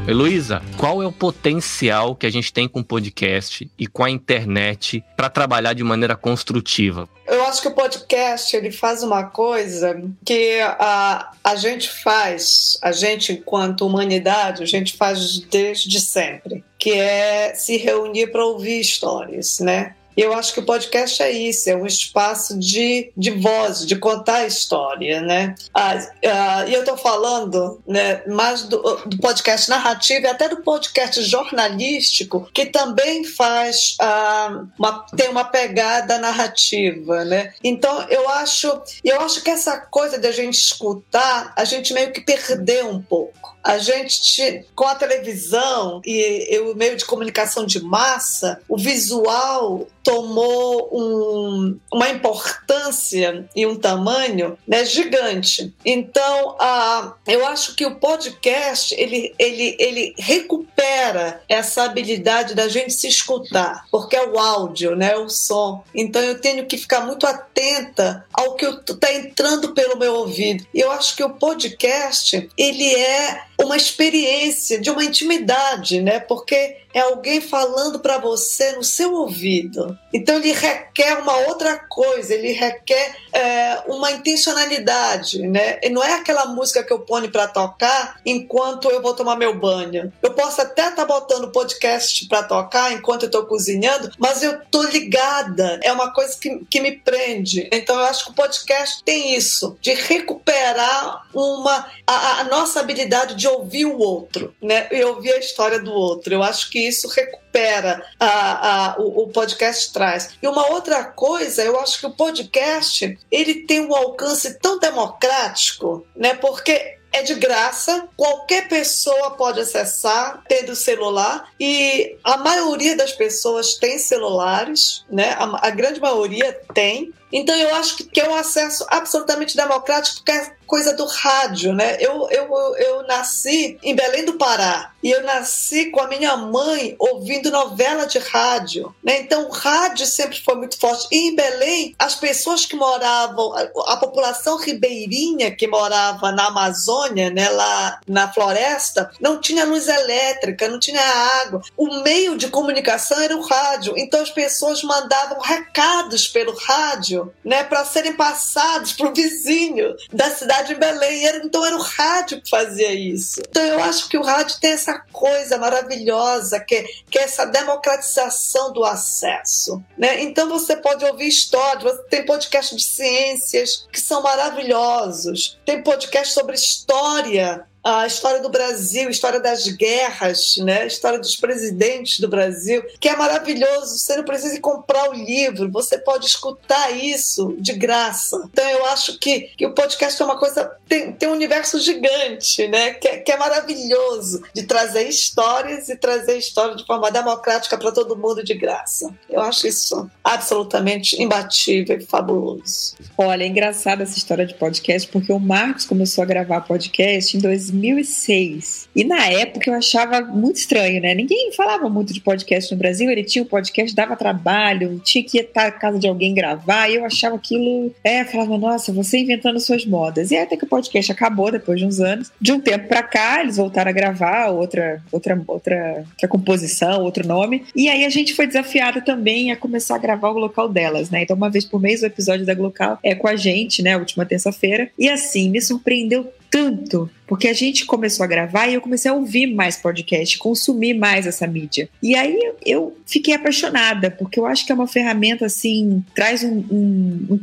Heloísa, 0.09 0.61
qual 0.75 1.03
é 1.03 1.05
o 1.05 1.11
potencial 1.11 2.15
que 2.15 2.25
a 2.25 2.31
gente 2.31 2.51
tem 2.51 2.67
com 2.67 2.79
o 2.79 2.83
podcast 2.83 3.69
e 3.77 3.85
com 3.85 4.03
a 4.03 4.09
internet 4.09 5.03
para 5.15 5.29
trabalhar 5.29 5.73
de 5.73 5.83
maneira 5.83 6.15
construtiva? 6.15 7.07
Eu 7.27 7.43
acho 7.43 7.61
que 7.61 7.67
o 7.67 7.75
podcast 7.75 8.55
ele 8.55 8.71
faz 8.71 9.03
uma 9.03 9.25
coisa 9.25 10.01
que 10.25 10.59
a, 10.61 11.31
a 11.43 11.55
gente 11.55 11.87
faz, 11.87 12.79
a 12.81 12.91
gente 12.91 13.33
enquanto 13.33 13.85
humanidade, 13.85 14.63
a 14.63 14.65
gente 14.65 14.97
faz 14.97 15.39
desde 15.41 15.99
sempre, 15.99 16.63
que 16.79 16.91
é 16.91 17.53
se 17.53 17.77
reunir 17.77 18.31
para 18.31 18.43
ouvir 18.43 18.79
histórias, 18.79 19.59
né? 19.59 19.93
Eu 20.21 20.33
acho 20.33 20.53
que 20.53 20.59
o 20.59 20.65
podcast 20.65 21.21
é 21.21 21.31
isso, 21.31 21.69
é 21.69 21.75
um 21.75 21.85
espaço 21.85 22.57
de, 22.57 23.11
de 23.15 23.31
voz, 23.31 23.85
de 23.85 23.95
contar 23.95 24.37
a 24.37 24.47
história, 24.47 25.21
né? 25.21 25.55
Ah, 25.73 25.93
ah, 26.25 26.65
e 26.67 26.73
eu 26.73 26.81
estou 26.81 26.97
falando 26.97 27.81
né, 27.87 28.23
mais 28.27 28.63
do, 28.63 28.77
do, 29.05 29.17
podcast 29.17 29.69
narrativo 29.69 30.25
e 30.25 30.27
até 30.27 30.49
do 30.49 30.61
podcast 30.61 31.21
jornalístico, 31.23 32.49
que 32.53 32.65
também 32.65 33.23
faz 33.23 33.95
ah, 33.99 34.65
uma, 34.77 35.05
tem 35.15 35.29
uma 35.29 35.45
pegada 35.45 36.17
narrativa, 36.17 37.23
né? 37.25 37.53
Então 37.63 38.05
eu 38.09 38.27
acho, 38.29 38.81
eu 39.03 39.21
acho 39.21 39.41
que 39.41 39.49
essa 39.49 39.77
coisa 39.77 40.17
da 40.17 40.31
gente 40.31 40.55
escutar, 40.55 41.53
a 41.55 41.63
gente 41.63 41.93
meio 41.93 42.11
que 42.11 42.21
perdeu 42.21 42.89
um 42.89 43.01
pouco. 43.01 43.38
A 43.63 43.77
gente, 43.77 44.65
com 44.75 44.85
a 44.85 44.95
televisão 44.95 46.01
e, 46.05 46.55
e 46.55 46.59
o 46.59 46.75
meio 46.75 46.95
de 46.95 47.05
comunicação 47.05 47.65
de 47.65 47.83
massa, 47.83 48.61
o 48.67 48.77
visual 48.77 49.87
tomou 50.03 50.89
um, 50.91 51.79
uma 51.91 52.09
importância 52.09 53.47
e 53.55 53.65
um 53.65 53.75
tamanho 53.75 54.57
né, 54.67 54.83
gigante. 54.83 55.73
Então, 55.85 56.55
uh, 56.55 57.13
eu 57.27 57.45
acho 57.45 57.75
que 57.75 57.85
o 57.85 57.95
podcast 57.95 58.95
ele, 58.95 59.35
ele, 59.37 59.75
ele 59.79 60.15
recupera 60.17 61.43
essa 61.47 61.83
habilidade 61.83 62.55
da 62.55 62.67
gente 62.67 62.93
se 62.93 63.07
escutar, 63.07 63.85
porque 63.91 64.15
é 64.15 64.27
o 64.27 64.39
áudio, 64.39 64.95
né, 64.95 65.15
o 65.15 65.29
som. 65.29 65.83
Então, 65.93 66.21
eu 66.21 66.39
tenho 66.39 66.65
que 66.65 66.77
ficar 66.77 67.01
muito 67.01 67.27
atenta 67.27 68.25
ao 68.33 68.55
que 68.55 68.65
está 68.65 69.13
entrando 69.13 69.73
pelo 69.73 69.97
meu 69.97 70.15
ouvido. 70.15 70.65
E 70.73 70.79
eu 70.79 70.91
acho 70.91 71.15
que 71.15 71.23
o 71.23 71.29
podcast 71.29 72.49
ele 72.57 72.95
é 72.95 73.43
uma 73.61 73.75
experiência 73.75 74.79
de 74.79 74.89
uma 74.89 75.03
intimidade, 75.03 76.01
né? 76.01 76.19
Porque 76.19 76.77
é 76.93 77.01
alguém 77.01 77.39
falando 77.39 77.99
para 77.99 78.17
você 78.17 78.71
no 78.71 78.83
seu 78.83 79.13
ouvido. 79.13 79.97
Então 80.13 80.37
ele 80.37 80.51
requer 80.51 81.19
uma 81.19 81.37
outra 81.47 81.77
coisa, 81.77 82.33
ele 82.33 82.51
requer 82.51 83.15
é, 83.31 83.83
uma 83.87 84.11
intencionalidade, 84.11 85.47
né? 85.47 85.79
E 85.83 85.89
não 85.89 86.03
é 86.03 86.13
aquela 86.13 86.45
música 86.47 86.83
que 86.83 86.91
eu 86.91 86.99
ponho 86.99 87.29
para 87.29 87.47
tocar 87.47 88.19
enquanto 88.25 88.89
eu 88.89 89.01
vou 89.01 89.13
tomar 89.13 89.35
meu 89.35 89.53
banho. 89.53 90.11
Eu 90.21 90.33
posso 90.33 90.61
até 90.61 90.89
estar 90.89 90.95
tá 90.95 91.05
botando 91.05 91.51
podcast 91.51 92.27
para 92.27 92.43
tocar 92.43 92.91
enquanto 92.91 93.23
eu 93.23 93.27
estou 93.27 93.45
cozinhando, 93.45 94.11
mas 94.17 94.41
eu 94.41 94.59
tô 94.71 94.81
ligada. 94.83 95.79
É 95.83 95.91
uma 95.91 96.11
coisa 96.11 96.37
que, 96.39 96.65
que 96.69 96.79
me 96.79 96.93
prende. 96.93 97.69
Então 97.71 97.97
eu 97.97 98.05
acho 98.05 98.25
que 98.25 98.31
o 98.31 98.35
podcast 98.35 99.03
tem 99.03 99.35
isso, 99.35 99.77
de 99.81 99.93
recuperar 99.93 101.27
uma 101.33 101.87
a, 102.07 102.39
a 102.39 102.43
nossa 102.45 102.79
habilidade 102.79 103.35
de 103.35 103.47
ouvir 103.49 103.85
o 103.85 103.97
outro, 103.97 104.53
né? 104.61 104.87
E 104.91 105.03
ouvir 105.03 105.33
a 105.33 105.39
história 105.39 105.79
do 105.79 105.91
outro. 105.91 106.33
Eu 106.33 106.43
acho 106.43 106.69
que 106.69 106.79
isso 106.79 107.07
recupera 107.07 108.05
a, 108.19 108.91
a, 108.91 108.99
o, 108.99 109.23
o, 109.23 109.27
podcast 109.29 109.91
traz. 109.91 110.31
E 110.41 110.47
uma 110.47 110.69
outra 110.71 111.03
coisa, 111.03 111.63
eu 111.63 111.79
acho 111.79 111.99
que 111.99 112.05
o 112.05 112.15
podcast 112.15 113.17
ele 113.31 113.65
tem 113.65 113.81
um 113.81 113.95
alcance 113.95 114.59
tão 114.59 114.79
democrático, 114.79 116.05
né? 116.15 116.35
Porque 116.35 116.99
é 117.11 117.23
de 117.23 117.35
graça, 117.35 118.07
qualquer 118.15 118.67
pessoa 118.67 119.31
pode 119.31 119.59
acessar 119.59 120.43
tendo 120.47 120.75
celular 120.75 121.49
e 121.59 122.17
a 122.23 122.37
maioria 122.37 122.95
das 122.95 123.11
pessoas 123.11 123.75
tem 123.75 123.97
celulares, 123.97 125.03
né? 125.09 125.31
A, 125.31 125.67
a 125.67 125.69
grande 125.71 125.99
maioria 125.99 126.53
tem. 126.73 127.11
Então 127.31 127.55
eu 127.55 127.75
acho 127.75 127.97
que, 127.97 128.19
é 128.19 128.29
um 128.29 128.35
acesso 128.35 128.85
absolutamente 128.89 129.55
democrático, 129.55 130.17
porque 130.17 130.31
é 130.31 130.59
coisa 130.65 130.93
do 130.93 131.05
rádio, 131.05 131.73
né? 131.73 131.97
Eu, 131.99 132.27
eu, 132.29 132.75
eu 132.77 133.03
nasci 133.07 133.79
em 133.81 133.95
Belém 133.95 134.23
do 134.23 134.33
Pará 134.33 134.91
e 135.01 135.09
eu 135.09 135.23
nasci 135.23 135.89
com 135.89 135.99
a 135.99 136.07
minha 136.07 136.37
mãe 136.37 136.95
ouvindo 136.99 137.49
novela 137.49 138.05
de 138.05 138.19
rádio, 138.19 138.93
né? 139.03 139.19
Então 139.21 139.47
o 139.47 139.51
rádio 139.51 140.05
sempre 140.05 140.39
foi 140.39 140.55
muito 140.55 140.77
forte. 140.77 141.07
E 141.11 141.29
em 141.29 141.35
Belém, 141.35 141.95
as 141.97 142.15
pessoas 142.15 142.65
que 142.67 142.75
moravam, 142.75 143.51
a, 143.55 143.93
a 143.93 143.97
população 143.97 144.57
ribeirinha 144.57 145.49
que 145.55 145.67
morava 145.67 146.31
na 146.31 146.47
Amazônia, 146.47 147.31
né, 147.31 147.49
lá 147.49 147.99
na 148.07 148.31
floresta, 148.31 149.09
não 149.19 149.41
tinha 149.41 149.65
luz 149.65 149.87
elétrica, 149.87 150.67
não 150.67 150.79
tinha 150.79 151.01
água. 151.41 151.61
O 151.75 152.01
meio 152.01 152.37
de 152.37 152.47
comunicação 152.47 153.19
era 153.19 153.35
o 153.35 153.41
rádio. 153.41 153.95
Então 153.97 154.21
as 154.21 154.29
pessoas 154.29 154.83
mandavam 154.83 155.39
recados 155.39 156.27
pelo 156.27 156.55
rádio 156.55 157.18
rádio, 157.19 157.33
né, 157.43 157.63
para 157.63 157.85
serem 157.85 158.13
passados 158.13 158.93
para 158.93 159.09
o 159.09 159.13
vizinho 159.13 159.95
da 160.11 160.29
cidade 160.29 160.69
de 160.69 160.79
Belém. 160.79 161.25
Então 161.43 161.65
era 161.65 161.75
o 161.75 161.81
rádio 161.81 162.41
que 162.41 162.49
fazia 162.49 162.93
isso. 162.93 163.41
Então 163.49 163.63
eu 163.63 163.83
acho 163.83 164.07
que 164.07 164.17
o 164.17 164.23
rádio 164.23 164.59
tem 164.59 164.71
essa 164.71 164.99
coisa 165.11 165.57
maravilhosa 165.57 166.59
que, 166.59 166.83
que 167.09 167.19
é 167.19 167.23
essa 167.23 167.45
democratização 167.45 168.71
do 168.71 168.83
acesso, 168.83 169.81
né? 169.97 170.21
Então 170.21 170.47
você 170.47 170.75
pode 170.75 171.03
ouvir 171.05 171.27
histórias, 171.27 171.97
tem 172.09 172.25
podcast 172.25 172.75
de 172.75 172.83
ciências 172.83 173.87
que 173.91 173.99
são 173.99 174.21
maravilhosos, 174.21 175.59
tem 175.65 175.83
podcast 175.83 176.33
sobre 176.33 176.55
história 176.55 177.65
a 177.97 178.05
história 178.05 178.41
do 178.41 178.49
Brasil, 178.49 179.07
a 179.07 179.11
história 179.11 179.39
das 179.39 179.67
guerras, 179.67 180.57
né? 180.57 180.81
a 180.81 180.85
história 180.85 181.17
dos 181.17 181.35
presidentes 181.35 182.19
do 182.19 182.27
Brasil, 182.27 182.83
que 182.99 183.09
é 183.09 183.15
maravilhoso. 183.15 183.97
Você 183.97 184.15
não 184.15 184.23
precisa 184.23 184.59
comprar 184.59 185.09
o 185.09 185.13
livro, 185.13 185.71
você 185.71 185.97
pode 185.97 186.27
escutar 186.27 186.91
isso 186.91 187.55
de 187.57 187.73
graça. 187.73 188.41
Então 188.51 188.67
eu 188.69 188.85
acho 188.87 189.17
que, 189.17 189.51
que 189.57 189.65
o 189.65 189.73
podcast 189.73 190.21
é 190.21 190.25
uma 190.25 190.37
coisa, 190.37 190.71
tem, 190.87 191.11
tem 191.13 191.29
um 191.29 191.33
universo 191.33 191.79
gigante, 191.79 192.67
né? 192.67 192.93
Que, 192.93 193.07
é, 193.07 193.17
que 193.17 193.31
é 193.31 193.37
maravilhoso 193.37 194.43
de 194.53 194.63
trazer 194.63 195.07
histórias 195.07 195.89
e 195.89 195.95
trazer 195.95 196.37
história 196.37 196.75
de 196.75 196.85
forma 196.85 197.09
democrática 197.09 197.77
para 197.77 197.91
todo 197.91 198.15
mundo 198.15 198.43
de 198.43 198.53
graça. 198.53 199.11
Eu 199.29 199.41
acho 199.41 199.67
isso 199.67 200.09
absolutamente 200.23 201.21
imbatível 201.21 201.97
e 201.97 202.05
fabuloso. 202.05 202.95
Olha, 203.17 203.43
é 203.43 203.47
engraçada 203.47 204.03
essa 204.03 204.17
história 204.17 204.45
de 204.45 204.53
podcast, 204.53 205.07
porque 205.09 205.31
o 205.31 205.39
Marcos 205.39 205.85
começou 205.85 206.21
a 206.23 206.25
gravar 206.25 206.61
podcast 206.61 207.35
em 207.35 207.39
2000 207.39 207.78
2006. 207.79 208.89
E 208.95 209.03
na 209.03 209.25
época 209.27 209.69
eu 209.69 209.73
achava 209.73 210.21
muito 210.21 210.57
estranho, 210.57 211.01
né? 211.01 211.13
Ninguém 211.13 211.51
falava 211.53 211.89
muito 211.89 212.13
de 212.13 212.21
podcast 212.21 212.71
no 212.71 212.77
Brasil. 212.77 213.09
Ele 213.09 213.23
tinha 213.23 213.43
o 213.43 213.45
um 213.45 213.49
podcast, 213.49 213.95
dava 213.95 214.15
trabalho, 214.15 214.99
tinha 215.03 215.23
que 215.23 215.39
ir 215.39 215.49
na 215.55 215.71
casa 215.71 215.99
de 215.99 216.07
alguém 216.07 216.33
gravar. 216.33 216.89
E 216.89 216.95
eu 216.95 217.05
achava 217.05 217.35
aquilo. 217.35 217.93
É, 218.03 218.23
falava, 218.23 218.57
nossa, 218.57 218.91
você 218.91 219.17
inventando 219.17 219.59
suas 219.59 219.85
modas. 219.85 220.31
E 220.31 220.37
até 220.37 220.57
que 220.57 220.65
o 220.65 220.67
podcast 220.67 221.11
acabou 221.11 221.51
depois 221.51 221.79
de 221.79 221.85
uns 221.85 221.99
anos. 221.99 222.31
De 222.39 222.51
um 222.51 222.59
tempo 222.59 222.87
pra 222.87 223.03
cá, 223.03 223.41
eles 223.41 223.57
voltaram 223.57 223.89
a 223.89 223.93
gravar 223.93 224.47
outra, 224.47 225.01
outra, 225.11 225.41
outra, 225.47 226.05
outra 226.09 226.27
composição, 226.27 227.01
outro 227.03 227.27
nome. 227.27 227.65
E 227.75 227.89
aí 227.89 228.05
a 228.05 228.09
gente 228.09 228.33
foi 228.33 228.47
desafiada 228.47 229.01
também 229.01 229.51
a 229.51 229.55
começar 229.55 229.95
a 229.95 229.99
gravar 229.99 230.29
o 230.29 230.37
local 230.37 230.67
delas, 230.69 231.09
né? 231.09 231.23
Então, 231.23 231.35
uma 231.35 231.49
vez 231.49 231.65
por 231.65 231.79
mês, 231.79 232.01
o 232.01 232.05
episódio 232.05 232.45
da 232.45 232.53
Glocal 232.53 232.99
é 233.03 233.15
com 233.15 233.27
a 233.27 233.35
gente, 233.35 233.81
né? 233.81 233.93
A 233.93 233.97
última 233.97 234.25
terça-feira. 234.25 234.89
E 234.97 235.09
assim, 235.09 235.49
me 235.49 235.61
surpreendeu 235.61 236.31
tanto 236.49 237.09
porque 237.29 237.47
a 237.47 237.53
gente 237.53 237.85
começou 237.85 238.23
a 238.23 238.27
gravar 238.27 238.67
e 238.67 238.73
eu 238.73 238.81
comecei 238.81 239.09
a 239.09 239.13
ouvir 239.13 239.45
mais 239.53 239.77
podcast, 239.77 240.35
consumir 240.39 240.95
mais 240.95 241.27
essa 241.27 241.45
mídia. 241.45 241.87
E 242.01 242.15
aí 242.15 242.35
eu 242.65 242.97
fiquei 243.05 243.35
apaixonada, 243.35 244.09
porque 244.09 244.39
eu 244.39 244.47
acho 244.47 244.65
que 244.65 244.71
é 244.71 244.75
uma 244.75 244.87
ferramenta 244.87 245.45
assim, 245.45 246.03
traz 246.15 246.43
um, 246.43 246.65
um, 246.71 247.27
um, 247.29 247.39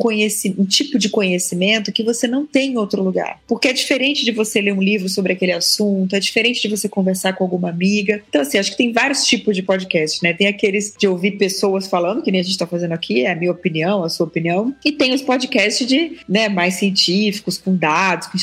um 0.58 0.64
tipo 0.64 0.98
de 0.98 1.08
conhecimento 1.08 1.92
que 1.92 2.02
você 2.02 2.26
não 2.26 2.44
tem 2.44 2.72
em 2.72 2.76
outro 2.76 3.00
lugar. 3.00 3.38
Porque 3.46 3.68
é 3.68 3.72
diferente 3.72 4.24
de 4.24 4.32
você 4.32 4.60
ler 4.60 4.72
um 4.72 4.82
livro 4.82 5.08
sobre 5.08 5.34
aquele 5.34 5.52
assunto, 5.52 6.16
é 6.16 6.20
diferente 6.20 6.60
de 6.60 6.68
você 6.68 6.88
conversar 6.88 7.34
com 7.34 7.44
alguma 7.44 7.70
amiga. 7.70 8.20
Então, 8.28 8.42
assim, 8.42 8.58
acho 8.58 8.72
que 8.72 8.76
tem 8.76 8.92
vários 8.92 9.24
tipos 9.24 9.54
de 9.54 9.62
podcast, 9.62 10.20
né? 10.20 10.32
Tem 10.32 10.48
aqueles 10.48 10.94
de 10.98 11.06
ouvir 11.06 11.38
pessoas 11.38 11.86
falando, 11.86 12.22
que 12.22 12.32
nem 12.32 12.40
a 12.40 12.42
gente 12.42 12.54
está 12.54 12.66
fazendo 12.66 12.90
aqui, 12.90 13.24
é 13.24 13.30
a 13.30 13.36
minha 13.36 13.52
opinião, 13.52 14.02
a 14.02 14.08
sua 14.08 14.26
opinião. 14.26 14.74
E 14.84 14.90
tem 14.90 15.14
os 15.14 15.22
podcasts 15.22 15.86
de, 15.86 16.18
né, 16.28 16.48
mais 16.48 16.74
científicos, 16.74 17.56
com 17.56 17.76
dados, 17.76 18.26
com 18.26 18.36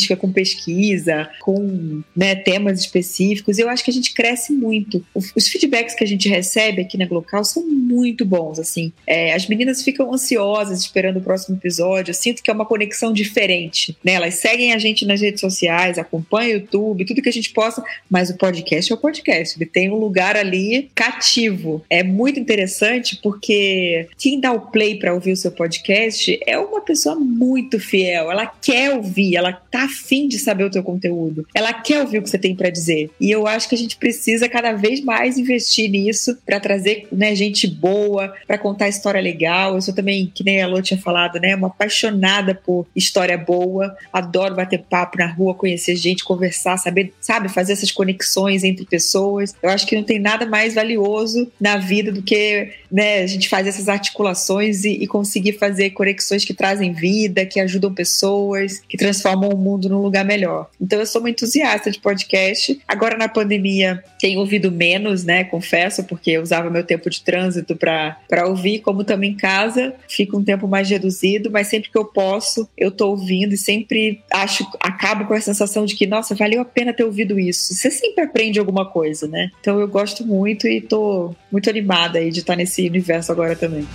estatística, 0.00 0.16
com 0.16 0.32
pesquisa 0.32 0.50
pesquisa, 0.50 1.30
com 1.40 2.02
né, 2.14 2.34
temas 2.34 2.80
específicos. 2.80 3.58
Eu 3.58 3.68
acho 3.68 3.84
que 3.84 3.90
a 3.90 3.94
gente 3.94 4.12
cresce 4.12 4.52
muito. 4.52 5.04
Os 5.14 5.48
feedbacks 5.48 5.94
que 5.94 6.04
a 6.04 6.06
gente 6.06 6.28
recebe 6.28 6.82
aqui 6.82 6.98
na 6.98 7.06
Glocal 7.06 7.44
são 7.44 7.66
muito 7.66 8.24
bons, 8.24 8.58
assim. 8.58 8.92
É, 9.06 9.34
as 9.34 9.46
meninas 9.48 9.82
ficam 9.82 10.12
ansiosas 10.12 10.80
esperando 10.80 11.18
o 11.18 11.22
próximo 11.22 11.56
episódio. 11.56 12.10
Eu 12.10 12.14
sinto 12.14 12.42
que 12.42 12.50
é 12.50 12.54
uma 12.54 12.66
conexão 12.66 13.12
diferente. 13.12 13.96
Né? 14.04 14.12
Elas 14.12 14.34
seguem 14.34 14.72
a 14.72 14.78
gente 14.78 15.04
nas 15.06 15.20
redes 15.20 15.40
sociais, 15.40 15.98
acompanham 15.98 16.50
o 16.50 16.60
YouTube, 16.60 17.04
tudo 17.04 17.22
que 17.22 17.28
a 17.28 17.32
gente 17.32 17.50
possa, 17.50 17.82
mas 18.08 18.30
o 18.30 18.36
podcast 18.36 18.90
é 18.90 18.94
o 18.94 18.98
podcast. 18.98 19.56
Ele 19.56 19.66
tem 19.66 19.90
um 19.90 19.96
lugar 19.96 20.36
ali 20.36 20.90
cativo. 20.94 21.84
É 21.88 22.02
muito 22.02 22.38
interessante 22.38 23.18
porque 23.22 24.08
quem 24.18 24.40
dá 24.40 24.52
o 24.52 24.60
play 24.60 24.98
para 24.98 25.14
ouvir 25.14 25.32
o 25.32 25.36
seu 25.36 25.50
podcast 25.50 26.38
é 26.46 26.58
uma 26.58 26.80
pessoa 26.80 27.14
muito 27.14 27.78
fiel. 27.78 28.30
Ela 28.30 28.46
quer 28.46 28.94
ouvir, 28.94 29.36
ela 29.36 29.52
tá 29.52 29.88
afim 29.90 30.28
de 30.28 30.38
saber 30.38 30.64
o 30.64 30.70
teu 30.70 30.82
conteúdo. 30.82 31.46
Ela 31.52 31.72
quer 31.72 32.00
ouvir 32.00 32.18
o 32.18 32.22
que 32.22 32.30
você 32.30 32.38
tem 32.38 32.54
para 32.54 32.70
dizer. 32.70 33.10
E 33.20 33.30
eu 33.30 33.46
acho 33.46 33.68
que 33.68 33.74
a 33.74 33.78
gente 33.78 33.96
precisa 33.96 34.48
cada 34.48 34.72
vez 34.72 35.00
mais 35.00 35.36
investir 35.36 35.90
nisso 35.90 36.38
para 36.46 36.60
trazer 36.60 37.08
né, 37.12 37.34
gente 37.34 37.66
boa, 37.66 38.34
para 38.46 38.58
contar 38.58 38.88
história 38.88 39.20
legal. 39.20 39.74
Eu 39.74 39.82
sou 39.82 39.94
também, 39.94 40.30
que 40.32 40.44
nem 40.44 40.62
a 40.62 40.66
Lô 40.66 40.80
tinha 40.80 40.98
falado, 40.98 41.40
né, 41.40 41.54
uma 41.54 41.66
apaixonada 41.68 42.54
por 42.54 42.86
história 42.94 43.36
boa. 43.36 43.96
Adoro 44.12 44.54
bater 44.54 44.82
papo 44.88 45.18
na 45.18 45.26
rua, 45.26 45.54
conhecer 45.54 45.96
gente, 45.96 46.24
conversar, 46.24 46.76
saber, 46.78 47.12
sabe, 47.20 47.48
fazer 47.48 47.72
essas 47.72 47.90
conexões 47.90 48.64
entre 48.64 48.84
pessoas. 48.86 49.54
Eu 49.62 49.70
acho 49.70 49.86
que 49.86 49.96
não 49.96 50.04
tem 50.04 50.18
nada 50.18 50.46
mais 50.46 50.74
valioso 50.74 51.50
na 51.60 51.76
vida 51.76 52.12
do 52.12 52.22
que 52.22 52.70
né, 52.90 53.22
a 53.22 53.26
gente 53.26 53.48
fazer 53.48 53.68
essas 53.68 53.88
articulações 53.88 54.84
e, 54.84 54.90
e 54.90 55.06
conseguir 55.06 55.52
fazer 55.52 55.90
conexões 55.90 56.44
que 56.44 56.54
trazem 56.54 56.92
vida, 56.92 57.46
que 57.46 57.60
ajudam 57.60 57.92
pessoas, 57.94 58.80
que 58.88 58.96
transformam 58.96 59.50
o 59.50 59.56
mundo 59.56 59.79
num 59.88 60.00
lugar 60.00 60.24
melhor. 60.24 60.68
Então 60.80 60.98
eu 60.98 61.06
sou 61.06 61.20
uma 61.20 61.30
entusiasta 61.30 61.90
de 61.90 61.98
podcast. 61.98 62.80
Agora 62.86 63.16
na 63.16 63.28
pandemia 63.28 64.02
tenho 64.20 64.40
ouvido 64.40 64.70
menos, 64.70 65.24
né? 65.24 65.44
Confesso, 65.44 66.04
porque 66.04 66.32
eu 66.32 66.42
usava 66.42 66.70
meu 66.70 66.84
tempo 66.84 67.08
de 67.08 67.22
trânsito 67.22 67.76
para 67.76 68.46
ouvir, 68.46 68.80
como 68.80 69.02
estamos 69.02 69.26
em 69.26 69.34
casa, 69.34 69.94
fica 70.08 70.36
um 70.36 70.44
tempo 70.44 70.66
mais 70.68 70.88
reduzido, 70.88 71.50
mas 71.50 71.68
sempre 71.68 71.90
que 71.90 71.98
eu 71.98 72.04
posso, 72.04 72.68
eu 72.76 72.90
tô 72.90 73.08
ouvindo 73.08 73.54
e 73.54 73.58
sempre 73.58 74.22
acho, 74.32 74.66
acabo 74.80 75.26
com 75.26 75.34
a 75.34 75.40
sensação 75.40 75.84
de 75.84 75.94
que, 75.94 76.06
nossa, 76.06 76.34
valeu 76.34 76.60
a 76.60 76.64
pena 76.64 76.92
ter 76.92 77.04
ouvido 77.04 77.38
isso. 77.38 77.74
Você 77.74 77.90
sempre 77.90 78.24
aprende 78.24 78.58
alguma 78.58 78.84
coisa, 78.84 79.26
né? 79.26 79.50
Então 79.60 79.80
eu 79.80 79.88
gosto 79.88 80.26
muito 80.26 80.66
e 80.66 80.80
tô 80.80 81.34
muito 81.50 81.68
animada 81.70 82.18
aí 82.18 82.30
de 82.30 82.40
estar 82.40 82.56
nesse 82.56 82.86
universo 82.86 83.32
agora 83.32 83.56
também. 83.56 83.86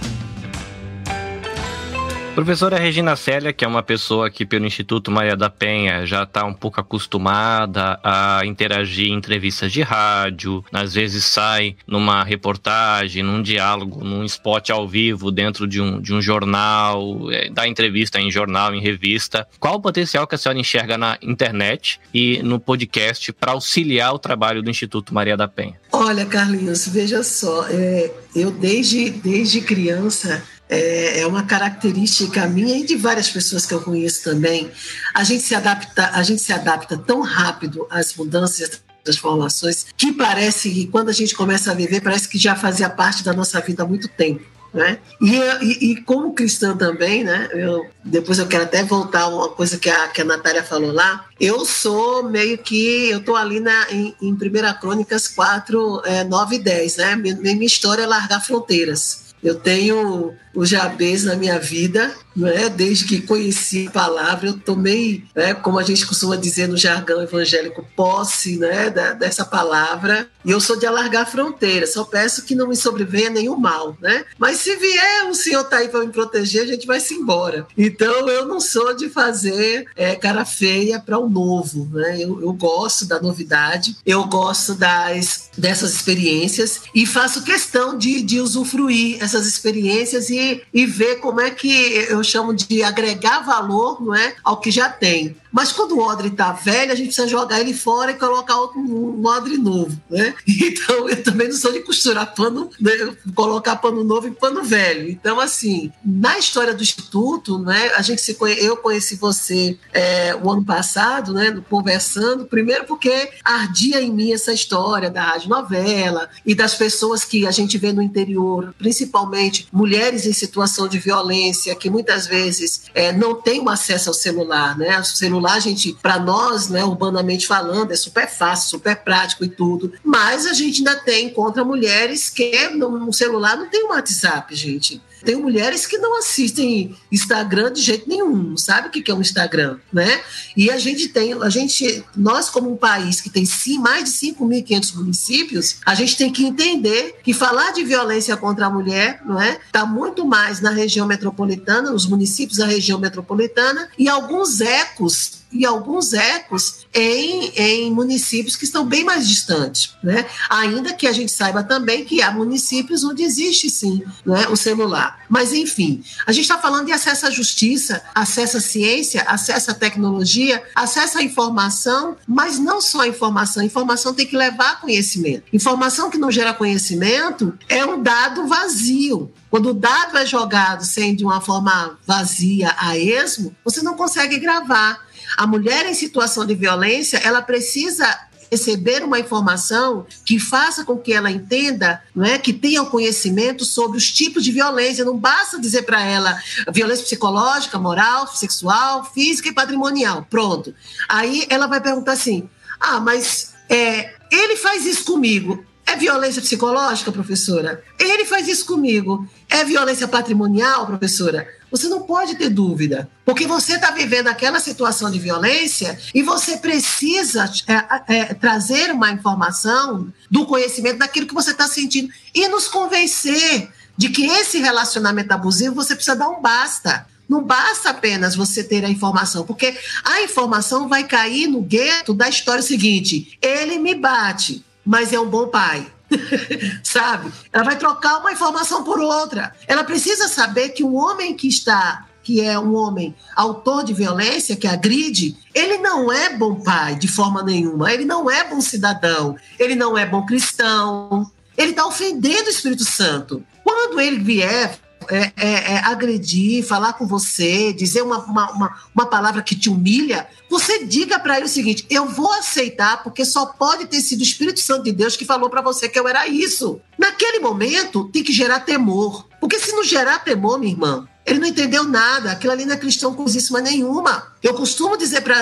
Professora 2.35 2.77
Regina 2.77 3.15
Célia, 3.15 3.53
que 3.53 3.63
é 3.63 3.67
uma 3.67 3.81
pessoa 3.81 4.29
que 4.29 4.45
pelo 4.45 4.65
Instituto 4.65 5.09
Maria 5.09 5.37
da 5.37 5.49
Penha 5.49 6.05
já 6.05 6.23
está 6.23 6.43
um 6.43 6.53
pouco 6.53 6.81
acostumada 6.81 7.97
a 8.03 8.41
interagir 8.45 9.07
em 9.07 9.13
entrevistas 9.13 9.71
de 9.71 9.81
rádio, 9.81 10.61
às 10.69 10.93
vezes 10.93 11.23
sai 11.23 11.77
numa 11.87 12.25
reportagem, 12.25 13.23
num 13.23 13.41
diálogo, 13.41 14.03
num 14.03 14.25
spot 14.25 14.69
ao 14.69 14.85
vivo 14.85 15.31
dentro 15.31 15.65
de 15.65 15.79
um, 15.79 16.01
de 16.01 16.13
um 16.13 16.21
jornal, 16.21 17.31
é, 17.31 17.49
dá 17.49 17.69
entrevista 17.69 18.19
em 18.19 18.29
jornal, 18.29 18.75
em 18.75 18.81
revista. 18.81 19.47
Qual 19.57 19.75
o 19.75 19.81
potencial 19.81 20.27
que 20.27 20.35
a 20.35 20.37
senhora 20.37 20.59
enxerga 20.59 20.97
na 20.97 21.17
internet 21.21 22.01
e 22.13 22.43
no 22.43 22.59
podcast 22.59 23.31
para 23.31 23.53
auxiliar 23.53 24.13
o 24.13 24.19
trabalho 24.19 24.61
do 24.61 24.69
Instituto 24.69 25.13
Maria 25.13 25.37
da 25.37 25.47
Penha? 25.47 25.79
Olha, 25.89 26.25
Carlinhos, 26.25 26.85
veja 26.89 27.23
só, 27.23 27.65
é, 27.69 28.11
eu 28.35 28.51
desde, 28.51 29.09
desde 29.09 29.61
criança 29.61 30.43
é, 30.69 31.21
é, 31.21 31.27
uma 31.27 31.43
característica 31.43 32.47
minha 32.47 32.77
e 32.77 32.85
de 32.85 32.95
várias 32.95 33.29
pessoas 33.29 33.65
que 33.65 33.73
eu 33.73 33.81
conheço 33.81 34.23
também. 34.23 34.71
A 35.13 35.23
gente 35.23 35.43
se 35.43 35.53
adapta, 35.55 36.09
a 36.13 36.23
gente 36.23 36.41
se 36.41 36.51
adapta 36.51 36.97
tão 36.97 37.21
rápido 37.21 37.87
às 37.89 38.15
mudanças 38.15 38.81
transformações 39.03 39.85
que 39.95 40.11
parece 40.11 40.69
que 40.69 40.87
quando 40.87 41.09
a 41.09 41.13
gente 41.13 41.35
começa 41.35 41.71
a 41.71 41.75
viver 41.75 42.01
parece 42.01 42.27
que 42.27 42.39
já 42.39 42.55
fazia 42.55 42.89
parte 42.89 43.23
da 43.23 43.33
nossa 43.33 43.61
vida 43.61 43.83
há 43.83 43.87
muito 43.87 44.07
tempo. 44.07 44.43
Né? 44.73 44.97
E, 45.21 45.31
e, 45.37 45.91
e, 45.91 46.01
como 46.01 46.33
cristã 46.33 46.75
também, 46.75 47.23
né? 47.23 47.47
Eu, 47.53 47.89
depois 48.03 48.39
eu 48.39 48.45
quero 48.45 48.63
até 48.63 48.83
voltar 48.83 49.21
a 49.21 49.27
uma 49.29 49.47
coisa 49.47 49.77
que 49.77 49.89
a, 49.89 50.09
que 50.09 50.19
a 50.19 50.25
Natália 50.25 50.61
falou 50.61 50.91
lá. 50.91 51.25
Eu 51.39 51.63
sou 51.63 52.29
meio 52.29 52.57
que, 52.57 53.09
eu 53.09 53.19
estou 53.19 53.37
ali 53.37 53.61
na, 53.61 53.89
em, 53.89 54.13
em 54.21 54.33
1 54.33 54.37
Crônicas 54.81 55.29
4, 55.29 56.01
é, 56.03 56.23
9 56.25 56.57
e 56.57 56.59
10, 56.59 56.97
né? 56.97 57.15
Minha, 57.15 57.35
minha 57.35 57.65
história 57.65 58.03
é 58.03 58.05
largar 58.05 58.43
fronteiras. 58.43 59.24
Eu 59.45 59.53
tenho 59.53 60.33
o 60.55 60.65
Jabez 60.65 61.23
na 61.23 61.35
minha 61.35 61.59
vida, 61.59 62.11
é? 62.43 62.69
desde 62.69 63.05
que 63.05 63.21
conheci 63.21 63.87
a 63.87 63.91
palavra, 63.91 64.47
eu 64.47 64.57
tomei, 64.57 65.23
né, 65.35 65.53
como 65.53 65.77
a 65.77 65.83
gente 65.83 66.05
costuma 66.05 66.35
dizer 66.35 66.67
no 66.67 66.77
jargão 66.77 67.21
evangélico, 67.21 67.85
posse 67.95 68.57
né, 68.57 68.89
da, 68.89 69.13
dessa 69.13 69.45
palavra. 69.45 70.27
E 70.43 70.51
eu 70.51 70.59
sou 70.59 70.77
de 70.77 70.85
alargar 70.85 71.29
fronteiras, 71.29 71.93
só 71.93 72.03
peço 72.03 72.43
que 72.43 72.55
não 72.55 72.67
me 72.67 72.75
sobrevenha 72.75 73.29
nenhum 73.29 73.57
mal. 73.57 73.97
Né? 74.01 74.25
Mas 74.37 74.57
se 74.57 74.75
vier, 74.75 75.25
o 75.29 75.33
Senhor 75.33 75.61
está 75.61 75.77
aí 75.77 75.89
para 75.89 76.05
me 76.05 76.11
proteger, 76.11 76.63
a 76.63 76.67
gente 76.67 76.85
vai 76.85 76.99
se 76.99 77.13
embora. 77.13 77.67
Então 77.77 78.27
eu 78.29 78.45
não 78.45 78.59
sou 78.59 78.93
de 78.95 79.09
fazer 79.09 79.85
é, 79.95 80.15
cara 80.15 80.45
feia 80.45 80.99
para 80.99 81.17
o 81.17 81.29
novo. 81.29 81.89
Né? 81.91 82.21
Eu, 82.21 82.41
eu 82.41 82.53
gosto 82.53 83.05
da 83.05 83.19
novidade, 83.21 83.97
eu 84.05 84.23
gosto 84.25 84.75
das, 84.75 85.49
dessas 85.57 85.93
experiências 85.93 86.81
e 86.93 87.05
faço 87.05 87.43
questão 87.43 87.97
de, 87.97 88.21
de 88.21 88.39
usufruir 88.39 89.17
essas 89.21 89.47
experiências 89.47 90.29
e 90.29 90.55
e, 90.73 90.85
ver 90.85 91.17
como 91.17 91.41
é 91.41 91.49
que 91.49 91.69
eu 92.09 92.23
chamo 92.25 92.53
de 92.53 92.83
agregar 92.83 93.39
valor 93.39 94.01
não 94.01 94.13
é, 94.13 94.35
ao 94.43 94.57
que 94.57 94.71
já 94.71 94.89
tem. 94.89 95.35
Mas 95.55 95.71
quando 95.71 95.93
o 95.93 96.01
odre 96.01 96.27
está 96.27 96.51
velho, 96.51 96.91
a 96.91 96.95
gente 96.95 97.07
precisa 97.07 97.29
jogar 97.29 97.61
ele 97.61 97.73
fora 97.73 98.11
e 98.11 98.15
colocar 98.15 98.57
outro, 98.57 98.77
um 98.77 99.25
odre 99.25 99.57
novo. 99.57 99.97
Né? 100.09 100.33
Então, 100.65 101.07
eu 101.07 101.23
também 101.23 101.47
não 101.47 101.55
sou 101.55 101.71
de 101.71 101.79
costurar 101.79 102.33
pano, 102.33 102.69
né? 102.79 102.91
colocar 103.33 103.75
pano 103.77 104.03
novo 104.03 104.27
e 104.27 104.31
pano 104.31 104.63
velho. 104.63 105.09
Então, 105.09 105.39
assim, 105.39 105.91
na 106.03 106.37
história 106.37 106.73
do 106.73 106.83
Instituto, 106.83 107.59
né, 107.59 107.91
a 107.95 108.01
gente 108.01 108.21
se 108.21 108.33
conhe... 108.33 108.57
eu 108.59 108.75
conheci 108.77 109.15
você 109.15 109.77
é, 109.93 110.35
o 110.35 110.51
ano 110.51 110.65
passado, 110.65 111.33
né, 111.33 111.55
conversando, 111.69 112.45
primeiro 112.45 112.85
porque 112.85 113.29
ardia 113.43 114.01
em 114.01 114.11
mim 114.11 114.33
essa 114.33 114.51
história 114.51 115.09
da 115.09 115.21
rádio 115.21 115.49
novela 115.49 116.29
e 116.45 116.53
das 116.53 116.75
pessoas 116.75 117.23
que 117.23 117.47
a 117.47 117.51
gente 117.51 117.77
vê 117.77 117.93
no 117.93 118.01
interior, 118.01 118.73
principalmente 118.77 119.67
mulheres 119.71 120.25
em 120.25 120.33
situação 120.33 120.87
de 120.87 120.99
violência, 120.99 121.75
que 121.75 121.89
muitas 121.89 122.27
vezes 122.27 122.83
é, 122.93 123.11
não 123.11 123.35
têm 123.35 123.63
acesso 123.69 124.09
ao 124.09 124.13
celular. 124.13 124.77
Né? 124.77 124.99
O 124.99 125.03
celular 125.03 125.44
celular, 125.45 125.59
gente, 125.59 125.93
para 126.01 126.19
nós, 126.19 126.69
né, 126.69 126.83
urbanamente 126.83 127.45
falando, 127.45 127.91
é 127.91 127.95
super 127.95 128.27
fácil, 128.27 128.69
super 128.69 128.95
prático 128.97 129.45
e 129.45 129.49
tudo. 129.49 129.93
Mas 130.03 130.45
a 130.45 130.53
gente 130.53 130.79
ainda 130.79 130.95
tem 130.95 131.29
contra 131.29 131.63
mulheres 131.63 132.29
que 132.29 132.67
no 132.69 133.13
celular 133.13 133.55
não 133.55 133.69
tem 133.69 133.85
um 133.85 133.89
WhatsApp, 133.89 134.53
gente. 134.55 135.01
Tem 135.25 135.35
mulheres 135.35 135.85
que 135.87 135.97
não 135.97 136.17
assistem 136.19 136.95
Instagram 137.11 137.73
de 137.73 137.81
jeito 137.81 138.07
nenhum, 138.07 138.55
sabe 138.55 138.87
o 138.87 138.91
que 138.91 139.09
é 139.09 139.13
um 139.13 139.21
Instagram, 139.21 139.77
né? 139.91 140.21
E 140.55 140.69
a 140.69 140.77
gente 140.77 141.09
tem, 141.09 141.33
a 141.33 141.49
gente, 141.49 142.03
nós 142.15 142.49
como 142.49 142.71
um 142.71 142.77
país 142.77 143.19
que 143.19 143.29
tem 143.29 143.45
sim, 143.45 143.79
mais 143.79 144.05
de 144.05 144.11
5.500 144.11 144.95
municípios, 144.95 145.77
a 145.85 145.95
gente 145.95 146.15
tem 146.15 146.31
que 146.31 146.45
entender 146.45 147.15
que 147.23 147.33
falar 147.33 147.71
de 147.71 147.83
violência 147.83 148.37
contra 148.37 148.67
a 148.67 148.69
mulher, 148.69 149.21
não 149.25 149.41
é? 149.41 149.59
Tá 149.71 149.85
muito 149.85 150.25
mais 150.25 150.61
na 150.61 150.69
região 150.69 151.07
metropolitana, 151.07 151.91
nos 151.91 152.05
municípios 152.05 152.59
da 152.59 152.65
região 152.65 152.99
metropolitana 152.99 153.89
e 153.97 154.07
alguns 154.07 154.61
ecos 154.61 155.44
e 155.55 155.65
alguns 155.65 156.13
ecos 156.13 156.85
em, 156.93 157.51
em 157.55 157.91
municípios 157.91 158.55
que 158.55 158.65
estão 158.65 158.85
bem 158.85 159.03
mais 159.03 159.27
distantes, 159.27 159.95
né? 160.03 160.25
Ainda 160.49 160.93
que 160.93 161.07
a 161.07 161.13
gente 161.13 161.31
saiba 161.31 161.63
também 161.63 162.03
que 162.03 162.21
há 162.21 162.31
municípios 162.31 163.03
onde 163.03 163.23
existe 163.23 163.69
sim 163.69 164.03
né, 164.25 164.47
o 164.49 164.55
celular. 164.55 165.23
Mas, 165.29 165.53
enfim, 165.53 166.03
a 166.27 166.31
gente 166.31 166.43
está 166.43 166.57
falando 166.57 166.87
de 166.87 166.91
acesso 166.91 167.25
à 167.25 167.29
justiça, 167.29 168.01
acesso 168.13 168.57
à 168.57 168.61
ciência, 168.61 169.23
acesso 169.23 169.71
à 169.71 169.73
tecnologia, 169.73 170.61
acesso 170.75 171.17
à 171.17 171.23
informação, 171.23 172.17
mas 172.27 172.59
não 172.59 172.81
só 172.81 173.01
a 173.01 173.07
informação. 173.07 173.63
A 173.63 173.65
informação 173.65 174.13
tem 174.13 174.27
que 174.27 174.35
levar 174.35 174.71
a 174.71 174.75
conhecimento. 174.75 175.43
Informação 175.53 176.09
que 176.09 176.17
não 176.17 176.31
gera 176.31 176.53
conhecimento 176.53 177.57
é 177.69 177.85
um 177.85 178.01
dado 178.01 178.47
vazio. 178.47 179.31
Quando 179.49 179.69
o 179.69 179.73
dado 179.73 180.17
é 180.17 180.25
jogado 180.25 180.83
sem 180.83 181.15
de 181.15 181.23
uma 181.23 181.39
forma 181.39 181.97
vazia 182.05 182.75
a 182.77 182.97
esmo, 182.97 183.55
você 183.63 183.81
não 183.81 183.95
consegue 183.95 184.37
gravar. 184.37 185.05
A 185.35 185.45
mulher 185.45 185.85
em 185.85 185.93
situação 185.93 186.45
de 186.45 186.55
violência, 186.55 187.17
ela 187.17 187.41
precisa 187.41 188.07
receber 188.51 189.03
uma 189.03 189.19
informação 189.19 190.05
que 190.23 190.39
faça 190.39 190.85
com 190.85 190.97
que 190.97 191.13
ela 191.13 191.31
entenda, 191.31 192.01
não 192.15 192.25
é, 192.25 192.37
que 192.37 192.53
tenha 192.53 192.83
o 192.83 192.89
conhecimento 192.89 193.65
sobre 193.65 193.97
os 193.97 194.11
tipos 194.11 194.43
de 194.43 194.51
violência. 194.51 195.05
Não 195.05 195.17
basta 195.17 195.59
dizer 195.59 195.83
para 195.83 196.01
ela 196.03 196.39
violência 196.71 197.03
psicológica, 197.03 197.77
moral, 197.79 198.27
sexual, 198.27 199.03
física 199.13 199.49
e 199.49 199.53
patrimonial. 199.53 200.25
Pronto. 200.29 200.73
Aí 201.09 201.45
ela 201.49 201.67
vai 201.67 201.81
perguntar 201.81 202.13
assim: 202.13 202.47
ah, 202.79 202.99
mas 202.99 203.53
é, 203.69 204.13
ele 204.31 204.55
faz 204.55 204.85
isso 204.85 205.03
comigo. 205.05 205.65
É 205.87 205.95
violência 205.95 206.41
psicológica, 206.41 207.11
professora? 207.11 207.83
Ele 207.99 208.25
faz 208.25 208.47
isso 208.47 208.65
comigo. 208.65 209.27
É 209.47 209.63
violência 209.63 210.07
patrimonial, 210.07 210.87
professora? 210.87 211.47
Você 211.71 211.87
não 211.87 212.03
pode 212.03 212.35
ter 212.35 212.49
dúvida, 212.49 213.09
porque 213.25 213.47
você 213.47 213.75
está 213.75 213.91
vivendo 213.91 214.27
aquela 214.27 214.59
situação 214.59 215.11
de 215.11 215.19
violência 215.19 215.99
e 216.13 216.21
você 216.21 216.57
precisa 216.57 217.51
é, 217.67 218.15
é, 218.15 218.33
trazer 218.33 218.91
uma 218.91 219.11
informação 219.11 220.11
do 220.29 220.45
conhecimento 220.45 220.99
daquilo 220.99 221.27
que 221.27 221.33
você 221.33 221.51
está 221.51 221.67
sentindo 221.67 222.09
e 222.33 222.47
nos 222.47 222.67
convencer 222.67 223.69
de 223.97 224.09
que 224.09 224.25
esse 224.25 224.59
relacionamento 224.59 225.31
abusivo 225.31 225.75
você 225.75 225.95
precisa 225.95 226.15
dar 226.15 226.29
um 226.29 226.41
basta. 226.41 227.07
Não 227.27 227.43
basta 227.43 227.89
apenas 227.89 228.35
você 228.35 228.63
ter 228.63 228.85
a 228.85 228.89
informação, 228.89 229.45
porque 229.45 229.75
a 230.03 230.21
informação 230.21 230.87
vai 230.87 231.03
cair 231.03 231.47
no 231.47 231.61
gueto 231.61 232.13
da 232.13 232.29
história 232.29 232.61
seguinte: 232.61 233.37
ele 233.41 233.79
me 233.79 233.95
bate, 233.95 234.63
mas 234.85 235.11
é 235.11 235.19
um 235.19 235.27
bom 235.27 235.47
pai. 235.47 235.91
Sabe? 236.83 237.31
Ela 237.51 237.63
vai 237.63 237.77
trocar 237.77 238.19
uma 238.19 238.31
informação 238.31 238.83
por 238.83 238.99
outra. 238.99 239.53
Ela 239.67 239.83
precisa 239.83 240.27
saber 240.27 240.69
que 240.69 240.83
um 240.83 240.95
homem 240.95 241.35
que 241.35 241.47
está 241.47 242.05
que 242.25 242.41
é 242.41 242.57
um 242.57 242.73
homem 242.73 243.15
autor 243.35 243.83
de 243.83 243.93
violência, 243.93 244.55
que 244.55 244.65
agride, 244.65 245.37
ele 245.53 245.77
não 245.77 246.11
é 246.11 246.35
bom 246.35 246.55
pai 246.55 246.95
de 246.95 247.07
forma 247.07 247.43
nenhuma, 247.43 247.93
ele 247.93 248.03
não 248.03 248.29
é 248.29 248.43
bom 248.49 248.59
cidadão, 248.59 249.35
ele 249.59 249.75
não 249.75 249.95
é 249.95 250.07
bom 250.07 250.25
cristão, 250.25 251.29
ele 251.55 251.69
está 251.69 251.85
ofendendo 251.85 252.47
o 252.47 252.49
Espírito 252.49 252.83
Santo. 252.83 253.45
Quando 253.63 253.99
ele 253.99 254.23
vier 254.23 254.79
é, 255.09 255.31
é, 255.35 255.73
é, 255.73 255.77
agredir, 255.85 256.65
falar 256.65 256.93
com 256.93 257.05
você, 257.05 257.73
dizer 257.73 258.01
uma, 258.01 258.19
uma, 258.19 258.51
uma, 258.51 258.75
uma 258.93 259.05
palavra 259.05 259.41
que 259.41 259.55
te 259.55 259.69
humilha, 259.69 260.27
você 260.49 260.85
diga 260.85 261.19
para 261.19 261.37
ele 261.37 261.45
o 261.45 261.49
seguinte: 261.49 261.85
eu 261.89 262.07
vou 262.07 262.31
aceitar, 262.33 263.03
porque 263.03 263.25
só 263.25 263.45
pode 263.45 263.85
ter 263.85 264.01
sido 264.01 264.19
o 264.19 264.23
Espírito 264.23 264.59
Santo 264.59 264.83
de 264.83 264.91
Deus 264.91 265.17
que 265.17 265.25
falou 265.25 265.49
para 265.49 265.61
você 265.61 265.89
que 265.89 265.99
eu 265.99 266.07
era 266.07 266.27
isso. 266.27 266.79
Naquele 266.97 267.39
momento, 267.39 268.05
tem 268.05 268.23
que 268.23 268.31
gerar 268.31 268.61
temor. 268.61 269.27
Porque 269.39 269.59
se 269.59 269.71
não 269.73 269.83
gerar 269.83 270.19
temor, 270.19 270.57
minha 270.57 270.71
irmã, 270.71 271.07
ele 271.25 271.39
não 271.39 271.47
entendeu 271.47 271.83
nada. 271.83 272.31
Aquilo 272.31 272.53
ali 272.53 272.65
não 272.65 272.75
é 272.75 272.77
cristão 272.77 273.13
coisíssima 273.13 273.59
nenhuma. 273.59 274.31
Eu 274.41 274.53
costumo 274.53 274.95
dizer 274.95 275.21
para 275.21 275.41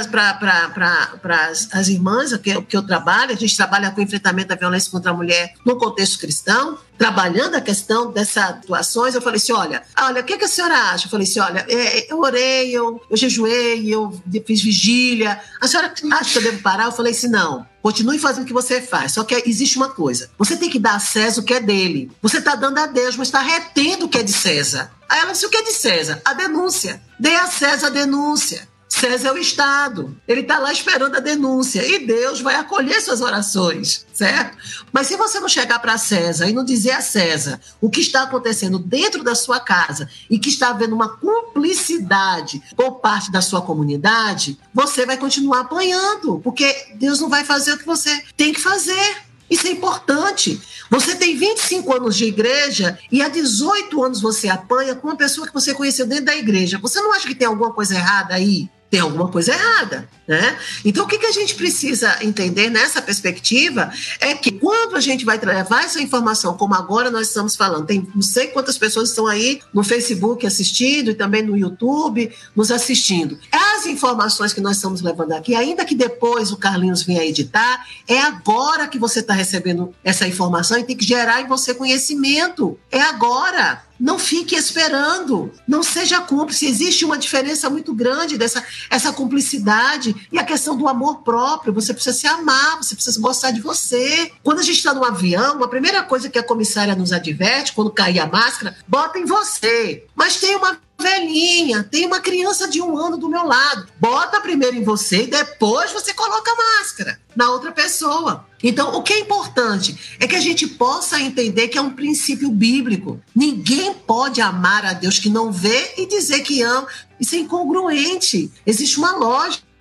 as 1.72 1.88
irmãs 1.90 2.36
que, 2.38 2.62
que 2.64 2.78
eu 2.78 2.82
trabalho, 2.82 3.34
a 3.34 3.38
gente 3.38 3.56
trabalha 3.56 3.92
com 3.92 4.02
enfrentamento 4.02 4.48
da 4.48 4.56
violência 4.56 4.90
contra 4.90 5.12
a 5.12 5.14
mulher 5.14 5.54
no 5.66 5.78
contexto 5.78 6.20
cristão, 6.20 6.78
trabalhando 6.98 7.56
a 7.56 7.62
questão 7.62 8.12
dessas 8.12 8.38
atuações, 8.38 9.16
eu 9.16 9.22
falei 9.22 9.38
assim, 9.38 9.52
olha, 9.52 9.84
olha, 10.00 10.22
o 10.22 10.24
que, 10.24 10.38
que 10.38 10.46
a 10.46 10.48
senhora 10.48 10.76
acha? 10.76 11.08
Eu 11.08 11.12
falei 11.12 11.28
assim, 11.28 11.40
olha, 11.40 11.66
é, 11.68 12.12
eu 12.12 12.20
orei, 12.20 12.72
eu, 12.72 13.02
eu 13.10 13.18
jejuei, 13.18 13.88
eu 13.88 14.22
fiz 14.46 14.62
vigília. 14.62 15.40
A 15.60 15.68
senhora 15.68 15.94
acha 16.14 16.32
que 16.32 16.38
eu 16.38 16.52
devo 16.52 16.62
parar? 16.62 16.86
Eu 16.86 16.92
falei 16.92 17.12
assim, 17.12 17.28
não. 17.28 17.66
Continue 17.82 18.18
fazendo 18.18 18.44
o 18.44 18.48
que 18.48 18.54
você 18.54 18.82
faz. 18.82 19.12
Só 19.12 19.24
que 19.26 19.36
existe 19.46 19.76
uma 19.76 19.90
coisa. 19.90 20.30
Você 20.38 20.56
tem 20.56 20.70
que 20.70 20.80
dar 20.80 20.96
a 20.96 21.00
César 21.00 21.42
o 21.42 21.44
que 21.44 21.54
é 21.54 21.60
dele. 21.60 22.10
Você 22.22 22.38
está 22.38 22.56
dando 22.56 22.78
a 22.78 22.86
Deus, 22.86 23.18
mas 23.18 23.28
está 23.28 23.42
retendo 23.42 24.06
o 24.06 24.10
que 24.10 24.20
é 24.20 24.24
de 24.24 24.32
César. 24.32 24.90
Aí 25.10 25.20
ela 25.20 25.34
disse: 25.34 25.46
o 25.46 25.50
que 25.50 25.58
é 25.58 25.64
de 25.64 25.74
César? 25.74 26.22
A 26.24 26.34
denúncia. 26.34 27.02
Dê 27.20 27.36
a 27.36 27.48
César 27.48 27.88
a 27.88 27.90
denúncia. 27.90 28.70
César 28.94 29.30
é 29.30 29.32
o 29.34 29.38
Estado. 29.38 30.16
Ele 30.28 30.42
está 30.42 30.60
lá 30.60 30.72
esperando 30.72 31.18
a 31.18 31.20
denúncia. 31.20 31.86
E 31.86 32.06
Deus 32.06 32.42
vai 32.42 32.56
acolher 32.56 33.02
suas 33.02 33.22
orações, 33.22 34.06
certo? 34.14 34.56
Mas 34.92 35.08
se 35.08 35.16
você 35.16 35.40
não 35.40 35.50
chegar 35.50 35.80
para 35.80 35.98
César 35.98 36.48
e 36.48 36.54
não 36.54 36.64
dizer 36.64 36.92
a 36.92 37.02
César 37.02 37.60
o 37.82 37.90
que 37.90 38.02
está 38.02 38.22
acontecendo 38.22 38.78
dentro 38.78 39.24
da 39.24 39.34
sua 39.34 39.60
casa 39.60 40.08
e 40.30 40.38
que 40.38 40.50
está 40.50 40.70
havendo 40.70 40.94
uma 40.94 41.18
cumplicidade 41.18 42.62
por 42.76 43.00
parte 43.00 43.32
da 43.32 43.42
sua 43.42 43.64
comunidade, 43.64 44.60
você 44.72 45.08
vai 45.08 45.18
continuar 45.18 45.62
apanhando, 45.62 46.40
porque 46.44 46.94
Deus 46.96 47.20
não 47.20 47.30
vai 47.30 47.44
fazer 47.44 47.74
o 47.74 47.78
que 47.80 47.86
você 47.86 48.24
tem 48.38 48.54
que 48.54 48.62
fazer. 48.62 49.18
Isso 49.50 49.68
é 49.68 49.72
importante. 49.72 50.62
Você 50.90 51.16
tem 51.16 51.36
25 51.36 51.96
anos 51.96 52.16
de 52.16 52.26
igreja 52.26 52.98
e 53.12 53.24
há 53.24 53.28
18 53.28 54.04
anos 54.04 54.22
você 54.22 54.50
apanha 54.50 54.94
com 54.94 55.08
uma 55.08 55.18
pessoa 55.18 55.48
que 55.48 55.54
você 55.54 55.74
conheceu 55.74 56.06
dentro 56.06 56.26
da 56.26 56.36
igreja. 56.36 56.78
Você 56.78 57.02
não 57.02 57.12
acha 57.12 57.28
que 57.28 57.36
tem 57.36 57.48
alguma 57.48 57.74
coisa 57.74 57.96
errada 57.96 58.36
aí? 58.36 58.70
Tem 58.94 59.00
alguma 59.00 59.28
coisa 59.28 59.52
errada, 59.52 60.08
né? 60.28 60.56
Então, 60.86 61.06
o 61.06 61.08
que, 61.08 61.18
que 61.18 61.26
a 61.26 61.32
gente 61.32 61.56
precisa 61.56 62.16
entender 62.22 62.70
nessa 62.70 63.02
perspectiva 63.02 63.92
é 64.20 64.36
que 64.36 64.52
quando 64.52 64.96
a 64.96 65.00
gente 65.00 65.26
vai 65.26 65.40
levar 65.40 65.86
essa 65.86 66.00
informação, 66.00 66.56
como 66.56 66.76
agora 66.76 67.10
nós 67.10 67.30
estamos 67.30 67.56
falando, 67.56 67.88
tem 67.88 68.08
não 68.14 68.22
sei 68.22 68.50
quantas 68.50 68.78
pessoas 68.78 69.10
estão 69.10 69.26
aí 69.26 69.60
no 69.74 69.84
Facebook 69.84 70.46
assistindo 70.46 71.10
e 71.10 71.16
também 71.16 71.42
no 71.42 71.58
YouTube 71.58 72.32
nos 72.56 72.70
assistindo. 72.70 73.40
As 73.52 73.88
informações 73.88 74.54
que 74.54 74.62
nós 74.62 74.76
estamos 74.76 75.02
levando 75.02 75.32
aqui, 75.32 75.56
ainda 75.56 75.84
que 75.86 75.96
depois 75.96 76.52
o 76.52 76.58
Carlinhos 76.58 77.02
venha 77.02 77.26
editar, 77.26 77.88
é 78.08 78.22
agora 78.22 78.88
que 78.88 79.00
você 79.00 79.22
está 79.22 79.34
recebendo 79.34 79.92
essa 80.04 80.28
informação 80.28 80.78
e 80.78 80.84
tem 80.84 80.96
que 80.96 81.04
gerar 81.04 81.42
em 81.42 81.48
você 81.48 81.74
conhecimento. 81.74 82.78
É 82.92 83.02
agora. 83.02 83.82
Não 84.04 84.20
fique 84.20 84.54
esperando, 84.54 85.50
não 85.66 85.82
seja 85.82 86.20
cúmplice. 86.20 86.66
Existe 86.66 87.06
uma 87.06 87.18
diferença 87.18 87.70
muito 87.70 87.94
grande 87.94 88.38
dessa 88.38 88.62
essa 88.90 89.14
cumplicidade 89.14 90.14
e 90.30 90.38
a 90.38 90.44
questão 90.44 90.76
do 90.76 90.90
amor 90.90 91.24
próprio. 91.24 91.72
Você 91.72 91.94
precisa 91.94 92.18
se 92.18 92.28
amar, 92.28 92.76
você 92.76 92.96
precisa 92.96 93.18
gostar 93.22 93.52
de 93.52 93.62
você. 93.62 94.30
Quando 94.44 94.60
a 94.60 94.62
gente 94.62 94.76
está 94.76 94.94
no 94.94 95.06
avião, 95.06 95.64
a 95.64 95.70
primeira 95.70 96.04
coisa 96.04 96.30
que 96.30 96.38
a 96.38 96.44
comissária 96.44 96.98
nos 96.98 97.14
adverte, 97.14 97.72
quando 97.72 97.92
cair 97.92 98.20
a 98.20 98.28
máscara, 98.28 98.76
bota 98.86 99.18
em 99.18 99.24
você. 99.24 100.06
Mas 100.14 100.36
tem 100.36 100.58
uma 100.58 100.78
velhinha, 101.04 101.84
tem 101.84 102.08
uma 102.08 102.20
criança 102.20 102.68
de 102.68 102.82
um 102.82 102.98
ano 102.98 103.18
do 103.18 103.30
meu 103.30 103.46
lado. 103.46 103.88
Bota 104.00 104.42
primeiro 104.42 104.76
em 104.76 104.84
você 104.84 105.24
e 105.24 105.28
depois 105.28 105.92
você 105.92 106.14
coloca 106.14 106.52
a 106.52 106.80
máscara 106.80 107.20
na 107.36 107.52
outra 107.52 107.72
pessoa. 107.72 108.48
Então, 108.64 108.96
o 108.96 109.04
que 109.04 109.14
é 109.14 109.20
importante 109.20 110.16
é 110.20 110.26
que 110.26 110.36
a 110.36 110.40
gente 110.40 110.66
possa 110.66 111.20
entender 111.20 111.68
que 111.68 111.78
é 111.78 111.82
um 111.82 111.92
princípio 111.92 112.50
bíblico. 112.50 113.22
Ninguém 113.36 113.94
pode 113.94 114.40
amar 114.40 114.86
a 114.86 114.94
Deus 114.94 115.20
que 115.20 115.30
não 115.30 115.52
vê 115.52 115.94
e 115.98 116.08
dizer 116.08 116.40
que 116.40 116.62
ama. 116.62 116.88
Isso 117.20 117.36
é 117.36 117.40
incongruente. 117.40 118.52
Existe 118.66 118.98
uma 118.98 119.16
lógica 119.18 119.73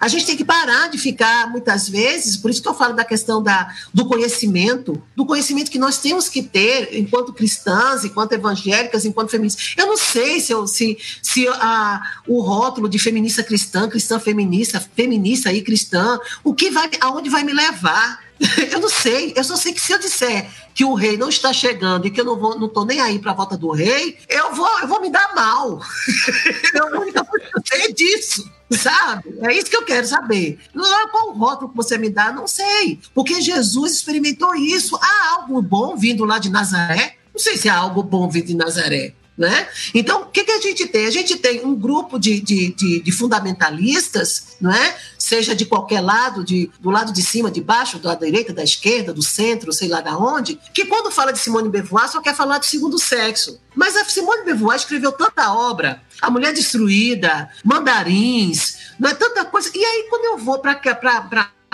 a 0.00 0.08
gente 0.08 0.26
tem 0.26 0.36
que 0.36 0.44
parar 0.44 0.88
de 0.88 0.98
ficar, 0.98 1.50
muitas 1.50 1.88
vezes, 1.88 2.36
por 2.36 2.50
isso 2.50 2.62
que 2.62 2.68
eu 2.68 2.74
falo 2.74 2.94
da 2.94 3.04
questão 3.04 3.42
da, 3.42 3.72
do 3.92 4.06
conhecimento, 4.06 5.02
do 5.16 5.26
conhecimento 5.26 5.70
que 5.70 5.78
nós 5.78 5.98
temos 5.98 6.28
que 6.28 6.42
ter 6.42 6.96
enquanto 6.96 7.32
cristãs, 7.32 8.04
enquanto 8.04 8.32
evangélicas, 8.32 9.04
enquanto 9.04 9.30
feministas. 9.30 9.74
Eu 9.76 9.86
não 9.86 9.96
sei 9.96 10.40
se, 10.40 10.52
eu, 10.52 10.66
se, 10.66 10.96
se 11.22 11.46
a, 11.48 12.02
o 12.26 12.40
rótulo 12.40 12.88
de 12.88 12.98
feminista 12.98 13.42
cristã, 13.42 13.88
cristã 13.88 14.18
feminista, 14.18 14.80
feminista 14.94 15.52
e 15.52 15.62
cristã, 15.62 16.18
o 16.42 16.54
que 16.54 16.70
vai, 16.70 16.90
aonde 17.00 17.30
vai 17.30 17.44
me 17.44 17.52
levar? 17.52 18.24
Eu 18.70 18.80
não 18.80 18.88
sei, 18.88 19.32
eu 19.36 19.44
só 19.44 19.54
sei 19.56 19.72
que 19.72 19.80
se 19.80 19.92
eu 19.92 19.98
disser 19.98 20.50
que 20.74 20.84
o 20.84 20.94
rei 20.94 21.16
não 21.16 21.28
está 21.28 21.52
chegando 21.52 22.06
e 22.06 22.10
que 22.10 22.20
eu 22.20 22.24
não 22.24 22.36
vou, 22.36 22.58
não 22.58 22.68
tô 22.68 22.84
nem 22.84 23.00
aí 23.00 23.18
para 23.18 23.30
a 23.30 23.34
volta 23.34 23.56
do 23.56 23.70
rei, 23.70 24.18
eu 24.28 24.52
vou, 24.52 24.80
eu 24.80 24.88
vou 24.88 25.00
me 25.00 25.08
dar 25.08 25.34
mal. 25.34 25.80
eu 26.74 26.90
não 26.90 27.62
sei 27.64 27.92
disso, 27.92 28.50
sabe? 28.70 29.34
É 29.42 29.52
isso 29.56 29.70
que 29.70 29.76
eu 29.76 29.84
quero 29.84 30.06
saber. 30.06 30.58
Não 30.74 30.84
é 30.84 31.08
qual 31.08 31.32
rótulo 31.34 31.70
que 31.70 31.76
você 31.76 31.98
me 31.98 32.10
dá, 32.10 32.32
não 32.32 32.46
sei, 32.46 32.98
porque 33.14 33.40
Jesus 33.40 33.92
experimentou 33.92 34.54
isso. 34.54 34.96
Há 34.96 35.34
algo 35.34 35.60
bom 35.60 35.96
vindo 35.96 36.24
lá 36.24 36.38
de 36.38 36.50
Nazaré? 36.50 37.16
Não 37.32 37.40
sei 37.40 37.56
se 37.56 37.68
há 37.68 37.76
algo 37.76 38.02
bom 38.02 38.28
vindo 38.28 38.46
de 38.46 38.56
Nazaré. 38.56 39.14
Né? 39.36 39.66
Então, 39.92 40.22
o 40.22 40.26
que, 40.26 40.44
que 40.44 40.52
a 40.52 40.60
gente 40.60 40.86
tem? 40.86 41.06
A 41.06 41.10
gente 41.10 41.36
tem 41.36 41.64
um 41.66 41.74
grupo 41.74 42.20
de, 42.20 42.40
de, 42.40 42.72
de, 42.72 43.00
de 43.00 43.12
fundamentalistas, 43.12 44.56
não 44.60 44.72
é? 44.72 44.96
Seja 45.34 45.54
de 45.54 45.64
qualquer 45.64 46.00
lado, 46.00 46.44
de, 46.44 46.70
do 46.78 46.90
lado 46.90 47.12
de 47.12 47.20
cima, 47.20 47.50
de 47.50 47.60
baixo, 47.60 47.98
da 47.98 48.14
direita, 48.14 48.52
da 48.52 48.62
esquerda, 48.62 49.12
do 49.12 49.20
centro, 49.20 49.72
sei 49.72 49.88
lá 49.88 50.00
da 50.00 50.16
onde, 50.16 50.60
que 50.72 50.84
quando 50.84 51.10
fala 51.10 51.32
de 51.32 51.40
Simone 51.40 51.68
Beauvoir 51.68 52.08
só 52.08 52.20
quer 52.20 52.36
falar 52.36 52.58
de 52.58 52.66
segundo 52.66 53.00
sexo. 53.00 53.60
Mas 53.74 53.96
a 53.96 54.04
Simone 54.04 54.44
Beauvoir 54.44 54.76
escreveu 54.76 55.10
tanta 55.10 55.52
obra, 55.52 56.00
A 56.22 56.30
Mulher 56.30 56.52
Destruída, 56.52 57.50
Mandarins, 57.64 58.76
não 58.96 59.10
é 59.10 59.14
tanta 59.14 59.44
coisa. 59.44 59.72
E 59.74 59.84
aí, 59.84 60.06
quando 60.08 60.24
eu 60.24 60.38
vou 60.38 60.60
para 60.60 60.76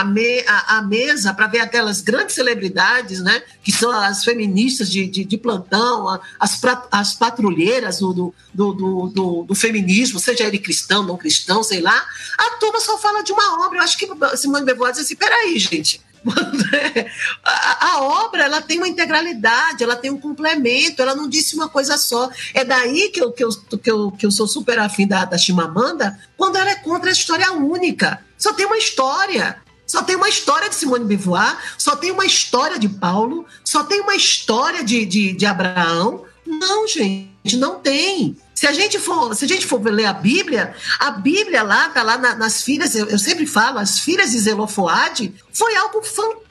a, 0.01 0.05
me, 0.05 0.41
a, 0.47 0.79
a 0.79 0.83
mesa 0.83 1.35
para 1.35 1.47
ver 1.47 1.61
aquelas 1.61 2.01
grandes 2.01 2.35
celebridades, 2.35 3.21
né, 3.21 3.43
que 3.63 3.71
são 3.71 3.91
as 3.91 4.25
feministas 4.25 4.91
de, 4.91 5.07
de, 5.07 5.25
de 5.25 5.39
plantão, 5.39 6.21
as, 6.39 6.57
pra, 6.57 6.87
as 6.91 7.15
patrulheiras 7.15 8.01
do, 8.01 8.13
do, 8.13 8.35
do, 8.73 9.09
do, 9.09 9.43
do 9.45 9.55
feminismo, 9.55 10.19
seja 10.19 10.45
ele 10.45 10.59
cristão, 10.59 11.03
não 11.03 11.17
cristão, 11.17 11.63
sei 11.63 11.81
lá, 11.81 12.07
a 12.39 12.51
turma 12.57 12.81
só 12.81 12.99
fala 12.99 13.23
de 13.23 13.33
uma 13.33 13.67
obra. 13.67 13.79
Eu 13.79 13.83
acho 13.83 13.99
que 13.99 14.09
Simone 14.37 14.61
de 14.61 14.67
Beauvoir 14.67 14.93
diz 14.93 15.03
assim: 15.03 15.17
peraí, 15.17 15.59
gente, 15.59 16.01
a, 17.45 17.87
a, 17.87 18.03
obra 18.03 18.45
ela 18.45 18.61
tem 18.63 18.79
uma 18.79 18.89
integralidade, 18.89 19.83
ela 19.83 19.97
tem 19.97 20.11
um 20.11 20.21
complemento, 20.21 21.01
ela 21.03 21.15
não 21.15 21.29
disse 21.29 21.55
uma 21.55 21.69
coisa 21.69 21.97
só. 21.97 22.31
É 22.55 22.65
daí 22.65 23.11
que 23.11 23.23
eu, 23.23 23.33
que 23.33 23.45
eu, 23.45 23.51
que 23.83 23.91
eu, 23.91 24.11
que 24.13 24.27
eu 24.27 24.31
sou 24.31 24.47
super 24.47 24.79
afim 24.79 25.07
da, 25.07 25.25
da 25.25 25.39
Chimamanda, 25.39 26.19
quando 26.37 26.57
ela 26.57 26.71
é 26.71 26.77
contra 26.77 27.11
a 27.11 27.13
história 27.13 27.53
única. 27.53 28.25
Só 28.37 28.53
tem 28.55 28.67
uma 28.67 28.79
história. 28.79 29.61
Só 29.91 30.05
tem 30.05 30.15
uma 30.15 30.29
história 30.29 30.69
de 30.69 30.77
Simone 30.77 31.05
Beauvoir, 31.05 31.59
só 31.77 31.97
tem 31.97 32.13
uma 32.13 32.25
história 32.25 32.79
de 32.79 32.89
Paulo, 32.89 33.45
só 33.65 33.83
tem 33.83 34.01
uma 34.01 34.15
história 34.15 34.85
de, 34.85 35.05
de, 35.05 35.33
de 35.33 35.45
Abraão. 35.45 36.25
Não, 36.47 36.87
gente, 36.87 37.57
não 37.57 37.81
tem. 37.81 38.39
Se 38.55 38.69
a 38.69 38.73
gente 38.73 39.01
for, 39.01 39.35
se 39.35 39.47
a 39.47 39.49
gente 39.49 39.67
for 39.67 39.83
ler 39.83 40.05
a 40.05 40.13
Bíblia, 40.13 40.77
a 41.01 41.11
Bíblia 41.11 41.65
lá, 41.65 41.89
tá 41.89 42.05
lá 42.05 42.17
na, 42.17 42.37
nas 42.37 42.63
filhas, 42.63 42.95
eu, 42.95 43.07
eu, 43.07 43.19
sempre 43.19 43.49
falo, 43.49 43.81
as 43.81 43.99
filhas 43.99 44.31
de 44.31 44.39
Zelofoade, 44.39 45.35
foi 45.53 45.75
algo 45.75 46.01
fantástico 46.03 46.50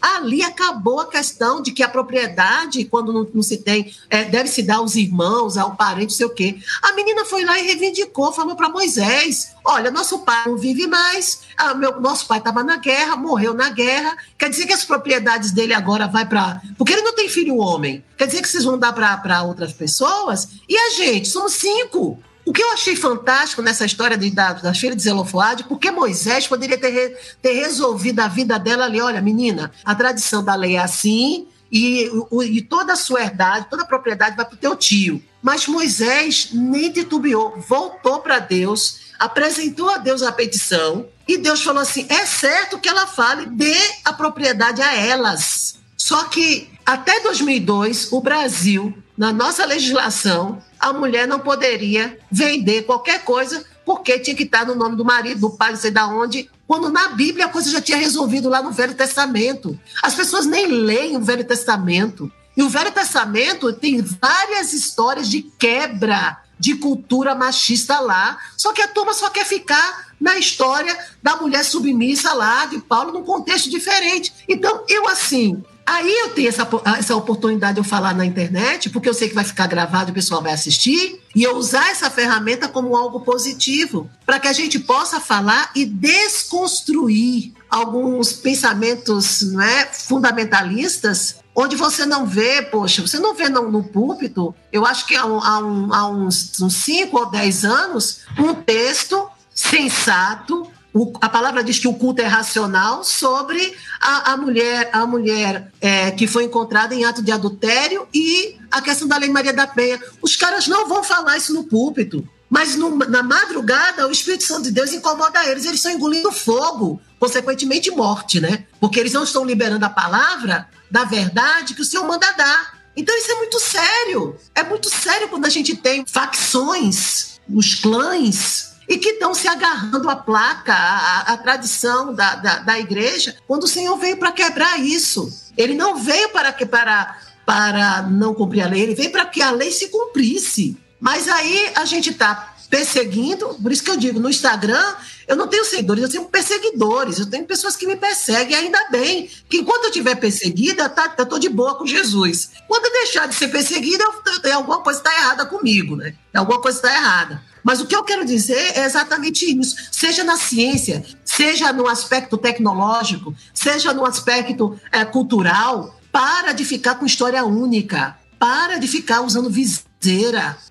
ali 0.00 0.42
acabou 0.42 1.00
a 1.00 1.08
questão 1.08 1.62
de 1.62 1.72
que 1.72 1.82
a 1.82 1.88
propriedade, 1.88 2.84
quando 2.84 3.12
não, 3.12 3.26
não 3.34 3.42
se 3.42 3.56
tem, 3.56 3.92
é, 4.10 4.24
deve 4.24 4.48
se 4.48 4.62
dar 4.62 4.76
aos 4.76 4.96
irmãos, 4.96 5.56
ao 5.56 5.74
parente, 5.74 6.12
sei 6.12 6.26
o 6.26 6.30
quê. 6.30 6.58
A 6.82 6.92
menina 6.92 7.24
foi 7.24 7.44
lá 7.44 7.58
e 7.58 7.64
reivindicou, 7.64 8.32
falou 8.32 8.54
para 8.54 8.68
Moisés: 8.68 9.54
olha, 9.64 9.90
nosso 9.90 10.20
pai 10.20 10.44
não 10.46 10.56
vive 10.56 10.86
mais, 10.86 11.40
ah, 11.56 11.74
meu, 11.74 12.00
nosso 12.00 12.26
pai 12.26 12.38
estava 12.38 12.62
na 12.62 12.76
guerra, 12.76 13.16
morreu 13.16 13.54
na 13.54 13.70
guerra, 13.70 14.16
quer 14.38 14.50
dizer 14.50 14.66
que 14.66 14.72
as 14.72 14.84
propriedades 14.84 15.50
dele 15.52 15.72
agora 15.72 16.06
vai 16.06 16.26
para. 16.26 16.60
Porque 16.76 16.92
ele 16.92 17.02
não 17.02 17.14
tem 17.14 17.28
filho 17.28 17.56
homem, 17.56 18.04
quer 18.16 18.26
dizer 18.26 18.42
que 18.42 18.48
vocês 18.48 18.64
vão 18.64 18.78
dar 18.78 18.92
para 18.92 19.42
outras 19.42 19.72
pessoas? 19.72 20.48
E 20.68 20.76
a 20.76 20.90
gente? 20.90 21.28
Somos 21.28 21.54
cinco. 21.54 22.22
O 22.44 22.52
que 22.52 22.62
eu 22.62 22.72
achei 22.72 22.94
fantástico 22.94 23.62
nessa 23.62 23.86
história 23.86 24.18
de, 24.18 24.30
da, 24.30 24.52
da 24.52 24.74
filha 24.74 24.94
de 24.94 25.02
Zelofoade, 25.02 25.64
porque 25.64 25.90
Moisés 25.90 26.46
poderia 26.46 26.76
ter, 26.76 26.90
re, 26.90 27.16
ter 27.40 27.52
resolvido 27.52 28.20
a 28.20 28.28
vida 28.28 28.58
dela 28.58 28.84
ali, 28.84 29.00
olha, 29.00 29.20
menina, 29.22 29.72
a 29.84 29.94
tradição 29.94 30.44
da 30.44 30.54
lei 30.54 30.76
é 30.76 30.80
assim, 30.80 31.48
e, 31.72 32.08
o, 32.30 32.42
e 32.42 32.60
toda 32.60 32.92
a 32.92 32.96
sua 32.96 33.22
herdade, 33.22 33.66
toda 33.70 33.82
a 33.82 33.86
propriedade 33.86 34.36
vai 34.36 34.44
para 34.44 34.54
o 34.54 34.58
teu 34.58 34.76
tio. 34.76 35.22
Mas 35.42 35.66
Moisés 35.66 36.50
nem 36.52 36.92
titubeou, 36.92 37.60
voltou 37.66 38.20
para 38.20 38.38
Deus, 38.38 39.12
apresentou 39.18 39.90
a 39.90 39.98
Deus 39.98 40.22
a 40.22 40.30
petição, 40.30 41.06
e 41.26 41.38
Deus 41.38 41.62
falou 41.62 41.82
assim: 41.82 42.06
é 42.08 42.26
certo 42.26 42.78
que 42.78 42.88
ela 42.88 43.06
fale, 43.06 43.46
dê 43.46 43.76
a 44.04 44.12
propriedade 44.12 44.82
a 44.82 44.94
elas. 44.94 45.76
Só 45.96 46.24
que 46.24 46.68
até 46.84 47.20
2002, 47.20 48.12
o 48.12 48.20
Brasil, 48.20 48.96
na 49.16 49.32
nossa 49.32 49.64
legislação, 49.64 50.62
a 50.84 50.92
mulher 50.92 51.26
não 51.26 51.38
poderia 51.38 52.18
vender 52.30 52.82
qualquer 52.82 53.24
coisa 53.24 53.64
porque 53.86 54.18
tinha 54.18 54.36
que 54.36 54.42
estar 54.42 54.66
no 54.66 54.74
nome 54.74 54.96
do 54.96 55.04
marido, 55.04 55.40
do 55.40 55.50
pai, 55.50 55.70
não 55.70 55.78
sei 55.78 55.90
da 55.90 56.06
onde, 56.06 56.50
quando 56.66 56.90
na 56.90 57.08
Bíblia 57.08 57.46
a 57.46 57.48
coisa 57.48 57.70
já 57.70 57.80
tinha 57.80 57.96
resolvido 57.96 58.50
lá 58.50 58.62
no 58.62 58.70
Velho 58.70 58.92
Testamento. 58.92 59.78
As 60.02 60.14
pessoas 60.14 60.44
nem 60.44 60.66
leem 60.66 61.16
o 61.16 61.22
Velho 61.22 61.42
Testamento. 61.42 62.30
E 62.54 62.62
o 62.62 62.68
Velho 62.68 62.92
Testamento 62.92 63.72
tem 63.72 64.02
várias 64.02 64.74
histórias 64.74 65.28
de 65.28 65.42
quebra 65.42 66.38
de 66.58 66.74
cultura 66.74 67.34
machista 67.34 67.98
lá. 68.00 68.38
Só 68.54 68.74
que 68.74 68.82
a 68.82 68.88
turma 68.88 69.14
só 69.14 69.30
quer 69.30 69.46
ficar 69.46 70.12
na 70.20 70.36
história 70.36 70.96
da 71.22 71.36
mulher 71.36 71.64
submissa 71.64 72.34
lá, 72.34 72.66
de 72.66 72.78
Paulo, 72.78 73.12
num 73.12 73.24
contexto 73.24 73.70
diferente. 73.70 74.34
Então, 74.46 74.84
eu 74.88 75.08
assim, 75.08 75.62
Aí 75.86 76.10
eu 76.10 76.30
tenho 76.30 76.48
essa, 76.48 76.66
essa 76.98 77.14
oportunidade 77.14 77.74
de 77.74 77.80
eu 77.80 77.84
falar 77.84 78.14
na 78.14 78.24
internet, 78.24 78.88
porque 78.88 79.08
eu 79.08 79.14
sei 79.14 79.28
que 79.28 79.34
vai 79.34 79.44
ficar 79.44 79.66
gravado 79.66 80.10
e 80.10 80.12
o 80.12 80.14
pessoal 80.14 80.42
vai 80.42 80.52
assistir, 80.52 81.20
e 81.34 81.42
eu 81.42 81.56
usar 81.56 81.90
essa 81.90 82.10
ferramenta 82.10 82.68
como 82.68 82.96
algo 82.96 83.20
positivo, 83.20 84.08
para 84.24 84.40
que 84.40 84.48
a 84.48 84.52
gente 84.52 84.78
possa 84.78 85.20
falar 85.20 85.70
e 85.74 85.84
desconstruir 85.84 87.52
alguns 87.68 88.32
pensamentos 88.32 89.42
né, 89.42 89.86
fundamentalistas, 89.92 91.36
onde 91.54 91.76
você 91.76 92.06
não 92.06 92.24
vê, 92.24 92.62
poxa, 92.62 93.02
você 93.02 93.18
não 93.18 93.34
vê 93.34 93.48
no, 93.48 93.70
no 93.70 93.84
púlpito, 93.84 94.54
eu 94.72 94.86
acho 94.86 95.06
que 95.06 95.14
há, 95.16 95.22
há, 95.22 95.58
um, 95.58 95.92
há 95.92 96.08
uns 96.08 96.52
5 96.70 97.16
ou 97.16 97.30
10 97.30 97.64
anos, 97.64 98.20
um 98.38 98.54
texto 98.54 99.28
sensato, 99.54 100.68
o, 100.94 101.12
a 101.20 101.28
palavra 101.28 101.64
diz 101.64 101.80
que 101.80 101.88
o 101.88 101.94
culto 101.94 102.22
é 102.22 102.26
racional 102.26 103.02
sobre 103.02 103.76
a, 104.00 104.32
a 104.32 104.36
mulher, 104.36 104.88
a 104.92 105.04
mulher 105.04 105.72
é, 105.80 106.12
que 106.12 106.28
foi 106.28 106.44
encontrada 106.44 106.94
em 106.94 107.04
ato 107.04 107.20
de 107.20 107.32
adultério 107.32 108.06
e 108.14 108.56
a 108.70 108.80
questão 108.80 109.08
da 109.08 109.16
lei 109.16 109.28
Maria 109.28 109.52
da 109.52 109.66
Penha. 109.66 110.00
Os 110.22 110.36
caras 110.36 110.68
não 110.68 110.86
vão 110.86 111.02
falar 111.02 111.36
isso 111.36 111.52
no 111.52 111.64
púlpito. 111.64 112.26
Mas 112.48 112.76
no, 112.76 112.94
na 112.96 113.24
madrugada, 113.24 114.06
o 114.06 114.12
Espírito 114.12 114.44
Santo 114.44 114.64
de 114.64 114.70
Deus 114.70 114.92
incomoda 114.92 115.44
eles. 115.44 115.64
Eles 115.64 115.78
estão 115.78 115.90
engolindo 115.90 116.30
fogo, 116.30 117.00
consequentemente 117.18 117.90
morte, 117.90 118.40
né? 118.40 118.64
Porque 118.78 119.00
eles 119.00 119.12
não 119.12 119.24
estão 119.24 119.44
liberando 119.44 119.84
a 119.84 119.90
palavra 119.90 120.68
da 120.88 121.02
verdade 121.02 121.74
que 121.74 121.80
o 121.80 121.84
Senhor 121.84 122.06
manda 122.06 122.30
dar. 122.32 122.78
Então 122.96 123.16
isso 123.18 123.32
é 123.32 123.34
muito 123.34 123.58
sério. 123.58 124.36
É 124.54 124.62
muito 124.62 124.88
sério 124.88 125.28
quando 125.28 125.46
a 125.46 125.48
gente 125.48 125.74
tem 125.74 126.04
facções, 126.06 127.40
os 127.52 127.74
clãs 127.74 128.73
e 128.88 128.98
que 128.98 129.10
estão 129.10 129.34
se 129.34 129.48
agarrando 129.48 130.08
à 130.10 130.16
placa, 130.16 130.74
à, 130.74 131.32
à 131.32 131.36
tradição 131.36 132.14
da, 132.14 132.34
da, 132.36 132.58
da, 132.58 132.78
igreja, 132.78 133.36
quando 133.46 133.64
o 133.64 133.68
Senhor 133.68 133.96
veio 133.96 134.16
para 134.16 134.32
quebrar 134.32 134.78
isso. 134.78 135.32
Ele 135.56 135.74
não 135.74 135.96
veio 135.96 136.28
para, 136.30 136.52
que, 136.52 136.66
para, 136.66 137.18
para 137.46 138.02
não 138.02 138.34
cumprir 138.34 138.62
a 138.62 138.68
lei, 138.68 138.82
ele 138.82 138.94
veio 138.94 139.10
para 139.10 139.26
que 139.26 139.40
a 139.40 139.50
lei 139.50 139.70
se 139.70 139.88
cumprisse. 139.88 140.76
Mas 141.00 141.28
aí 141.28 141.72
a 141.74 141.84
gente 141.84 142.10
está 142.10 142.54
perseguindo, 142.68 143.54
por 143.62 143.70
isso 143.70 143.84
que 143.84 143.90
eu 143.90 143.96
digo, 143.96 144.18
no 144.18 144.28
Instagram, 144.28 144.94
eu 145.26 145.36
não 145.36 145.46
tenho 145.46 145.64
seguidores, 145.64 146.04
eu 146.04 146.10
tenho 146.10 146.24
perseguidores, 146.26 147.18
eu 147.18 147.26
tenho 147.26 147.44
pessoas 147.44 147.76
que 147.76 147.86
me 147.86 147.96
perseguem, 147.96 148.56
ainda 148.56 148.88
bem, 148.90 149.28
que 149.48 149.58
enquanto 149.58 149.84
eu 149.84 149.90
estiver 149.90 150.14
perseguida, 150.16 150.88
tá, 150.88 151.14
eu 151.16 151.26
tô 151.26 151.38
de 151.38 151.48
boa 151.48 151.76
com 151.76 151.86
Jesus. 151.86 152.50
Quando 152.68 152.86
eu 152.86 152.92
deixar 152.92 153.26
de 153.26 153.34
ser 153.34 153.48
perseguida, 153.48 154.04
eu, 154.04 154.50
eu, 154.50 154.56
alguma 154.56 154.80
coisa 154.82 155.00
está 155.00 155.14
errada 155.14 155.46
comigo, 155.46 155.96
né? 155.96 156.14
Alguma 156.34 156.60
coisa 156.60 156.78
está 156.78 156.92
errada. 156.92 157.42
Mas 157.62 157.80
o 157.80 157.86
que 157.86 157.96
eu 157.96 158.04
quero 158.04 158.24
dizer 158.24 158.76
é 158.76 158.84
exatamente 158.84 159.46
isso. 159.46 159.76
Seja 159.90 160.22
na 160.22 160.36
ciência, 160.36 161.02
seja 161.24 161.72
no 161.72 161.88
aspecto 161.88 162.36
tecnológico, 162.36 163.34
seja 163.54 163.94
no 163.94 164.04
aspecto 164.04 164.78
é, 164.92 165.04
cultural, 165.04 165.98
para 166.12 166.52
de 166.52 166.64
ficar 166.64 166.96
com 166.96 167.06
história 167.06 167.42
única. 167.44 168.18
Para 168.38 168.76
de 168.78 168.86
ficar 168.86 169.22
usando 169.22 169.48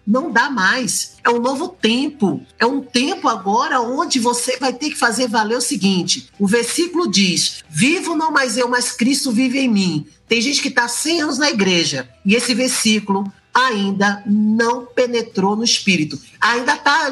Não 0.05 0.31
dá 0.31 0.49
mais. 0.49 1.15
É 1.23 1.29
um 1.29 1.39
novo 1.39 1.69
tempo. 1.69 2.41
É 2.59 2.65
um 2.65 2.81
tempo 2.81 3.27
agora 3.27 3.81
onde 3.81 4.19
você 4.19 4.57
vai 4.57 4.73
ter 4.73 4.89
que 4.89 4.97
fazer 4.97 5.27
valer 5.27 5.57
o 5.57 5.61
seguinte: 5.61 6.29
o 6.39 6.47
versículo 6.47 7.09
diz: 7.09 7.63
Vivo 7.69 8.15
não 8.15 8.31
mais 8.31 8.57
eu, 8.57 8.67
mas 8.67 8.91
Cristo 8.91 9.31
vive 9.31 9.59
em 9.59 9.69
mim. 9.69 10.07
Tem 10.27 10.41
gente 10.41 10.61
que 10.61 10.69
está 10.69 10.87
100 10.87 11.21
anos 11.21 11.37
na 11.37 11.49
igreja. 11.49 12.09
E 12.25 12.35
esse 12.35 12.53
versículo 12.53 13.31
ainda 13.53 14.23
não 14.25 14.85
penetrou 14.85 15.55
no 15.55 15.63
espírito. 15.63 16.19
Ainda 16.41 16.73
está 16.73 17.09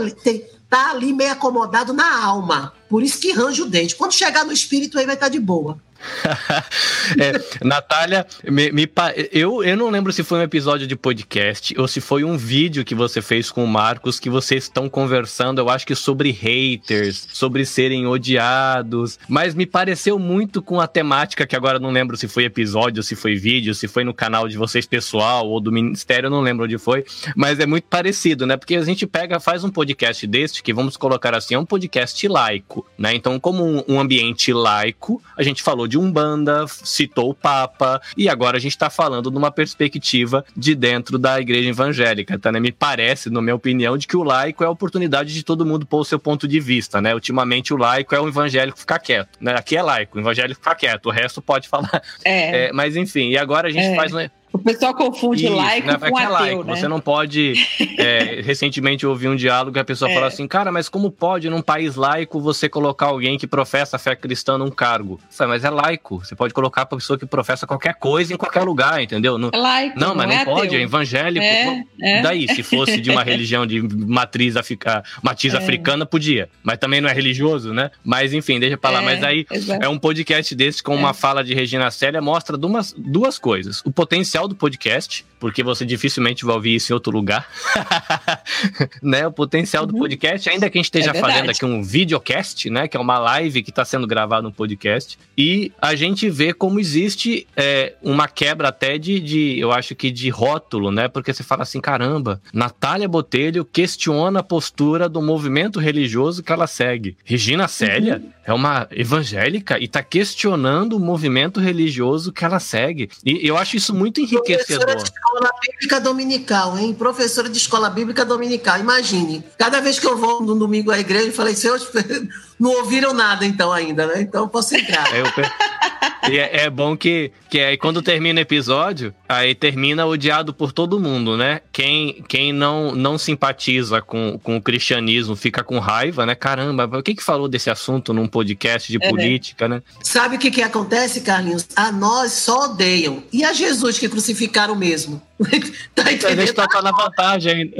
tá 0.69 0.91
ali 0.91 1.13
meio 1.13 1.31
acomodado 1.31 1.93
na 1.93 2.23
alma. 2.23 2.73
Por 2.89 3.03
isso 3.03 3.19
que 3.19 3.31
range 3.31 3.61
o 3.61 3.69
dente. 3.69 3.95
Quando 3.95 4.13
chegar 4.13 4.45
no 4.45 4.51
espírito, 4.51 4.97
aí 4.97 5.05
vai 5.05 5.15
estar 5.15 5.27
tá 5.27 5.31
de 5.31 5.39
boa. 5.39 5.77
é, 7.19 7.65
Natália, 7.65 8.25
me, 8.43 8.71
me, 8.71 8.89
eu, 9.31 9.63
eu 9.63 9.77
não 9.77 9.89
lembro 9.89 10.11
se 10.11 10.23
foi 10.23 10.39
um 10.39 10.43
episódio 10.43 10.87
de 10.87 10.95
podcast 10.95 11.73
ou 11.79 11.87
se 11.87 12.01
foi 12.01 12.23
um 12.23 12.37
vídeo 12.37 12.85
que 12.85 12.95
você 12.95 13.21
fez 13.21 13.51
com 13.51 13.63
o 13.63 13.67
Marcos 13.67 14.19
que 14.19 14.29
vocês 14.29 14.63
estão 14.63 14.89
conversando, 14.89 15.59
eu 15.59 15.69
acho 15.69 15.85
que 15.85 15.95
sobre 15.95 16.31
haters, 16.31 17.27
sobre 17.33 17.65
serem 17.65 18.07
odiados, 18.07 19.19
mas 19.27 19.53
me 19.55 19.65
pareceu 19.65 20.17
muito 20.17 20.61
com 20.61 20.79
a 20.79 20.87
temática 20.87 21.45
que 21.45 21.55
agora 21.55 21.79
não 21.79 21.91
lembro 21.91 22.17
se 22.17 22.27
foi 22.27 22.45
episódio, 22.45 23.03
se 23.03 23.15
foi 23.15 23.35
vídeo, 23.35 23.73
se 23.73 23.87
foi 23.87 24.03
no 24.03 24.13
canal 24.13 24.47
de 24.47 24.57
vocês 24.57 24.85
pessoal 24.85 25.47
ou 25.47 25.59
do 25.59 25.71
ministério, 25.71 26.27
eu 26.27 26.31
não 26.31 26.41
lembro 26.41 26.65
onde 26.65 26.77
foi, 26.77 27.05
mas 27.35 27.59
é 27.59 27.65
muito 27.65 27.85
parecido, 27.85 28.45
né? 28.45 28.57
Porque 28.57 28.75
a 28.75 28.83
gente 28.83 29.05
pega, 29.07 29.39
faz 29.39 29.63
um 29.63 29.69
podcast 29.69 30.25
deste 30.27 30.63
que 30.63 30.73
vamos 30.73 30.97
colocar 30.97 31.35
assim, 31.35 31.55
é 31.55 31.59
um 31.59 31.65
podcast 31.65 32.27
laico, 32.27 32.85
né? 32.97 33.13
Então, 33.13 33.39
como 33.39 33.63
um, 33.63 33.83
um 33.87 33.99
ambiente 33.99 34.53
laico, 34.53 35.21
a 35.37 35.43
gente 35.43 35.61
falou 35.61 35.87
de 35.91 35.97
Umbanda, 35.97 36.65
citou 36.67 37.29
o 37.29 37.33
Papa, 37.35 38.01
e 38.15 38.29
agora 38.29 38.55
a 38.55 38.59
gente 38.59 38.71
está 38.71 38.89
falando 38.89 39.29
numa 39.29 39.51
perspectiva 39.51 40.45
de 40.55 40.73
dentro 40.73 41.19
da 41.19 41.39
igreja 41.39 41.69
evangélica, 41.69 42.39
tá? 42.39 42.49
Né? 42.49 42.61
Me 42.61 42.71
parece, 42.71 43.29
na 43.29 43.41
minha 43.41 43.55
opinião, 43.55 43.97
de 43.97 44.07
que 44.07 44.15
o 44.15 44.23
laico 44.23 44.63
é 44.63 44.67
a 44.67 44.69
oportunidade 44.69 45.33
de 45.33 45.43
todo 45.43 45.65
mundo 45.65 45.85
pôr 45.85 45.99
o 45.99 46.05
seu 46.05 46.17
ponto 46.17 46.47
de 46.47 46.59
vista, 46.61 47.01
né? 47.01 47.13
Ultimamente 47.13 47.73
o 47.73 47.77
laico 47.77 48.15
é 48.15 48.21
o 48.21 48.27
evangélico 48.27 48.79
ficar 48.79 48.99
quieto, 48.99 49.37
né? 49.41 49.53
Aqui 49.53 49.75
é 49.75 49.83
laico, 49.83 50.17
o 50.17 50.21
evangélico 50.21 50.61
ficar 50.61 50.75
quieto, 50.75 51.07
o 51.07 51.11
resto 51.11 51.41
pode 51.41 51.67
falar. 51.67 52.01
É. 52.23 52.67
é 52.67 52.73
mas 52.73 52.95
enfim, 52.95 53.29
e 53.29 53.37
agora 53.37 53.67
a 53.67 53.71
gente 53.71 53.85
é. 53.85 53.95
faz, 53.95 54.13
O 54.53 54.59
pessoal 54.59 54.93
confunde 54.93 55.45
Isso, 55.45 55.55
laico 55.55 55.87
né? 55.87 55.97
com 55.97 56.05
É 56.05 56.09
é 56.21 56.25
ateu, 56.25 56.31
laico. 56.31 56.63
né? 56.65 56.75
Você 56.75 56.87
não 56.87 56.99
pode. 56.99 57.53
é, 57.97 58.41
recentemente 58.45 59.03
eu 59.05 59.09
ouvi 59.11 59.27
um 59.27 59.35
diálogo 59.35 59.73
que 59.73 59.79
a 59.79 59.83
pessoa 59.85 60.09
É. 60.09 60.13
falou 60.13 60.27
assim: 60.27 60.47
cara, 60.47 60.71
mas 60.71 60.89
como 60.89 61.09
pode 61.09 61.49
num 61.49 61.61
país 61.61 61.95
laico 61.95 62.39
você 62.39 62.67
colocar 62.67 63.07
alguém 63.07 63.37
que 63.37 63.47
professa 63.47 63.95
a 63.95 63.99
fé 63.99 64.15
cristã 64.15 64.57
num 64.57 64.69
cargo? 64.69 65.19
Falei, 65.29 65.53
mas 65.53 65.63
é 65.63 65.69
laico. 65.69 66.19
Você 66.19 66.35
pode 66.35 66.53
colocar 66.53 66.81
a 66.81 66.85
pessoa 66.85 67.17
que 67.17 67.25
professa 67.25 67.65
qualquer 67.65 67.95
coisa 67.95 68.33
em 68.33 68.37
qualquer 68.37 68.63
lugar, 68.63 69.01
entendeu? 69.01 69.37
Não, 69.37 69.49
É 69.53 69.57
laico, 69.57 69.99
não, 69.99 70.13
mas 70.13 70.27
não, 70.27 70.35
é 70.35 70.45
pode, 70.45 70.67
ateu. 70.67 70.79
é 70.79 70.83
evangélico. 70.83 71.45
É, 71.45 71.83
é. 72.01 72.21
Daí, 72.21 72.47
se 72.47 72.61
fosse 72.63 72.99
de 72.99 73.09
uma 73.09 73.23
religião 73.23 73.65
de 73.65 73.81
matriz, 73.81 74.57
africa, 74.57 75.03
matriz 75.23 75.55
africana, 75.55 76.05
podia. 76.05 76.49
Mas 76.61 76.77
também 76.77 76.99
não 77.01 77.09
é 77.09 77.13
religioso, 77.13 77.73
né? 77.73 77.89
Mas 78.03 78.33
enfim, 78.33 78.59
deixa 78.59 78.77
pra 78.77 78.89
lá. 78.89 79.01
Mas 79.01 79.23
aí 79.23 79.45
exato. 79.49 79.83
é 79.83 79.87
um 79.87 79.97
podcast 79.97 80.53
desse 80.55 80.83
com 80.83 80.95
uma 80.95 81.13
fala 81.13 81.43
de 81.43 81.53
Regina 81.53 81.89
Célia, 81.89 82.21
mostra 82.21 82.57
duas, 82.57 82.93
duas 82.97 83.39
coisas. 83.39 83.81
O 83.85 83.91
potencial 83.91 84.40
do 84.47 84.55
podcast, 84.55 85.25
porque 85.39 85.63
você 85.63 85.85
dificilmente 85.85 86.45
vai 86.45 86.55
ouvir 86.55 86.75
isso 86.75 86.91
em 86.91 86.95
outro 86.95 87.11
lugar. 87.11 87.47
né? 89.01 89.25
O 89.27 89.31
potencial 89.31 89.85
do 89.85 89.93
Uhum. 89.93 89.99
podcast, 89.99 90.49
ainda 90.49 90.69
que 90.69 90.77
a 90.77 90.79
gente 90.79 90.85
esteja 90.85 91.11
É 91.11 91.19
fazendo 91.19 91.49
aqui 91.49 91.65
um 91.65 91.83
videocast, 91.83 92.69
né? 92.69 92.87
Que 92.87 92.95
é 92.95 92.99
uma 92.99 93.17
live 93.19 93.61
que 93.63 93.69
está 93.69 93.83
sendo 93.83 94.05
gravada 94.07 94.41
no 94.43 94.51
podcast. 94.51 95.17
E 95.37 95.71
a 95.81 95.95
gente 95.95 96.29
vê 96.29 96.53
como 96.53 96.79
existe 96.79 97.47
é, 97.55 97.93
uma 98.01 98.27
quebra 98.27 98.69
até 98.69 98.97
de, 98.97 99.19
de, 99.19 99.59
eu 99.59 99.71
acho 99.71 99.95
que 99.95 100.11
de 100.11 100.29
rótulo, 100.29 100.91
né? 100.91 101.07
Porque 101.07 101.33
você 101.33 101.43
fala 101.43 101.63
assim, 101.63 101.81
caramba, 101.81 102.41
Natália 102.53 103.07
Botelho 103.07 103.65
questiona 103.65 104.39
a 104.39 104.43
postura 104.43 105.09
do 105.09 105.21
movimento 105.21 105.79
religioso 105.79 106.43
que 106.43 106.51
ela 106.51 106.67
segue. 106.67 107.17
Regina 107.23 107.67
Célia 107.67 108.17
Uhum. 108.23 108.31
é 108.45 108.53
uma 108.53 108.87
evangélica 108.91 109.79
e 109.79 109.85
está 109.85 110.01
questionando 110.03 110.93
o 110.95 110.99
movimento 110.99 111.59
religioso 111.59 112.31
que 112.31 112.45
ela 112.45 112.59
segue. 112.59 113.09
E 113.25 113.45
eu 113.47 113.57
acho 113.57 113.75
isso 113.77 113.93
muito 113.93 114.21
Professora 114.37 114.91
enriquecedor. 114.91 114.95
de 114.97 115.03
escola 115.11 115.51
bíblica 115.61 115.99
dominical, 115.99 116.77
hein? 116.77 116.93
Professora 116.93 117.49
de 117.49 117.57
escola 117.57 117.89
bíblica 117.89 118.23
dominical. 118.25 118.79
Imagine, 118.79 119.43
cada 119.57 119.79
vez 119.81 119.99
que 119.99 120.07
eu 120.07 120.17
vou 120.17 120.41
no 120.41 120.55
domingo 120.55 120.91
à 120.91 120.99
igreja, 120.99 121.27
eu 121.27 121.33
falei, 121.33 121.55
senhor, 121.55 121.79
não 122.59 122.71
ouviram 122.79 123.13
nada 123.13 123.45
então 123.45 123.71
ainda, 123.71 124.07
né? 124.07 124.21
Então 124.21 124.43
eu 124.43 124.47
posso 124.49 124.75
entrar. 124.75 125.13
É, 125.13 125.21
eu 125.21 125.31
pe- 125.31 125.41
E 126.29 126.37
é, 126.37 126.63
é 126.65 126.69
bom 126.69 126.95
que, 126.95 127.31
que 127.49 127.59
aí 127.59 127.77
quando 127.77 128.01
termina 128.01 128.39
o 128.39 128.41
episódio, 128.41 129.13
aí 129.27 129.55
termina 129.55 130.05
odiado 130.05 130.53
por 130.53 130.71
todo 130.71 130.99
mundo, 130.99 131.35
né? 131.35 131.61
Quem, 131.71 132.23
quem 132.27 132.53
não, 132.53 132.93
não 132.93 133.17
simpatiza 133.17 134.01
com, 134.01 134.39
com 134.43 134.57
o 134.57 134.61
cristianismo 134.61 135.35
fica 135.35 135.63
com 135.63 135.79
raiva, 135.79 136.25
né? 136.25 136.35
Caramba, 136.35 136.85
o 136.99 137.03
que 137.03 137.15
que 137.15 137.23
falou 137.23 137.47
desse 137.47 137.69
assunto 137.69 138.13
num 138.13 138.27
podcast 138.27 138.91
de 138.91 139.03
É. 139.03 139.09
política, 139.09 139.67
né? 139.67 139.81
Sabe 140.03 140.35
o 140.35 140.39
que, 140.39 140.51
que 140.51 140.61
acontece, 140.61 141.21
Carlinhos? 141.21 141.67
A 141.75 141.91
nós 141.91 142.31
só 142.33 142.65
odeiam. 142.65 143.23
E 143.33 143.43
a 143.43 143.51
Jesus 143.53 143.97
que 143.97 144.07
crucificaram 144.07 144.75
mesmo? 144.75 145.21
tá 145.95 146.03
A 146.03 146.09
gente 146.11 146.25
entendendo? 146.25 146.53
tá, 146.53 146.67
tá 146.67 146.81
na 146.81 146.91
vantagem 146.91 147.51
ainda. 147.51 147.75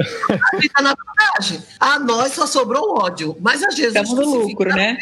Tá 0.74 0.82
na 0.82 0.94
vantagem. 0.94 1.62
A 1.78 1.98
nós 1.98 2.32
só 2.32 2.46
sobrou 2.46 2.98
ódio. 2.98 3.36
Mas 3.40 3.62
a 3.62 3.70
Jesus 3.70 3.94
Estamos 3.94 4.26
no 4.26 4.34
lucro, 4.46 4.68
né? 4.70 4.96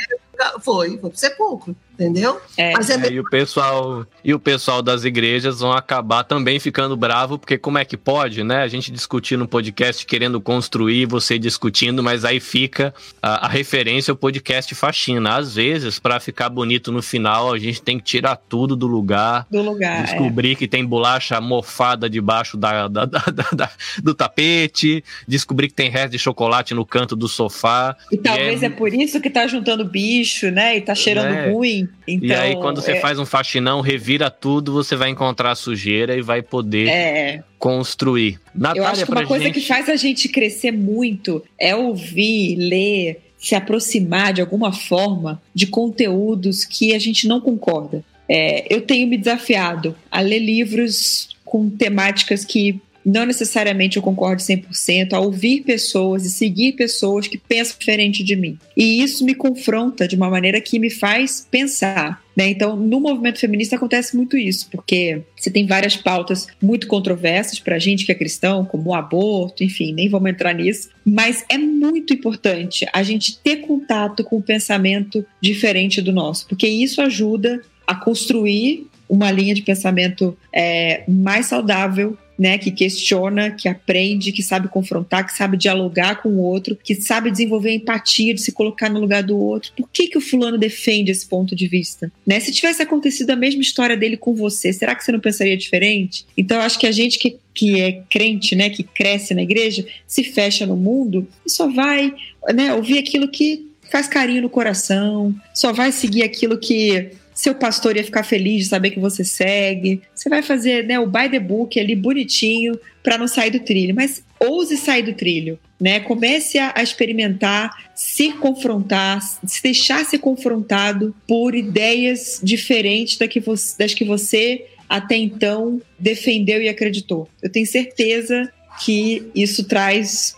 Foi, 0.62 0.98
foi 0.98 1.10
pro 1.10 1.18
sepulcro, 1.18 1.76
entendeu? 2.00 2.40
É. 2.56 2.72
Mas 2.72 2.88
é, 2.88 2.94
É, 2.94 3.12
e 3.12 3.20
o 3.20 3.24
pessoal 3.28 4.06
e 4.24 4.32
o 4.34 4.38
pessoal 4.38 4.80
das 4.82 5.04
igrejas 5.04 5.60
vão 5.60 5.72
acabar 5.72 6.24
também 6.24 6.58
ficando 6.58 6.96
bravo, 6.96 7.38
porque 7.38 7.58
como 7.58 7.78
é 7.78 7.84
que 7.84 7.96
pode, 7.96 8.42
né? 8.42 8.62
A 8.62 8.68
gente 8.68 8.90
discutir 8.90 9.36
no 9.36 9.46
podcast 9.46 10.04
querendo 10.06 10.40
construir, 10.40 11.06
você 11.06 11.38
discutindo, 11.38 12.02
mas 12.02 12.24
aí 12.24 12.40
fica 12.40 12.94
a, 13.22 13.46
a 13.46 13.48
referência 13.48 14.12
ao 14.12 14.16
podcast 14.16 14.74
faxina. 14.74 15.36
Às 15.36 15.54
vezes, 15.54 15.98
para 15.98 16.18
ficar 16.20 16.48
bonito 16.48 16.90
no 16.90 17.02
final, 17.02 17.52
a 17.52 17.58
gente 17.58 17.82
tem 17.82 17.98
que 17.98 18.04
tirar 18.04 18.36
tudo 18.36 18.74
do 18.74 18.86
lugar. 18.86 19.46
Do 19.50 19.60
lugar. 19.62 20.00
é. 20.00 20.02
Descobrir 20.04 20.56
que 20.56 20.66
tem 20.66 20.84
bolacha 20.84 21.40
mofada 21.40 22.08
debaixo 22.08 22.56
da, 22.56 22.88
da- 22.88 23.04
da- 23.04 23.18
da- 23.32 23.50
da- 23.52 23.70
do 24.02 24.14
tapete, 24.14 25.04
descobrir 25.28 25.68
que 25.68 25.74
tem 25.74 25.90
resto 25.90 26.12
de 26.12 26.18
chocolate 26.18 26.74
no 26.74 26.84
canto 26.86 27.14
do 27.14 27.28
sofá. 27.28 27.96
E 28.12 28.16
talvez 28.16 28.62
E 28.62 28.66
é... 28.66 28.70
por 28.70 28.92
isso 28.92 29.20
que 29.20 29.28
tá 29.30 29.46
juntando 29.46 29.84
bicho, 29.84 30.50
né? 30.50 30.76
E 30.76 30.80
tá 30.80 30.94
cheirando 30.94 31.34
É. 31.34 31.50
ruim. 31.50 31.88
Então, 32.06 32.28
e 32.28 32.32
aí, 32.32 32.56
quando 32.56 32.80
você 32.80 32.92
é, 32.92 33.00
faz 33.00 33.18
um 33.18 33.26
faxinão, 33.26 33.80
revira 33.80 34.30
tudo, 34.30 34.72
você 34.72 34.96
vai 34.96 35.10
encontrar 35.10 35.54
sujeira 35.54 36.16
e 36.16 36.22
vai 36.22 36.42
poder 36.42 36.88
É, 36.88 37.42
construir. 37.58 38.40
Natália, 38.54 38.80
eu 38.80 38.86
acho 38.86 39.04
que 39.04 39.12
uma 39.12 39.26
coisa 39.26 39.44
gente... 39.44 39.60
que 39.60 39.66
faz 39.66 39.88
a 39.88 39.96
gente 39.96 40.28
crescer 40.28 40.72
muito 40.72 41.44
é 41.58 41.74
ouvir, 41.74 42.56
ler, 42.56 43.20
se 43.38 43.54
aproximar 43.54 44.32
de 44.32 44.40
alguma 44.40 44.72
forma 44.72 45.40
de 45.54 45.66
conteúdos 45.66 46.64
que 46.64 46.94
a 46.94 46.98
gente 46.98 47.26
não 47.26 47.40
concorda. 47.40 48.04
É, 48.28 48.72
eu 48.72 48.82
tenho 48.82 49.08
me 49.08 49.16
desafiado 49.16 49.96
a 50.10 50.20
ler 50.20 50.38
livros 50.38 51.30
com 51.44 51.68
temáticas 51.68 52.44
que 52.44 52.80
não 53.04 53.24
necessariamente 53.24 53.96
eu 53.96 54.02
concordo 54.02 54.42
100%, 54.42 55.12
a 55.12 55.20
ouvir 55.20 55.62
pessoas 55.62 56.24
e 56.24 56.30
seguir 56.30 56.72
pessoas 56.72 57.26
que 57.26 57.38
pensam 57.38 57.76
diferente 57.78 58.22
de 58.22 58.36
mim. 58.36 58.58
E 58.76 59.02
isso 59.02 59.24
me 59.24 59.34
confronta 59.34 60.06
de 60.06 60.16
uma 60.16 60.30
maneira 60.30 60.60
que 60.60 60.78
me 60.78 60.90
faz 60.90 61.46
pensar. 61.50 62.22
Né? 62.36 62.50
Então, 62.50 62.76
no 62.76 63.00
movimento 63.00 63.38
feminista 63.38 63.76
acontece 63.76 64.16
muito 64.16 64.36
isso, 64.36 64.68
porque 64.70 65.22
você 65.36 65.50
tem 65.50 65.66
várias 65.66 65.96
pautas 65.96 66.46
muito 66.62 66.86
controversas 66.86 67.58
para 67.58 67.76
a 67.76 67.78
gente 67.78 68.06
que 68.06 68.12
é 68.12 68.14
cristão, 68.14 68.64
como 68.64 68.90
o 68.90 68.94
aborto, 68.94 69.64
enfim, 69.64 69.92
nem 69.92 70.08
vamos 70.08 70.30
entrar 70.30 70.54
nisso, 70.54 70.88
mas 71.04 71.44
é 71.48 71.58
muito 71.58 72.14
importante 72.14 72.86
a 72.92 73.02
gente 73.02 73.38
ter 73.38 73.56
contato 73.56 74.24
com 74.24 74.36
o 74.36 74.42
pensamento 74.42 75.24
diferente 75.40 76.00
do 76.00 76.12
nosso, 76.12 76.46
porque 76.46 76.68
isso 76.68 77.00
ajuda 77.02 77.60
a 77.86 77.94
construir 77.94 78.86
uma 79.08 79.30
linha 79.30 79.54
de 79.54 79.62
pensamento 79.62 80.38
é, 80.54 81.02
mais 81.08 81.46
saudável, 81.46 82.16
né, 82.40 82.56
que 82.56 82.70
questiona, 82.70 83.50
que 83.50 83.68
aprende, 83.68 84.32
que 84.32 84.42
sabe 84.42 84.66
confrontar, 84.66 85.26
que 85.26 85.36
sabe 85.36 85.58
dialogar 85.58 86.22
com 86.22 86.30
o 86.30 86.38
outro, 86.38 86.74
que 86.74 86.94
sabe 86.94 87.30
desenvolver 87.30 87.70
empatia 87.70 88.32
de 88.32 88.40
se 88.40 88.50
colocar 88.50 88.88
no 88.88 88.98
lugar 88.98 89.22
do 89.22 89.38
outro. 89.38 89.72
Por 89.76 89.86
que, 89.92 90.06
que 90.06 90.16
o 90.16 90.22
fulano 90.22 90.56
defende 90.56 91.10
esse 91.10 91.26
ponto 91.26 91.54
de 91.54 91.68
vista? 91.68 92.10
Né? 92.26 92.40
Se 92.40 92.50
tivesse 92.50 92.80
acontecido 92.80 93.28
a 93.28 93.36
mesma 93.36 93.60
história 93.60 93.94
dele 93.94 94.16
com 94.16 94.34
você, 94.34 94.72
será 94.72 94.94
que 94.94 95.04
você 95.04 95.12
não 95.12 95.20
pensaria 95.20 95.54
diferente? 95.54 96.24
Então, 96.34 96.56
eu 96.56 96.62
acho 96.62 96.78
que 96.78 96.86
a 96.86 96.92
gente 96.92 97.18
que, 97.18 97.36
que 97.52 97.78
é 97.78 98.00
crente, 98.08 98.56
né, 98.56 98.70
que 98.70 98.84
cresce 98.84 99.34
na 99.34 99.42
igreja, 99.42 99.84
se 100.06 100.24
fecha 100.24 100.64
no 100.64 100.78
mundo 100.78 101.28
e 101.44 101.50
só 101.50 101.68
vai 101.68 102.10
né, 102.54 102.72
ouvir 102.72 103.00
aquilo 103.00 103.28
que 103.28 103.68
faz 103.90 104.08
carinho 104.08 104.40
no 104.40 104.48
coração, 104.48 105.34
só 105.52 105.74
vai 105.74 105.92
seguir 105.92 106.22
aquilo 106.22 106.56
que 106.56 107.10
seu 107.34 107.54
pastor 107.54 107.96
ia 107.96 108.04
ficar 108.04 108.22
feliz 108.22 108.64
de 108.64 108.68
saber 108.68 108.90
que 108.90 109.00
você 109.00 109.24
segue. 109.24 110.02
Você 110.14 110.28
vai 110.28 110.42
fazer 110.42 110.86
né, 110.86 110.98
o 110.98 111.06
by 111.06 111.28
the 111.30 111.40
book 111.40 111.78
ali 111.78 111.94
bonitinho 111.94 112.78
para 113.02 113.16
não 113.16 113.26
sair 113.26 113.50
do 113.50 113.60
trilho. 113.60 113.94
Mas 113.94 114.22
ouse 114.38 114.76
sair 114.76 115.02
do 115.02 115.14
trilho. 115.14 115.58
Né? 115.80 116.00
Comece 116.00 116.58
a, 116.58 116.74
experimentar, 116.82 117.90
se 117.94 118.32
confrontar, 118.32 119.20
se 119.46 119.62
deixar 119.62 120.04
ser 120.04 120.18
confrontado 120.18 121.14
por 121.26 121.54
ideias 121.54 122.40
diferentes 122.42 123.16
da 123.16 123.26
que 123.26 123.40
você- 123.40 123.76
das 123.78 123.94
que 123.94 124.04
você 124.04 124.66
até 124.88 125.16
então 125.16 125.80
defendeu 125.98 126.60
e 126.60 126.68
acreditou. 126.68 127.28
Eu 127.40 127.50
tenho 127.50 127.66
certeza 127.66 128.52
que 128.84 129.22
isso 129.34 129.64
traz 129.64 130.34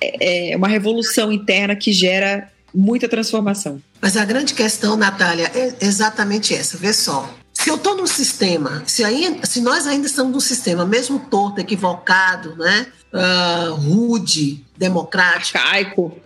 é, 0.00 0.52
é, 0.52 0.56
uma 0.56 0.68
revolução 0.68 1.32
interna 1.32 1.74
que 1.74 1.92
gera 1.92 2.52
muita 2.74 3.08
transformação. 3.08 3.80
Mas 4.04 4.18
a 4.18 4.24
grande 4.26 4.52
questão, 4.52 4.98
Natália, 4.98 5.50
é 5.54 5.76
exatamente 5.80 6.54
essa. 6.54 6.76
Vê 6.76 6.92
só. 6.92 7.26
Se 7.54 7.70
eu 7.70 7.76
estou 7.76 7.96
num 7.96 8.06
sistema, 8.06 8.82
se, 8.86 9.02
aí, 9.02 9.40
se 9.44 9.62
nós 9.62 9.86
ainda 9.86 10.06
estamos 10.06 10.30
num 10.30 10.40
sistema, 10.40 10.84
mesmo 10.84 11.18
torto, 11.18 11.58
equivocado, 11.58 12.54
né? 12.54 12.86
ah, 13.14 13.70
rude, 13.70 14.62
democrático, 14.76 15.58
Caico. 15.58 16.18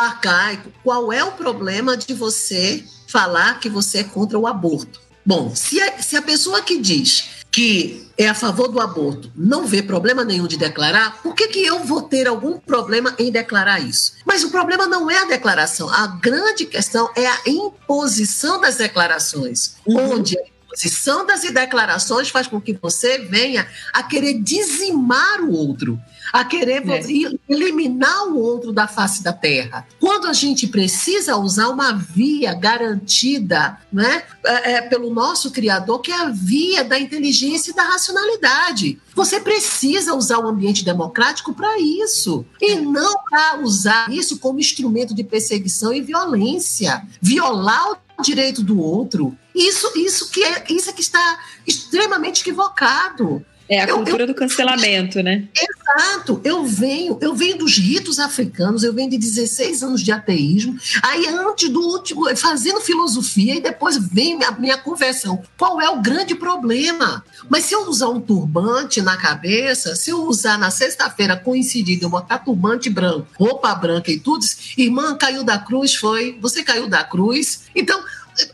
arcaico, 0.00 0.72
qual 0.82 1.12
é 1.12 1.22
o 1.22 1.32
problema 1.32 1.94
de 1.94 2.14
você 2.14 2.82
falar 3.06 3.60
que 3.60 3.68
você 3.68 3.98
é 3.98 4.04
contra 4.04 4.38
o 4.38 4.46
aborto? 4.46 4.98
Bom, 5.22 5.54
se 5.54 5.78
a, 5.78 6.00
se 6.00 6.16
a 6.16 6.22
pessoa 6.22 6.62
que 6.62 6.78
diz 6.78 7.35
que 7.56 8.06
é 8.18 8.28
a 8.28 8.34
favor 8.34 8.68
do 8.68 8.78
aborto 8.78 9.32
não 9.34 9.66
vê 9.66 9.82
problema 9.82 10.22
nenhum 10.22 10.46
de 10.46 10.58
declarar, 10.58 11.22
por 11.22 11.34
que, 11.34 11.48
que 11.48 11.64
eu 11.64 11.78
vou 11.78 12.02
ter 12.02 12.28
algum 12.28 12.58
problema 12.58 13.14
em 13.18 13.32
declarar 13.32 13.80
isso? 13.80 14.12
Mas 14.26 14.44
o 14.44 14.50
problema 14.50 14.86
não 14.86 15.10
é 15.10 15.16
a 15.20 15.24
declaração, 15.24 15.88
a 15.88 16.06
grande 16.06 16.66
questão 16.66 17.08
é 17.16 17.26
a 17.26 17.38
imposição 17.46 18.60
das 18.60 18.76
declarações, 18.76 19.76
Uhum. 19.86 20.16
onde 20.16 20.38
a 20.38 20.42
imposição 20.42 21.24
das 21.24 21.40
declarações 21.40 22.28
faz 22.28 22.46
com 22.46 22.60
que 22.60 22.74
você 22.74 23.20
venha 23.20 23.66
a 23.90 24.02
querer 24.02 24.34
dizimar 24.34 25.40
o 25.40 25.52
outro, 25.52 25.98
a 26.32 26.44
querer 26.44 26.82
É. 26.88 27.02
eliminar 27.48 28.28
o 28.28 28.38
outro 28.38 28.72
da 28.72 28.86
face 28.86 29.22
da 29.22 29.32
terra. 29.32 29.86
Quando 30.00 30.26
a 30.26 30.32
gente 30.32 30.66
precisa 30.66 31.36
usar 31.36 31.68
uma 31.68 31.92
via 31.92 32.54
garantida 32.54 33.78
né, 33.92 34.22
é, 34.44 34.72
é, 34.72 34.82
pelo 34.82 35.12
nosso 35.12 35.50
Criador, 35.50 36.00
que 36.00 36.12
é 36.12 36.16
a 36.16 36.28
via 36.28 36.84
da 36.84 36.98
inteligência 36.98 37.70
e 37.70 37.74
da 37.74 37.82
racionalidade. 37.82 38.98
Você 39.14 39.40
precisa 39.40 40.14
usar 40.14 40.38
o 40.38 40.46
ambiente 40.46 40.84
democrático 40.84 41.54
para 41.54 41.78
isso. 41.80 42.44
E 42.60 42.76
não 42.76 43.14
para 43.28 43.60
usar 43.60 44.10
isso 44.10 44.38
como 44.38 44.58
instrumento 44.60 45.14
de 45.14 45.24
perseguição 45.24 45.92
e 45.92 46.00
violência. 46.02 47.02
Violar 47.20 47.92
o 48.18 48.22
direito 48.22 48.62
do 48.62 48.80
outro. 48.80 49.36
Isso, 49.54 49.90
isso, 49.96 50.30
que, 50.30 50.42
é, 50.44 50.64
isso 50.70 50.90
é 50.90 50.92
que 50.92 51.00
está 51.00 51.38
extremamente 51.66 52.42
equivocado. 52.42 53.44
É 53.68 53.80
a 53.80 53.86
Eu- 53.86 53.96
cultura 53.96 54.26
do 54.26 54.34
cancelamento, 54.34 55.22
né? 55.22 55.44
Exato, 55.56 56.40
eu 56.44 56.64
venho, 56.64 57.18
eu 57.20 57.34
venho 57.34 57.58
dos 57.58 57.76
ritos 57.78 58.18
africanos, 58.18 58.82
eu 58.82 58.92
venho 58.92 59.10
de 59.10 59.18
16 59.18 59.82
anos 59.82 60.02
de 60.02 60.12
ateísmo, 60.12 60.76
aí 61.02 61.26
antes 61.28 61.68
do 61.68 61.80
último, 61.80 62.34
fazendo 62.36 62.80
filosofia, 62.80 63.54
e 63.56 63.60
depois 63.60 63.96
vem 63.96 64.36
minha, 64.36 64.50
minha 64.52 64.76
conversão. 64.78 65.42
Qual 65.56 65.80
é 65.80 65.88
o 65.88 66.00
grande 66.00 66.34
problema? 66.34 67.24
Mas 67.48 67.64
se 67.64 67.74
eu 67.74 67.88
usar 67.88 68.08
um 68.08 68.20
turbante 68.20 69.00
na 69.02 69.16
cabeça, 69.16 69.94
se 69.96 70.10
eu 70.10 70.22
usar 70.24 70.58
na 70.58 70.70
sexta-feira 70.70 71.36
coincidido, 71.36 72.04
eu 72.04 72.10
botar 72.10 72.38
turbante 72.38 72.88
branco, 72.90 73.26
roupa 73.38 73.74
branca 73.74 74.10
e 74.10 74.18
tudo, 74.18 74.44
irmã 74.76 75.14
caiu 75.16 75.42
da 75.44 75.58
cruz, 75.58 75.94
foi, 75.94 76.38
você 76.40 76.62
caiu 76.62 76.88
da 76.88 77.02
cruz. 77.02 77.62
Então, 77.74 78.00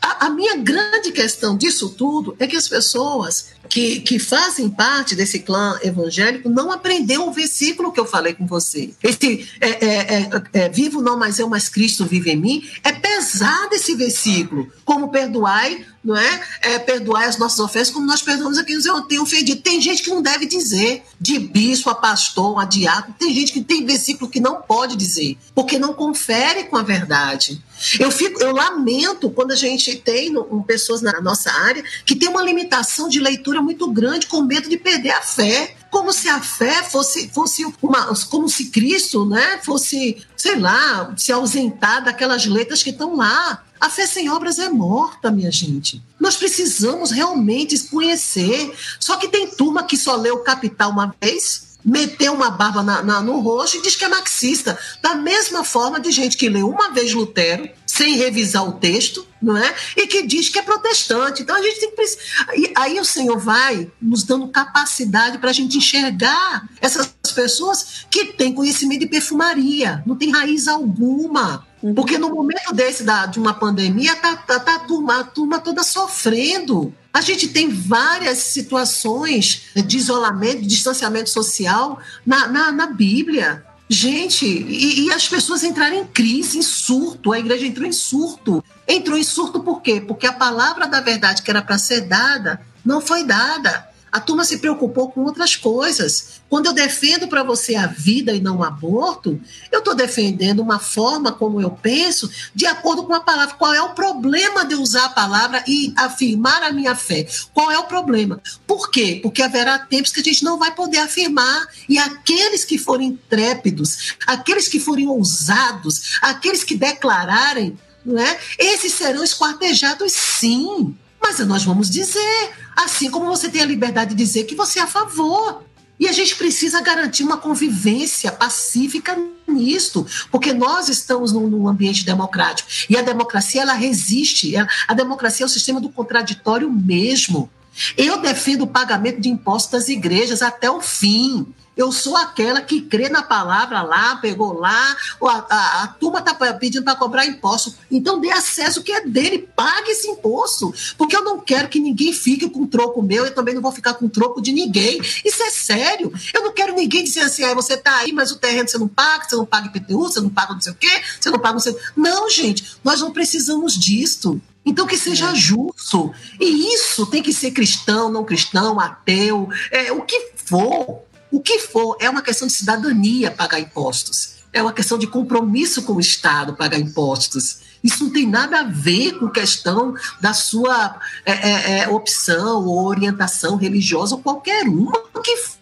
a, 0.01 0.27
a 0.27 0.29
minha 0.29 0.57
grande 0.57 1.11
questão 1.11 1.57
disso 1.57 1.89
tudo 1.89 2.35
é 2.39 2.47
que 2.47 2.55
as 2.55 2.67
pessoas 2.67 3.53
que, 3.69 4.01
que 4.01 4.19
fazem 4.19 4.69
parte 4.69 5.15
desse 5.15 5.39
clã 5.39 5.79
evangélico 5.81 6.49
não 6.49 6.71
aprendeu 6.71 7.27
o 7.27 7.31
versículo 7.31 7.91
que 7.91 7.99
eu 7.99 8.05
falei 8.05 8.33
com 8.33 8.45
você. 8.45 8.93
Esse 9.01 9.49
é, 9.59 9.69
é, 9.69 9.95
é, 9.95 10.29
é, 10.53 10.69
vivo 10.69 11.01
não 11.01 11.17
mais 11.17 11.39
eu, 11.39 11.49
mas 11.49 11.69
Cristo 11.69 12.05
vive 12.05 12.31
em 12.31 12.37
mim. 12.37 12.69
É 12.83 12.91
pesado 12.91 13.73
esse 13.73 13.95
versículo. 13.95 14.71
Como 14.85 15.09
perdoai, 15.09 15.85
não 16.03 16.17
é? 16.17 16.41
é 16.61 16.79
perdoai 16.79 17.25
as 17.25 17.37
nossas 17.37 17.59
ofensas, 17.59 17.93
como 17.93 18.05
nós 18.05 18.21
perdoamos 18.21 18.57
a 18.57 18.63
quem 18.63 18.75
nos 18.75 18.85
tem 19.07 19.19
ofendido. 19.19 19.61
Tem 19.61 19.79
gente 19.81 20.03
que 20.03 20.09
não 20.09 20.21
deve 20.21 20.45
dizer, 20.45 21.03
de 21.19 21.39
bispo 21.39 21.89
a 21.89 21.95
pastor, 21.95 22.59
a 22.59 22.65
diácono. 22.65 23.15
Tem 23.17 23.33
gente 23.33 23.53
que 23.53 23.63
tem 23.63 23.85
versículo 23.85 24.29
que 24.29 24.39
não 24.39 24.61
pode 24.61 24.95
dizer, 24.95 25.37
porque 25.55 25.79
não 25.79 25.93
confere 25.93 26.65
com 26.65 26.75
a 26.75 26.83
verdade. 26.83 27.61
Eu, 27.99 28.11
fico, 28.11 28.41
eu 28.41 28.53
lamento 28.53 29.29
quando 29.29 29.51
a 29.51 29.55
gente 29.55 29.95
tem 29.95 30.37
um, 30.37 30.61
pessoas 30.61 31.01
na 31.01 31.19
nossa 31.21 31.51
área 31.51 31.83
que 32.05 32.15
tem 32.15 32.29
uma 32.29 32.43
limitação 32.43 33.07
de 33.07 33.19
leitura 33.19 33.61
muito 33.61 33.89
grande, 33.91 34.27
com 34.27 34.41
medo 34.41 34.69
de 34.69 34.77
perder 34.77 35.11
a 35.11 35.21
fé. 35.21 35.75
Como 35.93 36.11
se 36.11 36.27
a 36.27 36.41
fé 36.41 36.81
fosse, 36.81 37.29
fosse 37.29 37.63
uma. 37.79 38.11
Como 38.25 38.49
se 38.49 38.71
Cristo 38.71 39.25
né, 39.25 39.59
fosse, 39.63 40.25
sei 40.35 40.57
lá, 40.57 41.13
se 41.15 41.31
ausentar 41.31 42.03
daquelas 42.03 42.47
letras 42.47 42.81
que 42.81 42.89
estão 42.89 43.15
lá. 43.15 43.63
A 43.79 43.91
fé 43.91 44.07
sem 44.07 44.27
obras 44.27 44.57
é 44.57 44.69
morta, 44.69 45.29
minha 45.29 45.51
gente. 45.51 46.01
Nós 46.19 46.35
precisamos 46.35 47.11
realmente 47.11 47.77
conhecer. 47.89 48.73
Só 48.99 49.17
que 49.17 49.27
tem 49.27 49.51
turma 49.51 49.83
que 49.83 49.95
só 49.95 50.15
lê 50.15 50.31
o 50.31 50.39
Capital 50.39 50.89
uma 50.89 51.13
vez, 51.21 51.72
meteu 51.83 52.33
uma 52.33 52.49
barba 52.49 52.81
na, 52.81 53.01
na, 53.01 53.21
no 53.21 53.39
rosto 53.39 53.77
e 53.77 53.81
diz 53.81 53.95
que 53.95 54.05
é 54.05 54.07
marxista. 54.07 54.77
Da 55.01 55.15
mesma 55.15 55.63
forma 55.63 55.99
de 55.99 56.11
gente 56.11 56.37
que 56.37 56.49
lê 56.49 56.61
uma 56.61 56.91
vez 56.91 57.13
Lutero, 57.13 57.69
sem 57.85 58.15
revisar 58.15 58.67
o 58.67 58.73
texto, 58.73 59.25
não 59.41 59.57
é? 59.57 59.75
E 59.95 60.07
que 60.07 60.25
diz 60.25 60.49
que 60.49 60.57
é 60.57 60.61
protestante. 60.61 61.43
Então 61.43 61.55
a 61.55 61.61
gente 61.61 61.79
tem 61.79 61.91
que. 61.91 62.03
Aí, 62.47 62.73
aí 62.75 62.99
o 62.99 63.05
Senhor 63.05 63.37
vai 63.37 63.91
nos 64.01 64.23
dando 64.23 64.47
capacidade 64.47 65.37
para 65.37 65.49
a 65.49 65.53
gente 65.53 65.77
enxergar 65.77 66.67
essas 66.81 67.13
pessoas 67.35 68.05
que 68.09 68.25
têm 68.33 68.53
conhecimento 68.53 69.01
de 69.01 69.07
perfumaria, 69.07 70.01
não 70.05 70.15
tem 70.15 70.31
raiz 70.31 70.67
alguma. 70.67 71.65
Porque 71.95 72.17
no 72.17 72.29
momento 72.29 72.73
desse 72.73 73.03
da, 73.03 73.25
de 73.25 73.37
uma 73.37 73.53
pandemia, 73.53 74.15
tá, 74.15 74.37
tá, 74.37 74.57
tá 74.57 74.75
a, 74.75 74.79
turma, 74.79 75.19
a 75.19 75.23
turma 75.25 75.59
toda 75.59 75.83
sofrendo. 75.83 76.93
A 77.13 77.19
gente 77.19 77.49
tem 77.49 77.69
várias 77.69 78.37
situações 78.37 79.63
de 79.75 79.97
isolamento, 79.97 80.61
de 80.61 80.67
distanciamento 80.67 81.29
social 81.29 81.99
na, 82.25 82.47
na, 82.47 82.71
na 82.71 82.87
Bíblia. 82.87 83.65
Gente, 83.89 84.45
e, 84.45 85.05
e, 85.05 85.11
as 85.11 85.27
pessoas 85.27 85.61
entraram 85.61 85.97
em 85.97 86.05
crise, 86.05 86.57
em 86.57 86.61
surto. 86.61 87.33
A 87.33 87.39
igreja 87.39 87.67
entrou 87.67 87.85
em 87.85 87.91
surto. 87.91 88.63
Entrou 88.87 89.17
em 89.17 89.23
surto 89.23 89.59
por 89.59 89.81
quê? 89.81 89.99
Porque 89.99 90.25
a 90.25 90.33
palavra 90.33 90.87
da 90.87 91.01
verdade 91.01 91.41
que 91.41 91.51
era 91.51 91.61
para 91.61 91.77
ser 91.77 92.01
dada 92.01 92.61
não 92.83 93.01
foi 93.01 93.25
dada. 93.25 93.89
A 94.13 94.19
turma 94.19 94.45
se 94.45 94.59
preocupou 94.59 95.09
com 95.09 95.21
outras 95.21 95.55
coisas. 95.55 96.43
Quando 96.47 96.67
eu 96.67 96.73
defendo 96.73 97.27
para 97.27 97.41
você 97.41 97.73
a 97.73 97.87
vida 97.87 98.31
e 98.31 98.39
não 98.39 98.57
o 98.57 98.63
aborto, 98.63 99.41
eu 99.71 99.79
estou 99.79 99.95
defendendo 99.95 100.59
uma 100.59 100.77
forma 100.77 101.31
como 101.31 101.59
eu 101.59 101.71
penso, 101.71 102.29
de 102.53 102.67
acordo 102.67 103.05
com 103.05 103.13
a 103.15 103.21
palavra. 103.21 103.55
Qual 103.55 103.73
é 103.73 103.81
o 103.81 103.95
problema 103.95 104.63
de 104.63 104.75
usar 104.75 105.05
a 105.05 105.09
palavra 105.09 105.63
e 105.67 105.91
afirmar 105.97 106.61
a 106.61 106.71
minha 106.71 106.93
fé? 106.93 107.27
Qual 107.55 107.71
é 107.71 107.79
o 107.79 107.85
problema? 107.85 108.39
Por 108.67 108.91
quê? 108.91 109.19
Porque 109.23 109.41
haverá 109.41 109.79
tempos 109.79 110.11
que 110.11 110.19
a 110.19 110.23
gente 110.23 110.43
não 110.43 110.59
vai 110.59 110.75
poder 110.75 110.99
afirmar. 110.99 111.67
E 111.89 111.97
aqueles 111.97 112.63
que 112.63 112.77
forem 112.77 113.07
intrépidos, 113.07 114.13
aqueles 114.27 114.67
que 114.67 114.79
forem 114.79 115.07
ousados, 115.07 116.19
aqueles 116.21 116.63
que 116.63 116.75
declararem, 116.75 117.75
não 118.05 118.21
é? 118.21 118.39
esses 118.59 118.93
serão 118.93 119.23
esquartejados 119.23 120.11
sim. 120.11 120.95
Mas 121.19 121.39
nós 121.39 121.63
vamos 121.63 121.89
dizer, 121.89 122.51
assim 122.75 123.09
como 123.09 123.25
você 123.25 123.49
tem 123.49 123.61
a 123.61 123.65
liberdade 123.65 124.11
de 124.11 124.15
dizer 124.15 124.43
que 124.43 124.55
você 124.55 124.79
é 124.79 124.83
a 124.83 124.87
favor. 124.87 125.63
E 125.99 126.07
a 126.07 126.11
gente 126.11 126.35
precisa 126.35 126.81
garantir 126.81 127.23
uma 127.23 127.37
convivência 127.37 128.31
pacífica 128.31 129.17
nisto, 129.47 130.05
porque 130.31 130.51
nós 130.51 130.89
estamos 130.89 131.31
num, 131.31 131.47
num 131.47 131.67
ambiente 131.67 132.03
democrático. 132.03 132.67
E 132.89 132.97
a 132.97 133.01
democracia, 133.01 133.61
ela 133.61 133.73
resiste. 133.73 134.53
A 134.87 134.93
democracia 134.93 135.45
é 135.45 135.47
o 135.47 135.49
sistema 135.49 135.79
do 135.79 135.89
contraditório 135.89 136.69
mesmo. 136.69 137.49
Eu 137.97 138.19
defendo 138.21 138.63
o 138.63 138.67
pagamento 138.67 139.21
de 139.21 139.29
impostos 139.29 139.71
das 139.71 139.87
igrejas 139.87 140.41
até 140.41 140.69
o 140.69 140.81
fim. 140.81 141.45
Eu 141.75 141.91
sou 141.91 142.15
aquela 142.15 142.61
que 142.61 142.81
crê 142.81 143.09
na 143.09 143.23
palavra 143.23 143.81
lá, 143.81 144.15
pegou 144.17 144.53
lá, 144.53 144.95
a, 145.21 145.45
a, 145.49 145.83
a 145.83 145.87
turma 145.87 146.19
está 146.19 146.33
pedindo 146.53 146.83
para 146.83 146.95
cobrar 146.95 147.25
imposto. 147.25 147.73
Então 147.89 148.19
dê 148.19 148.31
acesso 148.31 148.83
que 148.83 148.91
é 148.91 149.05
dele, 149.05 149.49
pague 149.55 149.91
esse 149.91 150.07
imposto. 150.07 150.73
Porque 150.97 151.15
eu 151.15 151.23
não 151.23 151.39
quero 151.39 151.69
que 151.69 151.79
ninguém 151.79 152.13
fique 152.13 152.49
com 152.49 152.67
troco 152.67 153.01
meu, 153.01 153.25
eu 153.25 153.33
também 153.33 153.55
não 153.55 153.61
vou 153.61 153.71
ficar 153.71 153.95
com 153.95 154.07
troco 154.07 154.41
de 154.41 154.51
ninguém. 154.51 155.01
Isso 155.25 155.41
é 155.43 155.49
sério. 155.49 156.13
Eu 156.33 156.43
não 156.43 156.53
quero 156.53 156.75
ninguém 156.75 157.03
dizer 157.03 157.21
assim, 157.21 157.43
ah, 157.43 157.53
você 157.53 157.73
está 157.73 157.97
aí, 157.97 158.11
mas 158.11 158.31
o 158.31 158.37
terreno 158.37 158.69
você 158.69 158.77
não 158.77 158.87
paga, 158.87 159.27
você 159.27 159.35
não 159.35 159.45
paga 159.45 159.67
IPTU, 159.67 160.03
você 160.03 160.21
não 160.21 160.29
paga 160.29 160.53
não 160.53 160.61
sei 160.61 160.73
o 160.73 160.75
quê, 160.75 161.01
você 161.19 161.29
não 161.29 161.39
paga 161.39 161.53
não 161.53 161.59
sei... 161.59 161.75
Não, 161.95 162.29
gente, 162.29 162.77
nós 162.83 163.01
não 163.01 163.11
precisamos 163.11 163.77
disto. 163.77 164.41
Então, 164.65 164.87
que 164.87 164.97
seja 164.97 165.31
é. 165.31 165.35
justo. 165.35 166.13
E 166.39 166.73
isso 166.73 167.05
tem 167.05 167.21
que 167.21 167.33
ser 167.33 167.51
cristão, 167.51 168.11
não 168.11 168.23
cristão, 168.23 168.79
ateu, 168.79 169.49
é, 169.71 169.91
o 169.91 170.01
que 170.01 170.31
for. 170.35 171.01
O 171.33 171.39
que 171.39 171.57
for, 171.57 171.97
é 171.99 172.07
uma 172.07 172.21
questão 172.21 172.47
de 172.47 172.53
cidadania 172.53 173.31
pagar 173.31 173.59
impostos. 173.59 174.35
É 174.53 174.61
uma 174.61 174.71
questão 174.71 174.99
de 174.99 175.07
compromisso 175.07 175.81
com 175.81 175.93
o 175.93 175.99
Estado 175.99 176.53
pagar 176.53 176.77
impostos. 176.77 177.57
Isso 177.83 178.03
não 178.03 178.13
tem 178.13 178.29
nada 178.29 178.59
a 178.59 178.63
ver 178.63 179.17
com 179.17 179.27
questão 179.27 179.95
da 180.21 180.31
sua 180.31 180.95
é, 181.25 181.31
é, 181.31 181.79
é 181.79 181.89
opção 181.89 182.63
ou 182.67 182.85
orientação 182.85 183.55
religiosa 183.55 184.13
ou 184.13 184.21
qualquer 184.21 184.67
uma 184.67 184.93
que 185.23 185.35
for, 185.37 185.57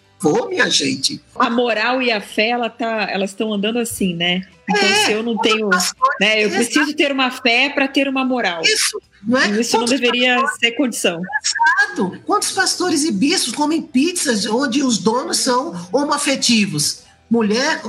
minha 0.47 0.69
gente. 0.69 1.19
A 1.35 1.49
moral 1.49 2.01
e 2.01 2.11
a 2.11 2.21
fé, 2.21 2.49
ela 2.49 2.69
tá, 2.69 3.07
elas 3.09 3.31
estão 3.31 3.51
andando 3.51 3.79
assim, 3.79 4.13
né? 4.13 4.41
Então, 4.69 4.89
é, 4.89 5.05
se 5.05 5.11
eu 5.11 5.23
não 5.23 5.37
tenho. 5.37 5.69
Né, 6.19 6.45
eu 6.45 6.49
preciso 6.49 6.93
ter 6.93 7.11
uma 7.11 7.31
fé 7.31 7.69
para 7.69 7.87
ter 7.87 8.07
uma 8.07 8.23
moral. 8.23 8.61
Isso. 8.61 9.01
Não 9.23 9.39
é? 9.39 9.49
Isso 9.49 9.71
Quantos 9.71 9.91
não 9.91 9.99
deveria 9.99 10.35
pastores... 10.35 10.59
ser 10.59 10.71
condição. 10.73 11.21
Exato. 11.81 12.21
Quantos 12.25 12.51
pastores 12.51 13.03
e 13.03 13.11
bispos 13.11 13.53
comem 13.53 13.81
pizzas 13.81 14.45
onde 14.45 14.83
os 14.83 14.97
donos 14.97 15.37
são 15.37 15.87
homoafetivos? 15.91 17.03
Mulher, 17.29 17.81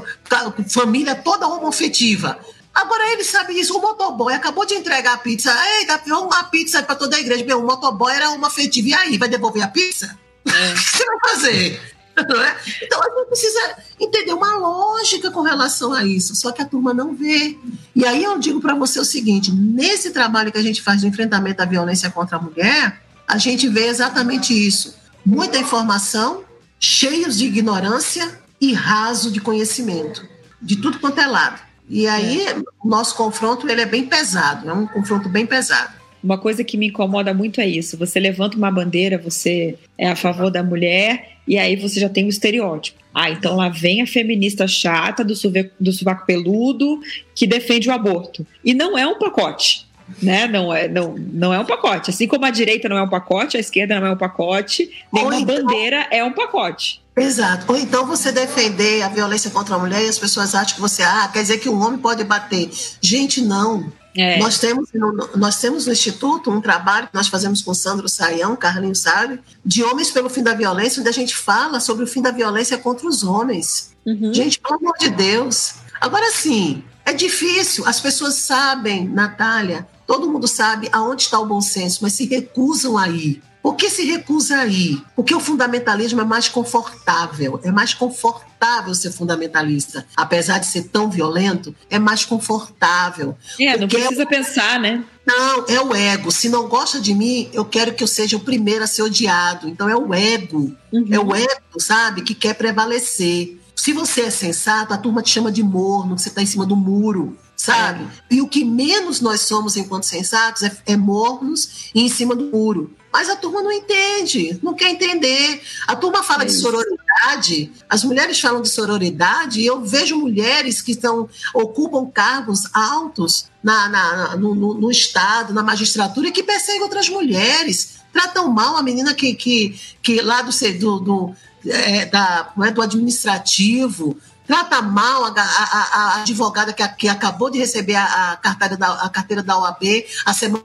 família 0.69 1.15
toda 1.15 1.49
homoafetiva. 1.49 2.39
Agora 2.75 3.13
ele 3.13 3.25
sabe 3.25 3.59
isso. 3.59 3.77
O 3.77 3.81
motoboy 3.81 4.33
acabou 4.33 4.65
de 4.65 4.75
entregar 4.75 5.15
a 5.15 5.19
pizza. 5.19 5.55
Eita, 5.79 6.01
uma 6.07 6.45
pizza 6.45 6.83
para 6.83 6.95
toda 6.95 7.17
a 7.17 7.21
igreja. 7.21 7.45
Meu, 7.45 7.61
o 7.61 7.67
motoboy 7.67 8.15
era 8.15 8.31
homoafetivo. 8.31 8.89
E 8.89 8.95
aí, 8.95 9.19
vai 9.19 9.29
devolver 9.29 9.63
a 9.63 9.69
pizza? 9.69 10.19
É. 10.47 10.53
O 10.73 10.75
que 10.75 10.81
você 10.81 11.05
vai 11.05 11.19
fazer? 11.31 11.93
É? 12.23 12.57
Então 12.83 13.01
a 13.01 13.05
gente 13.05 13.27
precisa 13.27 13.77
entender 14.01 14.33
uma 14.33 14.57
lógica 14.57 15.31
com 15.31 15.43
relação 15.43 15.93
a 15.93 16.05
isso, 16.05 16.35
só 16.35 16.53
que 16.53 16.63
a 16.63 16.67
turma 16.67 16.93
não 16.93 17.15
vê. 17.15 17.59
E 17.95 18.05
aí 18.07 18.23
eu 18.23 18.39
digo 18.39 18.61
para 18.61 18.75
você 18.75 18.99
o 19.01 19.05
seguinte: 19.05 19.53
nesse 19.53 20.11
trabalho 20.11 20.53
que 20.53 20.59
a 20.59 20.63
gente 20.63 20.83
faz 20.83 21.01
de 21.01 21.07
enfrentamento 21.07 21.63
à 21.63 21.65
violência 21.65 22.11
contra 22.11 22.37
a 22.37 22.41
mulher, 22.41 23.03
a 23.27 23.39
gente 23.39 23.69
vê 23.69 23.87
exatamente 23.87 24.53
isso. 24.53 24.95
Muita 25.25 25.59
informação, 25.59 26.45
cheios 26.79 27.39
de 27.39 27.47
ignorância 27.47 28.41
e 28.61 28.73
raso 28.73 29.31
de 29.31 29.41
conhecimento, 29.41 30.27
de 30.61 30.77
tudo 30.77 30.99
quanto 30.99 31.21
é 31.21 31.27
lado. 31.27 31.61
E 31.89 32.07
aí 32.07 32.47
é. 32.47 32.57
o 32.83 32.89
nosso 32.89 33.15
confronto 33.15 33.69
ele 33.69 33.83
é 33.83 33.87
bem 33.87 34.07
pesado, 34.07 34.69
é 34.69 34.73
um 34.73 34.87
confronto 34.87 35.29
bem 35.29 35.47
pesado. 35.47 36.02
Uma 36.23 36.39
coisa 36.39 36.63
que 36.63 36.77
me 36.77 36.89
incomoda 36.89 37.35
muito 37.35 37.61
é 37.61 37.67
isso. 37.67 37.97
Você 37.99 38.21
levanta 38.21 38.57
uma 38.57 38.71
bandeira, 38.71 39.19
você 39.19 39.77
é 39.99 40.09
a 40.09 40.17
favor 40.17 40.51
da 40.51 40.63
mulher, 40.63 41.33
e 41.47 41.59
aí 41.59 41.75
você 41.77 41.99
já 41.99 42.09
tem 42.09 42.27
o 42.27 42.29
estereótipo. 42.29 43.01
Ah, 43.15 43.31
então 43.31 43.57
lá 43.57 43.69
vem 43.69 44.01
a 44.01 44.07
feminista 44.07 44.67
chata 44.67 45.25
do, 45.25 45.35
suve, 45.35 45.71
do 45.79 45.93
sovaco 45.93 46.25
peludo 46.25 47.01
que 47.35 47.47
defende 47.47 47.89
o 47.89 47.93
aborto. 47.93 48.47
E 48.65 48.73
não 48.73 48.97
é 48.97 49.07
um 49.07 49.19
pacote. 49.19 49.87
Né? 50.23 50.47
Não, 50.47 50.73
é, 50.73 50.89
não, 50.89 51.15
não 51.17 51.53
é 51.53 51.59
um 51.59 51.65
pacote. 51.65 52.11
Assim 52.11 52.27
como 52.27 52.45
a 52.45 52.51
direita 52.51 52.89
não 52.89 52.97
é 52.97 53.03
um 53.03 53.09
pacote, 53.09 53.57
a 53.57 53.61
esquerda 53.61 53.99
não 54.01 54.09
é 54.09 54.11
um 54.13 54.17
pacote, 54.17 54.91
nenhuma 55.13 55.41
então, 55.41 55.57
bandeira 55.57 56.07
é 56.11 56.25
um 56.25 56.33
pacote. 56.33 57.01
Exato. 57.17 57.67
Ou 57.69 57.79
então 57.79 58.07
você 58.07 58.33
defender 58.33 59.03
a 59.03 59.09
violência 59.09 59.51
contra 59.51 59.75
a 59.75 59.79
mulher 59.79 60.03
e 60.05 60.09
as 60.09 60.19
pessoas 60.19 60.55
acham 60.55 60.75
que 60.75 60.81
você, 60.81 61.03
ah, 61.03 61.29
quer 61.33 61.43
dizer 61.43 61.59
que 61.59 61.69
um 61.69 61.81
homem 61.83 61.99
pode 61.99 62.25
bater. 62.25 62.71
Gente, 63.01 63.41
não. 63.41 63.93
É. 64.17 64.39
Nós, 64.39 64.59
temos, 64.59 64.91
nós 65.35 65.61
temos 65.61 65.87
no 65.87 65.93
Instituto 65.93 66.51
um 66.51 66.61
trabalho 66.61 67.09
que 67.09 67.15
nós 67.15 67.29
fazemos 67.29 67.63
com 67.63 67.73
Sandro 67.73 68.09
Saião, 68.09 68.55
Carlinhos 68.55 69.01
sabe, 69.01 69.41
de 69.65 69.83
Homens 69.83 70.11
pelo 70.11 70.29
Fim 70.29 70.43
da 70.43 70.55
Violência, 70.55 71.01
onde 71.01 71.09
a 71.09 71.13
gente 71.13 71.35
fala 71.35 71.81
sobre 71.81 72.05
o 72.05 72.07
fim 72.07 72.21
da 72.21 72.31
violência 72.31 72.77
contra 72.77 73.07
os 73.07 73.23
homens. 73.23 73.93
Uhum. 74.05 74.33
Gente, 74.35 74.59
pelo 74.59 74.77
amor 74.77 74.95
de 74.99 75.11
Deus. 75.11 75.75
Agora 76.01 76.31
sim, 76.31 76.85
é 77.05 77.13
difícil, 77.13 77.87
as 77.87 78.01
pessoas 78.01 78.35
sabem, 78.35 79.09
Natália, 79.09 79.87
todo 80.07 80.31
mundo 80.31 80.47
sabe 80.47 80.89
aonde 80.93 81.23
está 81.23 81.39
o 81.39 81.47
bom 81.47 81.61
senso, 81.61 82.01
mas 82.03 82.13
se 82.13 82.27
recusam 82.27 82.99
a 82.99 83.09
ir. 83.09 83.43
Por 83.63 83.77
que 83.77 83.89
se 83.89 84.05
recusa 84.05 84.59
a 84.59 84.67
ir? 84.67 85.01
Porque 85.15 85.33
o 85.33 85.39
fundamentalismo 85.39 86.21
é 86.21 86.25
mais 86.25 86.49
confortável, 86.49 87.61
é 87.63 87.71
mais 87.71 87.95
confortável 87.95 88.93
ser 88.93 89.13
fundamentalista. 89.13 90.05
Apesar 90.17 90.59
de 90.59 90.67
ser 90.67 90.89
tão 90.89 91.09
violento, 91.09 91.75
é 91.89 91.99
mais 91.99 92.25
confortável. 92.25 93.37
É, 93.61 93.77
não 93.77 93.87
precisa 93.87 94.23
é... 94.23 94.27
pensar, 94.27 94.81
né? 94.81 95.05
Não, 95.25 95.65
é 95.69 95.81
o 95.81 95.95
ego. 95.95 96.33
Se 96.33 96.49
não 96.49 96.69
gosta 96.69 97.01
de 97.01 97.15
mim, 97.15 97.49
eu 97.53 97.65
quero 97.65 97.95
que 97.95 98.03
eu 98.03 98.09
seja 98.09 98.37
o 98.37 98.41
primeiro 98.41 98.83
a 98.83 98.89
ser 98.89 99.03
odiado. 99.03 99.69
Então 99.69 99.89
é 99.89 99.95
o 99.95 100.13
ego. 100.13 100.75
Uhum. 100.93 101.07
É 101.09 101.21
o 101.21 101.35
ego, 101.35 101.79
sabe, 101.79 102.23
que 102.23 102.35
quer 102.35 102.55
prevalecer. 102.55 103.61
Se 103.77 103.93
você 103.93 104.23
é 104.23 104.31
sensato, 104.31 104.93
a 104.93 104.99
turma 104.99 105.23
te 105.23 105.31
chama 105.31 105.53
de 105.53 105.63
morno, 105.63 106.17
que 106.17 106.23
você 106.23 106.29
está 106.29 106.43
em 106.43 106.47
cima 106.47 106.67
do 106.67 106.75
muro 106.75 107.39
sabe? 107.55 108.03
É. 108.03 108.35
E 108.35 108.43
o 108.43 108.49
que 108.49 108.65
menos 108.65 109.21
nós 109.21 109.43
somos 109.43 109.77
enquanto 109.77 110.03
sensatos 110.03 110.65
é, 110.65 110.77
é 110.85 110.97
mornos 110.97 111.91
e 111.95 112.03
em 112.03 112.09
cima 112.09 112.35
do 112.35 112.47
muro. 112.47 112.93
Mas 113.13 113.29
a 113.29 113.37
turma 113.37 113.63
não 113.63 113.71
entende, 113.71 114.59
não 114.63 114.75
quer 114.75 114.89
entender. 114.89 115.63
A 115.87 115.95
turma 115.95 116.23
fala 116.23 116.45
é 116.45 116.47
de 116.47 116.53
sororidade, 116.53 117.71
as 117.89 118.03
mulheres 118.05 118.41
falam 118.41 118.63
de 118.63 118.71
sororidade, 118.71 119.61
e 119.61 119.67
eu 119.67 119.83
vejo 119.83 120.17
mulheres 120.17 120.81
que 120.81 120.93
estão, 120.93 121.29
ocupam 121.53 122.11
cargos 122.11 122.65
altos 122.73 123.47
na, 123.63 123.89
na 123.89 124.37
no, 124.37 124.55
no, 124.55 124.75
no, 124.75 124.91
Estado, 124.91 125.53
na 125.53 125.63
magistratura, 125.63 126.33
que 126.33 126.43
perseguem 126.43 126.83
outras 126.83 127.09
mulheres, 127.09 127.97
tratam 128.13 128.49
mal 128.49 128.77
a 128.77 128.83
menina 128.83 129.13
que, 129.13 129.35
que, 129.35 129.79
que 130.03 130.23
lá 130.23 130.41
do, 130.41 130.51
do, 130.79 131.01
do, 131.01 131.35
é, 131.67 132.07
da, 132.07 132.51
é, 132.63 132.71
do 132.71 132.81
administrativo, 132.81 134.17
trata 134.47 134.81
mal 134.83 135.27
a, 135.27 135.35
a, 135.37 135.99
a 135.99 136.21
advogada 136.23 136.73
que, 136.73 136.87
que, 136.89 137.09
acabou 137.09 137.51
de 137.51 137.59
receber 137.59 137.95
a, 137.95 138.33
a, 138.33 138.37
carteira 138.37 138.77
da, 138.77 138.93
a 138.95 139.09
carteira 139.09 139.43
da 139.43 139.59
OAB 139.59 139.83
a 140.25 140.33
semana 140.33 140.65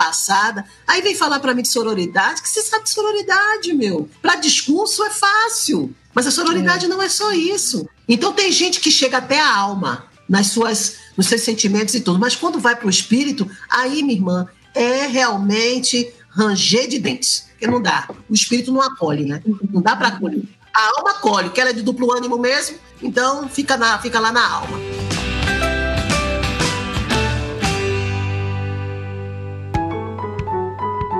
passada. 0.00 0.64
Aí 0.86 1.02
vem 1.02 1.14
falar 1.14 1.40
para 1.40 1.54
mim 1.54 1.60
de 1.60 1.68
sororidade, 1.68 2.40
que 2.40 2.48
você 2.48 2.62
sabe 2.62 2.84
de 2.84 2.90
sororidade, 2.90 3.74
meu. 3.74 4.08
Para 4.22 4.36
discurso 4.36 5.04
é 5.04 5.10
fácil, 5.10 5.94
mas 6.14 6.26
a 6.26 6.30
sororidade 6.30 6.86
é. 6.86 6.88
não 6.88 7.02
é 7.02 7.08
só 7.10 7.32
isso. 7.32 7.86
Então 8.08 8.32
tem 8.32 8.50
gente 8.50 8.80
que 8.80 8.90
chega 8.90 9.18
até 9.18 9.38
a 9.38 9.54
alma 9.54 10.06
nas 10.26 10.46
suas, 10.46 10.96
nos 11.18 11.26
seus 11.26 11.42
sentimentos 11.42 11.94
e 11.94 12.00
tudo, 12.00 12.18
mas 12.18 12.34
quando 12.34 12.58
vai 12.58 12.74
para 12.74 12.86
o 12.86 12.90
espírito, 12.90 13.50
aí, 13.68 14.02
minha 14.02 14.14
irmã, 14.14 14.48
é 14.74 15.06
realmente 15.06 16.10
ranger 16.30 16.88
de 16.88 16.98
dentes, 16.98 17.48
porque 17.50 17.66
não 17.66 17.82
dá. 17.82 18.08
O 18.28 18.32
espírito 18.32 18.72
não 18.72 18.80
acolhe, 18.80 19.26
né? 19.26 19.42
Não 19.70 19.82
dá 19.82 19.94
para 19.96 20.08
acolher. 20.08 20.44
A 20.72 20.86
alma 20.96 21.10
acolhe, 21.10 21.50
que 21.50 21.60
ela 21.60 21.70
é 21.70 21.72
de 21.74 21.82
duplo 21.82 22.16
ânimo 22.16 22.38
mesmo, 22.38 22.78
então 23.02 23.48
fica, 23.48 23.76
na, 23.76 23.98
fica 23.98 24.18
lá 24.18 24.32
na 24.32 24.48
alma. 24.48 24.78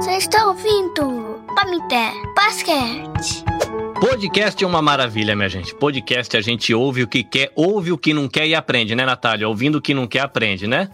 Vocês 0.00 0.22
estão 0.22 0.48
ouvindo 0.48 1.44
Pamité 1.54 2.10
Basquete. 2.34 3.44
Podcast 4.00 4.64
é 4.64 4.66
uma 4.66 4.80
maravilha, 4.80 5.36
minha 5.36 5.50
gente. 5.50 5.74
Podcast 5.74 6.34
a 6.38 6.40
gente 6.40 6.72
ouve 6.72 7.02
o 7.02 7.06
que 7.06 7.22
quer, 7.22 7.52
ouve 7.54 7.92
o 7.92 7.98
que 7.98 8.14
não 8.14 8.26
quer 8.26 8.46
e 8.46 8.54
aprende, 8.54 8.94
né, 8.94 9.04
Natália? 9.04 9.46
Ouvindo 9.46 9.74
o 9.76 9.82
que 9.82 9.92
não 9.92 10.06
quer, 10.06 10.20
aprende, 10.20 10.66
né? 10.66 10.88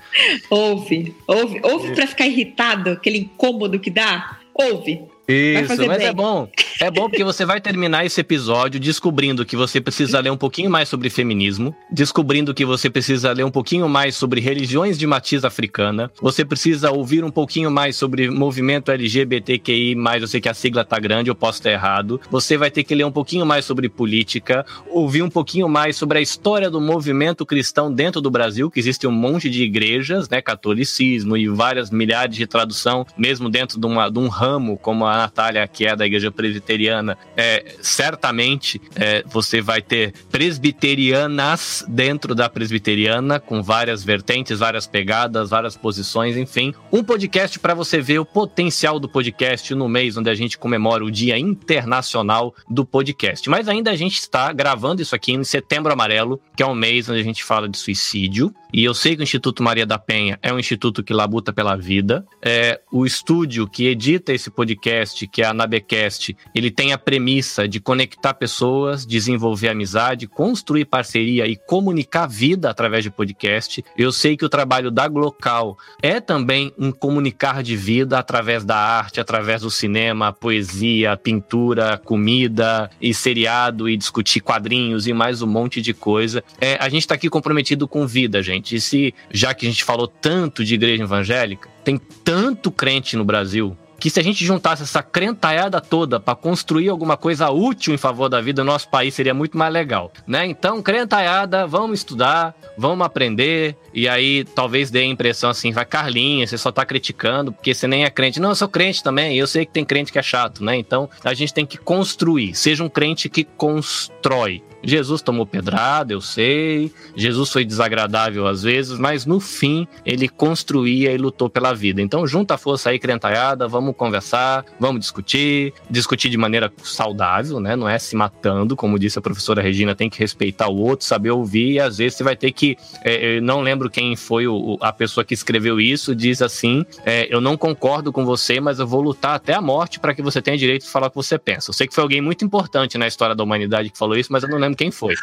Ouve, 0.51 1.15
ouve, 1.25 1.61
ouve 1.63 1.95
para 1.95 2.09
ficar 2.09 2.27
irritado, 2.27 2.91
aquele 2.91 3.19
incômodo 3.19 3.79
que 3.79 3.91
dá. 3.91 4.39
Ouve. 4.53 5.05
Isso, 5.29 5.87
mas 5.87 5.99
bem. 5.99 6.07
é 6.07 6.13
bom. 6.13 6.49
É 6.81 6.91
bom 6.91 7.09
porque 7.09 7.25
você 7.25 7.45
vai 7.45 7.61
terminar 7.61 8.05
esse 8.05 8.21
episódio 8.21 8.79
descobrindo 8.79 9.47
que 9.47 9.57
você 9.57 9.81
precisa 9.81 10.21
ler 10.21 10.31
um 10.31 10.37
pouquinho 10.37 10.71
mais 10.71 10.89
sobre 10.89 11.09
feminismo, 11.09 11.75
descobrindo 11.91 12.53
que 12.53 12.65
você 12.65 12.91
precisa 12.91 13.33
ler 13.33 13.45
um 13.45 13.51
pouquinho 13.51 13.89
mais 13.89 14.15
sobre 14.15 14.41
religiões 14.41 14.99
de 14.99 15.07
matiz 15.07 15.45
africana, 15.45 16.11
você 16.21 16.45
precisa 16.45 16.91
ouvir 16.91 17.25
um 17.25 17.31
pouquinho 17.31 17.71
mais 17.71 17.97
sobre 17.97 18.31
movimento 18.31 18.91
LGBTQI, 18.91 19.95
mais 19.95 20.23
eu 20.23 20.29
sei 20.29 20.41
que 20.41 20.49
a 20.49 20.55
sigla 20.55 20.85
tá 20.85 20.99
grande, 20.99 21.31
eu 21.31 21.35
posso 21.35 21.59
estar 21.59 21.71
errado. 21.71 22.21
Você 22.31 22.57
vai 22.57 22.71
ter 22.71 22.85
que 22.85 22.95
ler 22.95 23.05
um 23.05 23.13
pouquinho 23.13 23.47
mais 23.47 23.65
sobre 23.65 23.89
política, 23.89 24.67
ouvir 24.89 25.23
um 25.23 25.31
pouquinho 25.31 25.69
mais 25.69 25.97
sobre 25.97 26.19
a 26.19 26.21
história 26.21 26.71
do 26.71 26.81
movimento 26.81 27.47
cristão 27.47 27.93
dentro 27.93 28.21
do 28.21 28.31
Brasil, 28.31 28.71
que 28.71 28.79
existe 28.79 29.07
um 29.07 29.13
monte 29.13 29.49
de 29.49 29.63
igrejas, 29.63 30.29
né, 30.29 30.43
catolicismo 30.43 31.37
e 31.37 31.49
várias 31.49 31.91
milhares 31.91 32.37
de 32.37 32.47
tradução, 32.47 33.07
mesmo 33.17 33.49
dentro 33.49 33.81
de, 33.81 33.87
uma, 33.87 34.11
de 34.11 34.19
um 34.19 34.29
ramo 34.29 34.77
como 34.77 35.07
a 35.07 35.16
Natália, 35.19 35.67
que 35.67 35.87
é 35.87 35.95
da 35.95 36.07
igreja 36.07 36.31
presbiteriana, 36.31 37.17
é, 37.37 37.77
certamente 37.81 38.81
é, 38.95 39.25
você 39.27 39.61
vai 39.61 39.83
ter 39.83 40.13
presbiterianas 40.31 41.85
dentro 41.89 42.35
da 42.35 42.49
presbiteriana, 42.49 43.39
com 43.39 43.63
várias 43.63 44.05
vertentes, 44.05 44.59
várias 44.59 44.87
pegadas, 44.87 45.51
várias 45.51 45.77
posições, 45.77 46.37
enfim. 46.37 46.75
Um 46.93 47.03
podcast 47.03 47.59
para 47.59 47.75
você 47.75 48.01
ver 48.01 48.19
o 48.19 48.25
potencial 48.25 48.99
do 48.99 49.09
podcast 49.09 49.75
no 49.75 49.89
mês 49.89 50.17
onde 50.17 50.31
a 50.31 50.35
gente 50.35 50.59
comemora 50.59 51.05
o 51.05 51.11
Dia 51.11 51.39
Internacional 51.39 52.55
do 52.69 52.85
Podcast. 52.85 53.49
Mas 53.49 53.69
ainda 53.69 53.91
a 53.91 53.97
gente 53.97 54.19
está 54.19 54.53
gravando 54.53 55.03
isso 55.03 55.15
aqui 55.15 55.33
em 55.33 55.45
Setembro 55.45 55.93
Amarelo, 55.93 56.41
que 56.57 56.63
é 56.63 56.67
um 56.67 56.75
mês 56.75 57.09
onde 57.09 57.21
a 57.21 57.25
gente 57.25 57.45
fala 57.45 57.69
de 57.69 57.79
suicídio. 57.79 58.55
E 58.73 58.85
eu 58.85 58.95
sei 58.95 59.15
que 59.15 59.23
o 59.23 59.25
Instituto 59.25 59.63
Maria 59.63 59.87
da 59.87 59.99
Penha 59.99 60.39
é 60.43 60.53
um 60.53 60.59
instituto 60.59 61.03
que 61.03 61.15
labuta 61.15 61.53
pela 61.53 61.77
vida. 61.77 62.27
É, 62.43 62.81
o 62.93 63.07
estúdio 63.07 63.69
que 63.69 63.87
edita 63.87 64.33
esse 64.33 64.51
podcast, 64.51 65.06
que 65.13 65.43
é 65.43 65.47
a 65.47 65.55
Nabecast, 65.55 66.37
ele 66.55 66.71
tem 66.71 66.93
a 66.93 66.99
premissa 66.99 67.69
de 67.69 67.79
conectar 67.79 68.35
pessoas, 68.35 69.07
desenvolver 69.07 69.69
amizade, 69.69 70.27
construir 70.27 70.85
parceria 70.85 71.47
e 71.47 71.57
comunicar 71.57 72.27
vida 72.27 72.69
através 72.69 73.05
de 73.05 73.11
podcast. 73.11 73.85
Eu 73.97 74.11
sei 74.11 74.37
que 74.37 74.45
o 74.45 74.49
trabalho 74.49 74.91
da 74.91 75.07
Glocal 75.07 75.77
é 76.03 76.21
também 76.21 76.73
um 76.77 76.91
comunicar 76.91 77.63
de 77.63 77.77
vida 77.77 78.19
através 78.19 78.65
da 78.65 78.77
arte, 78.77 79.21
através 79.21 79.63
do 79.63 79.71
cinema, 79.71 80.33
poesia, 80.33 81.17
pintura, 81.17 81.99
comida 81.99 82.91
e 83.01 83.15
seriado 83.15 83.89
e 83.89 83.97
discutir 83.97 84.41
quadrinhos 84.41 85.07
e 85.07 85.13
mais 85.13 85.41
um 85.41 85.47
monte 85.47 85.81
de 85.81 85.95
coisa. 85.95 86.43
É, 86.61 86.77
a 86.81 86.89
gente 86.89 87.03
está 87.03 87.15
aqui 87.15 87.31
comprometido 87.31 87.87
com 87.87 88.07
vida, 88.07 88.43
gente 88.43 88.57
gente, 88.57 88.81
se 88.81 89.15
já 89.31 89.55
que 89.55 89.67
a 89.67 89.71
gente 89.71 89.85
falou 89.85 90.09
tanto 90.09 90.65
de 90.65 90.75
igreja 90.75 91.03
evangélica, 91.03 91.69
tem 91.85 91.99
tanto 92.25 92.71
crente 92.71 93.17
no 93.17 93.25
Brasil 93.25 93.77
que 94.07 94.11
se 94.11 94.21
a 94.21 94.23
gente 94.23 94.45
juntasse 94.45 94.85
essa 94.85 95.03
crentaiada 95.03 95.81
toda 95.81 96.21
para 96.21 96.37
construir 96.37 96.89
alguma 96.89 97.17
coisa 97.17 97.51
útil 97.51 97.93
em 97.93 97.97
favor 97.97 98.29
da 98.29 98.41
vida 98.41 98.63
do 98.63 98.65
nosso 98.65 98.89
país 98.89 99.13
seria 99.13 99.35
muito 99.35 99.59
mais 99.59 99.73
legal, 99.73 100.13
né? 100.25 100.47
Então, 100.47 100.81
crentaiada, 100.81 101.67
vamos 101.67 101.99
estudar, 101.99 102.55
vamos 102.79 103.05
aprender 103.05 103.77
e 103.93 104.09
aí 104.09 104.45
talvez 104.45 104.93
dê 104.93 105.01
a 105.01 105.05
impressão 105.05 105.51
assim, 105.51 105.73
vai 105.73 105.85
Carlinha, 105.85 106.47
você 106.47 106.57
só 106.57 106.71
tá 106.71 106.87
criticando 106.87 107.51
porque 107.51 107.75
você 107.75 107.89
nem 107.89 108.05
é 108.05 108.11
crente. 108.11 108.39
Não, 108.39 108.51
eu 108.51 108.55
sou 108.55 108.69
crente 108.69 109.03
também, 109.03 109.37
eu 109.37 109.47
sei 109.49 109.67
que 109.67 109.73
tem 109.73 109.85
crente 109.85 110.13
que 110.13 110.21
é 110.21 110.23
chato, 110.23 110.63
né? 110.63 110.77
Então, 110.77 111.11
a 111.25 111.35
gente 111.35 111.53
tem 111.53 111.67
que 111.67 111.77
construir, 111.77 112.55
seja 112.55 112.85
um 112.85 112.89
crente 112.89 113.29
que 113.29 113.43
constrói, 113.43 114.63
Jesus 114.87 115.21
tomou 115.21 115.45
pedrada, 115.45 116.13
eu 116.13 116.21
sei. 116.21 116.93
Jesus 117.17 117.51
foi 117.51 117.65
desagradável 117.65 118.47
às 118.47 118.63
vezes, 118.63 118.99
mas 118.99 119.27
no 119.27 119.41
fim 119.41 119.87
ele 120.05 120.29
construía 120.29 121.13
e 121.13 121.19
lutou 121.19 121.51
pela 121.51 121.75
vida. 121.75 122.01
Então 122.01 122.27
junta 122.27 122.55
a 122.55 122.59
força 122.59 122.91
aí, 122.91 122.99
crentaiada, 122.99 123.67
vamos 123.67 123.97
conversar, 123.97 124.65
vamos 124.79 125.01
discutir, 125.01 125.75
discutir 125.91 126.31
de 126.31 126.39
maneira 126.39 126.73
saudável, 126.83 127.59
né? 127.59 127.75
Não 127.75 127.89
é 127.89 127.99
se 127.99 128.15
matando, 128.15 128.77
como 128.77 128.99
disse 128.99 129.19
a 129.19 129.23
professora 129.23 129.61
Regina, 129.61 129.95
tem 129.95 130.09
que 130.09 130.19
respeitar 130.19 130.69
o 130.69 130.77
outro, 130.77 131.05
saber 131.05 131.31
ouvir 131.31 131.73
e 131.73 131.81
às 131.81 131.99
vezes 131.99 132.17
você 132.17 132.25
vai 132.25 132.37
ter 132.37 132.53
que, 132.53 132.77
é, 133.05 133.37
eu 133.37 133.43
não 133.43 133.61
lembro 133.61 133.91
quem 133.91 134.15
foi 134.15 134.47
o, 134.47 134.79
a 134.81 134.93
pessoa 134.93 135.25
que 135.25 135.35
escreveu 135.35 135.81
isso, 135.81 136.15
diz 136.15 136.41
assim, 136.41 136.85
é, 137.05 137.27
eu 137.35 137.41
não 137.41 137.57
concordo 137.57 138.13
com 138.13 138.25
você, 138.25 138.61
mas 138.61 138.79
eu 138.79 138.87
vou 138.87 139.01
lutar 139.01 139.35
até 139.35 139.55
a 139.55 139.61
morte 139.61 139.99
para 139.99 140.15
que 140.15 140.23
você 140.23 140.41
tenha 140.41 140.57
direito 140.57 140.83
de 140.83 140.91
falar 140.91 141.09
o 141.09 141.11
que 141.11 141.17
você 141.17 141.39
pensa. 141.39 141.71
Eu 141.71 141.75
sei 141.75 141.87
que 141.87 141.95
foi 141.95 142.03
alguém 142.03 142.21
muito 142.21 142.45
importante 142.45 142.97
na 142.97 143.07
história 143.07 143.35
da 143.35 143.43
humanidade 143.43 143.91
que 143.91 143.99
falou 143.99 144.17
isso, 144.17 144.33
mas 144.33 144.43
eu 144.43 144.49
não 144.49 144.59
lembro 144.59 144.76
quem 144.77 144.91
foi. 144.91 145.15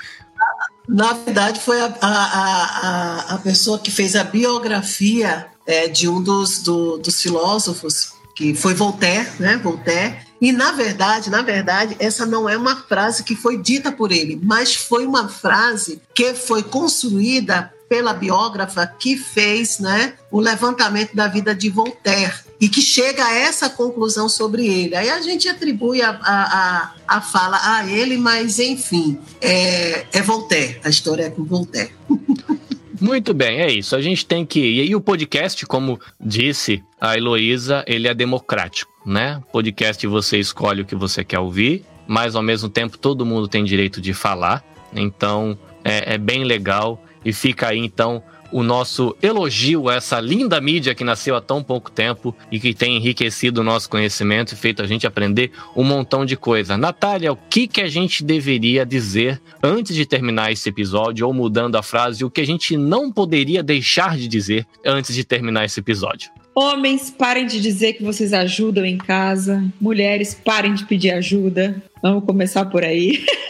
Na 0.87 1.13
verdade, 1.13 1.59
foi 1.61 1.79
a, 1.79 1.93
a, 2.01 2.09
a, 2.11 3.35
a 3.35 3.37
pessoa 3.37 3.79
que 3.79 3.89
fez 3.89 4.15
a 4.15 4.23
biografia 4.23 5.47
é, 5.65 5.87
de 5.87 6.09
um 6.09 6.21
dos, 6.21 6.61
do, 6.61 6.97
dos 6.97 7.21
filósofos, 7.21 8.13
que 8.35 8.53
foi 8.53 8.73
Voltaire, 8.73 9.29
né? 9.39 9.57
Voltaire. 9.57 10.17
E 10.41 10.51
na 10.51 10.73
verdade, 10.73 11.29
na 11.29 11.41
verdade, 11.41 11.95
essa 11.99 12.25
não 12.25 12.49
é 12.49 12.57
uma 12.57 12.75
frase 12.75 13.23
que 13.23 13.35
foi 13.35 13.57
dita 13.61 13.91
por 13.91 14.11
ele, 14.11 14.37
mas 14.43 14.75
foi 14.75 15.05
uma 15.05 15.29
frase 15.29 16.01
que 16.13 16.33
foi 16.33 16.61
construída 16.61 17.71
pela 17.87 18.13
biógrafa 18.13 18.85
que 18.87 19.15
fez 19.15 19.79
né, 19.79 20.15
o 20.31 20.39
levantamento 20.39 21.15
da 21.15 21.27
vida 21.27 21.53
de 21.55 21.69
Voltaire 21.69 22.33
e 22.63 22.69
que 22.69 22.81
chega 22.81 23.25
a 23.25 23.35
essa 23.35 23.69
conclusão 23.69 24.29
sobre 24.29 24.65
ele. 24.65 24.95
Aí 24.95 25.09
a 25.09 25.19
gente 25.19 25.49
atribui 25.49 26.01
a, 26.01 26.11
a, 26.11 26.13
a, 26.17 27.17
a 27.17 27.19
fala 27.19 27.59
a 27.61 27.85
ele, 27.91 28.15
mas 28.15 28.57
enfim, 28.57 29.19
é, 29.41 30.05
é 30.13 30.21
Voltaire, 30.21 30.79
a 30.81 30.87
história 30.87 31.23
é 31.23 31.29
com 31.29 31.43
Voltaire. 31.43 31.91
Muito 33.01 33.33
bem, 33.33 33.59
é 33.59 33.69
isso. 33.69 33.97
A 33.97 34.01
gente 34.01 34.25
tem 34.25 34.45
que. 34.45 34.61
E 34.61 34.95
o 34.95 35.01
podcast, 35.01 35.65
como 35.65 35.99
disse 36.17 36.81
a 37.01 37.17
Heloísa, 37.17 37.83
ele 37.85 38.07
é 38.07 38.13
democrático, 38.13 38.89
né? 39.05 39.43
Podcast 39.51 40.07
você 40.07 40.39
escolhe 40.39 40.83
o 40.83 40.85
que 40.85 40.95
você 40.95 41.21
quer 41.21 41.39
ouvir, 41.39 41.83
mas 42.07 42.33
ao 42.33 42.41
mesmo 42.41 42.69
tempo 42.69 42.97
todo 42.97 43.25
mundo 43.25 43.49
tem 43.49 43.65
direito 43.65 43.99
de 43.99 44.13
falar. 44.13 44.63
Então 44.95 45.59
é, 45.83 46.13
é 46.13 46.17
bem 46.17 46.45
legal. 46.45 47.03
E 47.25 47.33
fica 47.33 47.69
aí 47.69 47.79
então 47.79 48.23
o 48.53 48.61
nosso 48.61 49.17
elogio 49.21 49.89
a 49.89 49.95
essa 49.95 50.19
linda 50.19 50.61
mídia 50.61 50.93
que 50.93 51.03
nasceu 51.03 51.35
há 51.35 51.41
tão 51.41 51.63
pouco 51.63 51.91
tempo 51.91 52.35
e 52.51 52.59
que 52.59 52.73
tem 52.73 52.95
enriquecido 52.95 53.61
o 53.61 53.63
nosso 53.63 53.89
conhecimento 53.89 54.53
e 54.53 54.55
feito 54.55 54.81
a 54.81 54.85
gente 54.85 55.07
aprender 55.07 55.51
um 55.75 55.83
montão 55.83 56.23
de 56.23 56.37
coisa. 56.37 56.77
Natália, 56.77 57.33
o 57.33 57.35
que, 57.35 57.67
que 57.67 57.81
a 57.81 57.87
gente 57.89 58.23
deveria 58.23 58.85
dizer 58.85 59.41
antes 59.61 59.95
de 59.95 60.05
terminar 60.05 60.51
esse 60.51 60.69
episódio, 60.69 61.25
ou 61.25 61.33
mudando 61.33 61.75
a 61.75 61.83
frase, 61.83 62.23
o 62.23 62.29
que 62.29 62.41
a 62.41 62.45
gente 62.45 62.77
não 62.77 63.11
poderia 63.11 63.63
deixar 63.63 64.15
de 64.15 64.27
dizer 64.27 64.67
antes 64.85 65.15
de 65.15 65.23
terminar 65.23 65.65
esse 65.65 65.79
episódio? 65.79 66.29
Homens, 66.55 67.09
parem 67.09 67.47
de 67.47 67.59
dizer 67.59 67.93
que 67.93 68.03
vocês 68.03 68.31
ajudam 68.31 68.85
em 68.85 68.97
casa. 68.97 69.63
Mulheres, 69.81 70.39
parem 70.45 70.75
de 70.75 70.85
pedir 70.85 71.09
ajuda. 71.09 71.81
Vamos 72.01 72.23
começar 72.25 72.65
por 72.65 72.83
aí. 72.83 73.25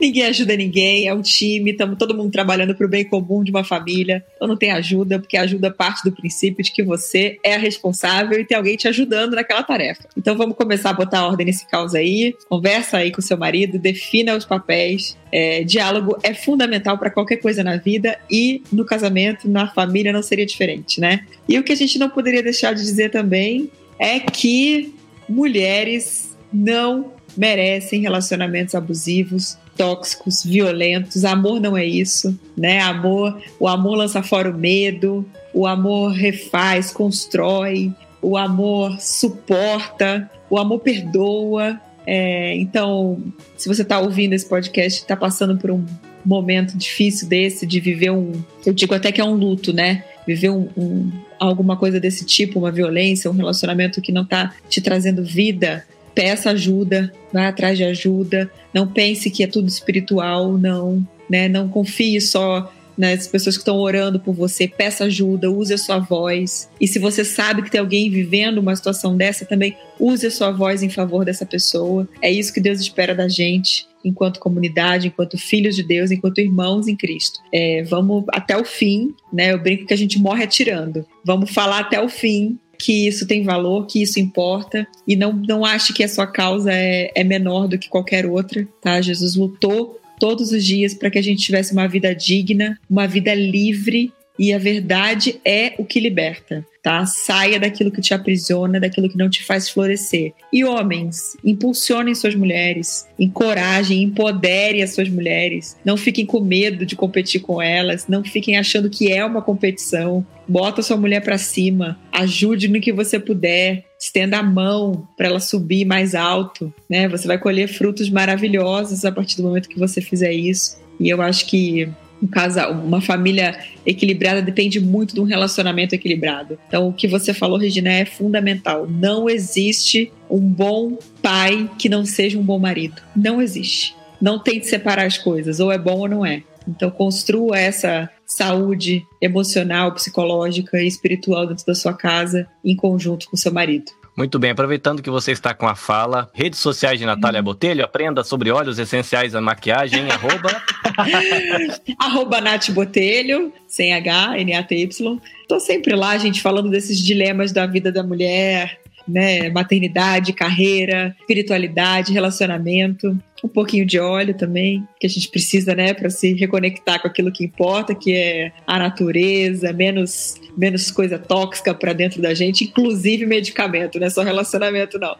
ninguém 0.00 0.24
ajuda 0.24 0.56
ninguém, 0.56 1.08
é 1.08 1.14
um 1.14 1.22
time, 1.22 1.70
estamos 1.70 1.98
todo 1.98 2.16
mundo 2.16 2.30
trabalhando 2.30 2.74
para 2.74 2.86
o 2.86 2.88
bem 2.88 3.04
comum 3.04 3.42
de 3.42 3.50
uma 3.50 3.64
família. 3.64 4.24
Então 4.36 4.48
não 4.48 4.56
tem 4.56 4.70
ajuda, 4.70 5.18
porque 5.18 5.36
ajuda 5.36 5.70
parte 5.70 6.02
do 6.04 6.12
princípio 6.12 6.62
de 6.64 6.72
que 6.72 6.82
você 6.82 7.38
é 7.42 7.56
responsável 7.56 8.40
e 8.40 8.44
tem 8.44 8.56
alguém 8.56 8.76
te 8.76 8.88
ajudando 8.88 9.34
naquela 9.34 9.62
tarefa. 9.62 10.04
Então 10.16 10.36
vamos 10.36 10.56
começar 10.56 10.90
a 10.90 10.94
botar 10.94 11.26
ordem 11.26 11.46
nesse 11.46 11.66
caos 11.66 11.94
aí, 11.94 12.34
conversa 12.48 12.98
aí 12.98 13.10
com 13.10 13.20
seu 13.20 13.36
marido, 13.36 13.78
defina 13.78 14.36
os 14.36 14.44
papéis. 14.44 15.16
É, 15.30 15.62
diálogo 15.62 16.16
é 16.22 16.32
fundamental 16.32 16.96
para 16.96 17.10
qualquer 17.10 17.36
coisa 17.36 17.62
na 17.62 17.76
vida 17.76 18.18
e 18.30 18.62
no 18.72 18.84
casamento, 18.84 19.48
na 19.48 19.68
família, 19.68 20.12
não 20.12 20.22
seria 20.22 20.46
diferente, 20.46 21.00
né? 21.00 21.26
E 21.48 21.58
o 21.58 21.62
que 21.62 21.72
a 21.72 21.76
gente 21.76 21.98
não 21.98 22.08
poderia 22.08 22.42
deixar 22.42 22.74
de 22.74 22.82
dizer 22.82 23.10
também 23.10 23.70
é 23.98 24.20
que 24.20 24.94
mulheres 25.28 26.36
não 26.52 27.12
merecem 27.38 28.00
relacionamentos 28.00 28.74
abusivos, 28.74 29.56
tóxicos, 29.76 30.42
violentos. 30.44 31.24
Amor 31.24 31.60
não 31.60 31.76
é 31.76 31.84
isso, 31.84 32.36
né? 32.56 32.80
Amor, 32.80 33.40
o 33.60 33.68
amor 33.68 33.94
lança 33.96 34.24
fora 34.24 34.50
o 34.50 34.58
medo, 34.58 35.24
o 35.54 35.64
amor 35.64 36.10
refaz, 36.10 36.90
constrói, 36.90 37.92
o 38.20 38.36
amor 38.36 39.00
suporta, 39.00 40.28
o 40.50 40.58
amor 40.58 40.80
perdoa. 40.80 41.80
É, 42.04 42.56
então, 42.56 43.22
se 43.56 43.68
você 43.68 43.82
está 43.82 44.00
ouvindo 44.00 44.32
esse 44.32 44.46
podcast, 44.46 45.00
está 45.00 45.16
passando 45.16 45.56
por 45.56 45.70
um 45.70 45.86
momento 46.26 46.76
difícil 46.76 47.28
desse, 47.28 47.64
de 47.64 47.78
viver 47.78 48.10
um, 48.10 48.32
eu 48.66 48.72
digo 48.72 48.94
até 48.94 49.12
que 49.12 49.20
é 49.20 49.24
um 49.24 49.34
luto, 49.34 49.72
né? 49.72 50.02
Viver 50.26 50.50
um, 50.50 50.68
um 50.76 51.12
alguma 51.38 51.76
coisa 51.76 52.00
desse 52.00 52.24
tipo, 52.24 52.58
uma 52.58 52.72
violência, 52.72 53.30
um 53.30 53.34
relacionamento 53.34 54.02
que 54.02 54.10
não 54.10 54.22
está 54.22 54.52
te 54.68 54.80
trazendo 54.80 55.22
vida, 55.22 55.84
peça 56.18 56.50
ajuda, 56.50 57.12
vá 57.32 57.46
atrás 57.46 57.78
de 57.78 57.84
ajuda, 57.84 58.50
não 58.74 58.88
pense 58.88 59.30
que 59.30 59.44
é 59.44 59.46
tudo 59.46 59.68
espiritual, 59.68 60.58
não, 60.58 61.06
né? 61.30 61.46
Não 61.48 61.68
confie 61.68 62.20
só 62.20 62.74
nas 62.96 63.28
pessoas 63.28 63.56
que 63.56 63.60
estão 63.60 63.76
orando 63.76 64.18
por 64.18 64.34
você, 64.34 64.66
peça 64.66 65.04
ajuda, 65.04 65.48
use 65.48 65.72
a 65.72 65.78
sua 65.78 66.00
voz. 66.00 66.68
E 66.80 66.88
se 66.88 66.98
você 66.98 67.24
sabe 67.24 67.62
que 67.62 67.70
tem 67.70 67.78
alguém 67.78 68.10
vivendo 68.10 68.58
uma 68.58 68.74
situação 68.74 69.16
dessa, 69.16 69.46
também 69.46 69.76
use 69.96 70.26
a 70.26 70.30
sua 70.32 70.50
voz 70.50 70.82
em 70.82 70.90
favor 70.90 71.24
dessa 71.24 71.46
pessoa. 71.46 72.08
É 72.20 72.28
isso 72.28 72.52
que 72.52 72.60
Deus 72.60 72.80
espera 72.80 73.14
da 73.14 73.28
gente, 73.28 73.86
enquanto 74.04 74.40
comunidade, 74.40 75.06
enquanto 75.06 75.38
filhos 75.38 75.76
de 75.76 75.84
Deus, 75.84 76.10
enquanto 76.10 76.40
irmãos 76.40 76.88
em 76.88 76.96
Cristo. 76.96 77.38
É, 77.54 77.84
vamos 77.84 78.24
até 78.30 78.56
o 78.56 78.64
fim, 78.64 79.14
né? 79.32 79.52
Eu 79.52 79.62
brinco 79.62 79.86
que 79.86 79.94
a 79.94 79.96
gente 79.96 80.18
morre 80.18 80.42
atirando. 80.42 81.06
Vamos 81.24 81.52
falar 81.52 81.78
até 81.78 82.02
o 82.02 82.08
fim 82.08 82.58
que 82.78 83.08
isso 83.08 83.26
tem 83.26 83.42
valor, 83.42 83.86
que 83.86 84.00
isso 84.00 84.20
importa 84.20 84.86
e 85.06 85.16
não, 85.16 85.32
não 85.32 85.64
ache 85.64 85.92
que 85.92 86.04
a 86.04 86.08
sua 86.08 86.26
causa 86.26 86.72
é, 86.72 87.10
é 87.14 87.24
menor 87.24 87.66
do 87.66 87.78
que 87.78 87.88
qualquer 87.88 88.24
outra, 88.24 88.66
tá? 88.80 89.00
Jesus 89.00 89.34
lutou 89.34 89.98
todos 90.20 90.52
os 90.52 90.64
dias 90.64 90.94
para 90.94 91.10
que 91.10 91.18
a 91.18 91.22
gente 91.22 91.42
tivesse 91.42 91.72
uma 91.72 91.88
vida 91.88 92.14
digna, 92.14 92.78
uma 92.88 93.06
vida 93.06 93.34
livre 93.34 94.12
e 94.38 94.52
a 94.52 94.58
verdade 94.58 95.40
é 95.44 95.74
o 95.78 95.84
que 95.84 96.00
liberta 96.00 96.64
tá? 96.88 97.04
Saia 97.04 97.60
daquilo 97.60 97.90
que 97.90 98.00
te 98.00 98.14
aprisiona, 98.14 98.80
daquilo 98.80 99.10
que 99.10 99.18
não 99.18 99.28
te 99.28 99.44
faz 99.44 99.68
florescer. 99.68 100.32
E 100.50 100.64
homens, 100.64 101.36
impulsionem 101.44 102.14
suas 102.14 102.34
mulheres, 102.34 103.06
encorajem, 103.18 104.02
empodere 104.02 104.82
as 104.82 104.94
suas 104.94 105.10
mulheres. 105.10 105.76
Não 105.84 105.98
fiquem 105.98 106.24
com 106.24 106.40
medo 106.40 106.86
de 106.86 106.96
competir 106.96 107.42
com 107.42 107.60
elas, 107.60 108.06
não 108.08 108.24
fiquem 108.24 108.56
achando 108.56 108.88
que 108.88 109.12
é 109.12 109.22
uma 109.22 109.42
competição. 109.42 110.26
Bota 110.48 110.80
sua 110.80 110.96
mulher 110.96 111.22
para 111.22 111.36
cima, 111.36 111.98
ajude 112.10 112.68
no 112.68 112.80
que 112.80 112.90
você 112.90 113.18
puder, 113.18 113.84
estenda 114.00 114.38
a 114.38 114.42
mão 114.42 115.06
para 115.14 115.26
ela 115.26 115.40
subir 115.40 115.84
mais 115.84 116.14
alto, 116.14 116.72
né? 116.88 117.06
Você 117.08 117.26
vai 117.26 117.36
colher 117.36 117.68
frutos 117.68 118.08
maravilhosos 118.08 119.04
a 119.04 119.12
partir 119.12 119.36
do 119.36 119.42
momento 119.42 119.68
que 119.68 119.78
você 119.78 120.00
fizer 120.00 120.32
isso. 120.32 120.78
E 120.98 121.10
eu 121.10 121.20
acho 121.20 121.46
que 121.46 121.86
um 122.22 122.26
casal, 122.26 122.72
uma 122.72 123.00
família 123.00 123.58
equilibrada 123.86 124.42
depende 124.42 124.80
muito 124.80 125.14
de 125.14 125.20
um 125.20 125.24
relacionamento 125.24 125.94
equilibrado. 125.94 126.58
Então, 126.68 126.88
o 126.88 126.92
que 126.92 127.06
você 127.06 127.32
falou, 127.32 127.58
Regina, 127.58 127.90
é 127.90 128.04
fundamental. 128.04 128.86
Não 128.88 129.28
existe 129.28 130.12
um 130.30 130.40
bom 130.40 130.98
pai 131.22 131.70
que 131.78 131.88
não 131.88 132.04
seja 132.04 132.38
um 132.38 132.42
bom 132.42 132.58
marido. 132.58 133.00
Não 133.14 133.40
existe. 133.40 133.96
Não 134.20 134.38
tente 134.38 134.66
separar 134.66 135.06
as 135.06 135.16
coisas, 135.16 135.60
ou 135.60 135.70
é 135.70 135.78
bom 135.78 136.00
ou 136.00 136.08
não 136.08 136.26
é. 136.26 136.42
Então, 136.66 136.90
construa 136.90 137.58
essa 137.58 138.10
saúde 138.26 139.06
emocional, 139.22 139.92
psicológica 139.92 140.82
e 140.82 140.86
espiritual 140.86 141.46
dentro 141.46 141.64
da 141.64 141.74
sua 141.74 141.94
casa 141.94 142.46
em 142.62 142.76
conjunto 142.76 143.28
com 143.30 143.36
seu 143.36 143.52
marido. 143.52 143.90
Muito 144.18 144.36
bem, 144.38 144.50
aproveitando 144.50 145.00
que 145.00 145.08
você 145.08 145.30
está 145.30 145.54
com 145.54 145.66
a 145.66 145.76
fala, 145.76 146.28
redes 146.34 146.58
sociais 146.58 146.98
de 146.98 147.06
Natália 147.06 147.40
Botelho, 147.40 147.84
aprenda 147.84 148.24
sobre 148.24 148.50
óleos 148.50 148.78
essenciais 148.78 149.32
da 149.32 149.40
maquiagem, 149.40 150.10
arroba... 150.10 150.60
arroba 151.98 152.40
Nath 152.40 152.70
Botelho, 152.70 153.52
sem 153.66 153.94
H, 153.94 154.38
N-A-T-Y. 154.38 155.20
Tô 155.48 155.60
sempre 155.60 155.94
lá, 155.94 156.18
gente, 156.18 156.40
falando 156.40 156.70
desses 156.70 156.98
dilemas 156.98 157.52
da 157.52 157.66
vida 157.66 157.90
da 157.90 158.02
mulher, 158.02 158.78
né? 159.06 159.48
Maternidade, 159.50 160.32
carreira, 160.32 161.16
espiritualidade, 161.20 162.12
relacionamento, 162.12 163.18
um 163.42 163.48
pouquinho 163.48 163.86
de 163.86 163.98
óleo 163.98 164.34
também, 164.34 164.86
que 164.98 165.06
a 165.06 165.10
gente 165.10 165.28
precisa, 165.28 165.74
né, 165.74 165.94
para 165.94 166.10
se 166.10 166.34
reconectar 166.34 167.00
com 167.00 167.08
aquilo 167.08 167.32
que 167.32 167.44
importa, 167.44 167.94
que 167.94 168.12
é 168.12 168.52
a 168.66 168.78
natureza, 168.78 169.72
menos 169.72 170.36
menos 170.56 170.90
coisa 170.90 171.16
tóxica 171.20 171.72
para 171.72 171.92
dentro 171.92 172.20
da 172.20 172.34
gente, 172.34 172.64
inclusive 172.64 173.24
medicamento, 173.24 174.00
não 174.00 174.08
é 174.08 174.10
só 174.10 174.22
relacionamento 174.22 174.98
não. 174.98 175.16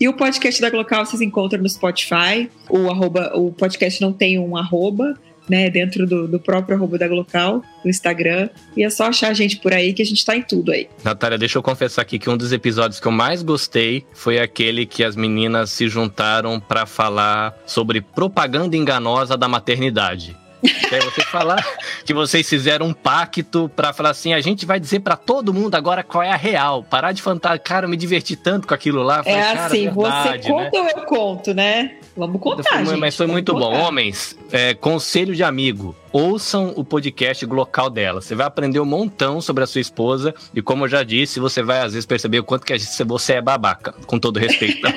E 0.00 0.08
o 0.08 0.12
podcast 0.12 0.60
da 0.60 0.68
Glocal 0.68 1.06
vocês 1.06 1.22
encontram 1.22 1.62
no 1.62 1.68
Spotify, 1.68 2.50
o 2.68 2.90
arroba, 2.90 3.30
o 3.36 3.52
podcast 3.52 4.00
não 4.00 4.12
tem 4.12 4.36
um 4.36 4.56
arroba, 4.56 5.16
né, 5.50 5.68
dentro 5.68 6.06
do, 6.06 6.28
do 6.28 6.38
próprio 6.38 6.76
arroba 6.76 6.96
da 6.96 7.08
Glocal, 7.08 7.60
no 7.84 7.90
Instagram. 7.90 8.48
E 8.76 8.84
é 8.84 8.88
só 8.88 9.08
achar 9.08 9.30
a 9.30 9.34
gente 9.34 9.56
por 9.56 9.72
aí 9.72 9.92
que 9.92 10.00
a 10.00 10.04
gente 10.04 10.24
tá 10.24 10.36
em 10.36 10.42
tudo 10.42 10.70
aí. 10.70 10.88
Natália, 11.02 11.36
deixa 11.36 11.58
eu 11.58 11.62
confessar 11.62 12.02
aqui 12.02 12.20
que 12.20 12.30
um 12.30 12.36
dos 12.36 12.52
episódios 12.52 13.00
que 13.00 13.08
eu 13.08 13.12
mais 13.12 13.42
gostei 13.42 14.06
foi 14.12 14.38
aquele 14.38 14.86
que 14.86 15.02
as 15.02 15.16
meninas 15.16 15.70
se 15.70 15.88
juntaram 15.88 16.60
para 16.60 16.86
falar 16.86 17.58
sobre 17.66 18.00
propaganda 18.00 18.76
enganosa 18.76 19.36
da 19.36 19.48
maternidade. 19.48 20.36
Que 20.60 20.94
aí 20.94 21.00
você 21.00 21.22
falar 21.22 21.64
que 22.04 22.12
vocês 22.12 22.48
fizeram 22.48 22.86
um 22.86 22.92
pacto 22.92 23.70
para 23.74 23.92
falar 23.92 24.10
assim, 24.10 24.32
a 24.32 24.40
gente 24.40 24.66
vai 24.66 24.78
dizer 24.78 25.00
para 25.00 25.16
todo 25.16 25.54
mundo 25.54 25.74
agora 25.74 26.02
qual 26.02 26.22
é 26.22 26.30
a 26.30 26.36
real. 26.36 26.82
Parar 26.82 27.12
de 27.12 27.22
fantasma. 27.22 27.58
Cara, 27.58 27.86
eu 27.86 27.90
me 27.90 27.96
diverti 27.96 28.36
tanto 28.36 28.66
com 28.66 28.74
aquilo 28.74 29.02
lá. 29.02 29.22
Falei, 29.22 29.38
é 29.38 29.52
assim, 29.52 29.84
verdade, 29.90 30.42
você 30.42 30.52
conta 30.52 30.70
né? 30.70 30.92
ou 30.94 31.00
eu 31.00 31.06
conto, 31.06 31.54
né? 31.54 31.94
Vamos 32.16 32.40
contar, 32.40 32.62
foi, 32.64 32.86
gente. 32.86 32.98
Mas 32.98 33.16
foi 33.16 33.26
muito 33.26 33.52
contar. 33.52 33.66
bom. 33.66 33.74
Homens, 33.74 34.36
é, 34.52 34.74
conselho 34.74 35.34
de 35.34 35.42
amigo. 35.42 35.94
Ouçam 36.12 36.72
o 36.76 36.84
podcast 36.84 37.46
local 37.46 37.88
dela. 37.88 38.20
Você 38.20 38.34
vai 38.34 38.46
aprender 38.46 38.80
um 38.80 38.84
montão 38.84 39.40
sobre 39.40 39.62
a 39.62 39.66
sua 39.66 39.80
esposa. 39.80 40.34
E 40.52 40.60
como 40.60 40.84
eu 40.84 40.88
já 40.88 41.02
disse, 41.02 41.38
você 41.38 41.62
vai 41.62 41.80
às 41.80 41.92
vezes 41.92 42.04
perceber 42.04 42.40
o 42.40 42.44
quanto 42.44 42.66
que 42.66 42.76
você 43.04 43.34
é 43.34 43.40
babaca. 43.40 43.94
Com 44.06 44.18
todo 44.18 44.38
respeito. 44.38 44.80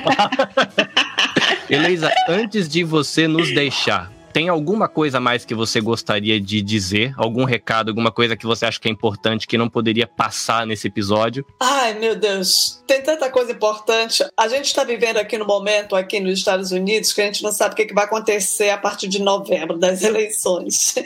Heloísa, 1.70 2.12
antes 2.28 2.68
de 2.68 2.84
você 2.84 3.26
nos 3.26 3.52
deixar, 3.52 4.10
tem 4.34 4.48
alguma 4.48 4.88
coisa 4.88 5.20
mais 5.20 5.44
que 5.44 5.54
você 5.54 5.80
gostaria 5.80 6.40
de 6.40 6.60
dizer? 6.60 7.14
Algum 7.16 7.44
recado, 7.44 7.90
alguma 7.90 8.10
coisa 8.10 8.36
que 8.36 8.44
você 8.44 8.66
acha 8.66 8.80
que 8.80 8.88
é 8.88 8.90
importante 8.90 9.46
que 9.46 9.56
não 9.56 9.68
poderia 9.68 10.08
passar 10.08 10.66
nesse 10.66 10.88
episódio? 10.88 11.46
Ai, 11.60 11.94
meu 11.94 12.16
Deus, 12.16 12.82
tem 12.84 13.00
tanta 13.00 13.30
coisa 13.30 13.52
importante. 13.52 14.24
A 14.36 14.48
gente 14.48 14.66
está 14.66 14.82
vivendo 14.82 15.18
aqui 15.18 15.38
no 15.38 15.46
momento, 15.46 15.94
aqui 15.94 16.18
nos 16.18 16.36
Estados 16.36 16.72
Unidos, 16.72 17.12
que 17.12 17.20
a 17.22 17.26
gente 17.26 17.44
não 17.44 17.52
sabe 17.52 17.74
o 17.74 17.76
que 17.76 17.94
vai 17.94 18.06
acontecer 18.06 18.70
a 18.70 18.76
partir 18.76 19.06
de 19.06 19.22
novembro, 19.22 19.78
das 19.78 20.02
eleições. 20.04 20.96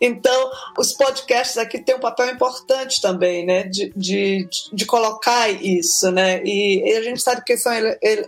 Então, 0.00 0.50
os 0.78 0.92
podcasts 0.92 1.58
aqui 1.58 1.80
têm 1.80 1.96
um 1.96 2.00
papel 2.00 2.30
importante 2.30 3.00
também, 3.00 3.44
né, 3.44 3.64
de, 3.64 3.92
de, 3.96 4.48
de 4.72 4.86
colocar 4.86 5.50
isso, 5.50 6.12
né, 6.12 6.40
e, 6.44 6.94
a 6.96 7.02
gente 7.02 7.20
sabe 7.20 7.42
que 7.44 7.56
são 7.56 7.72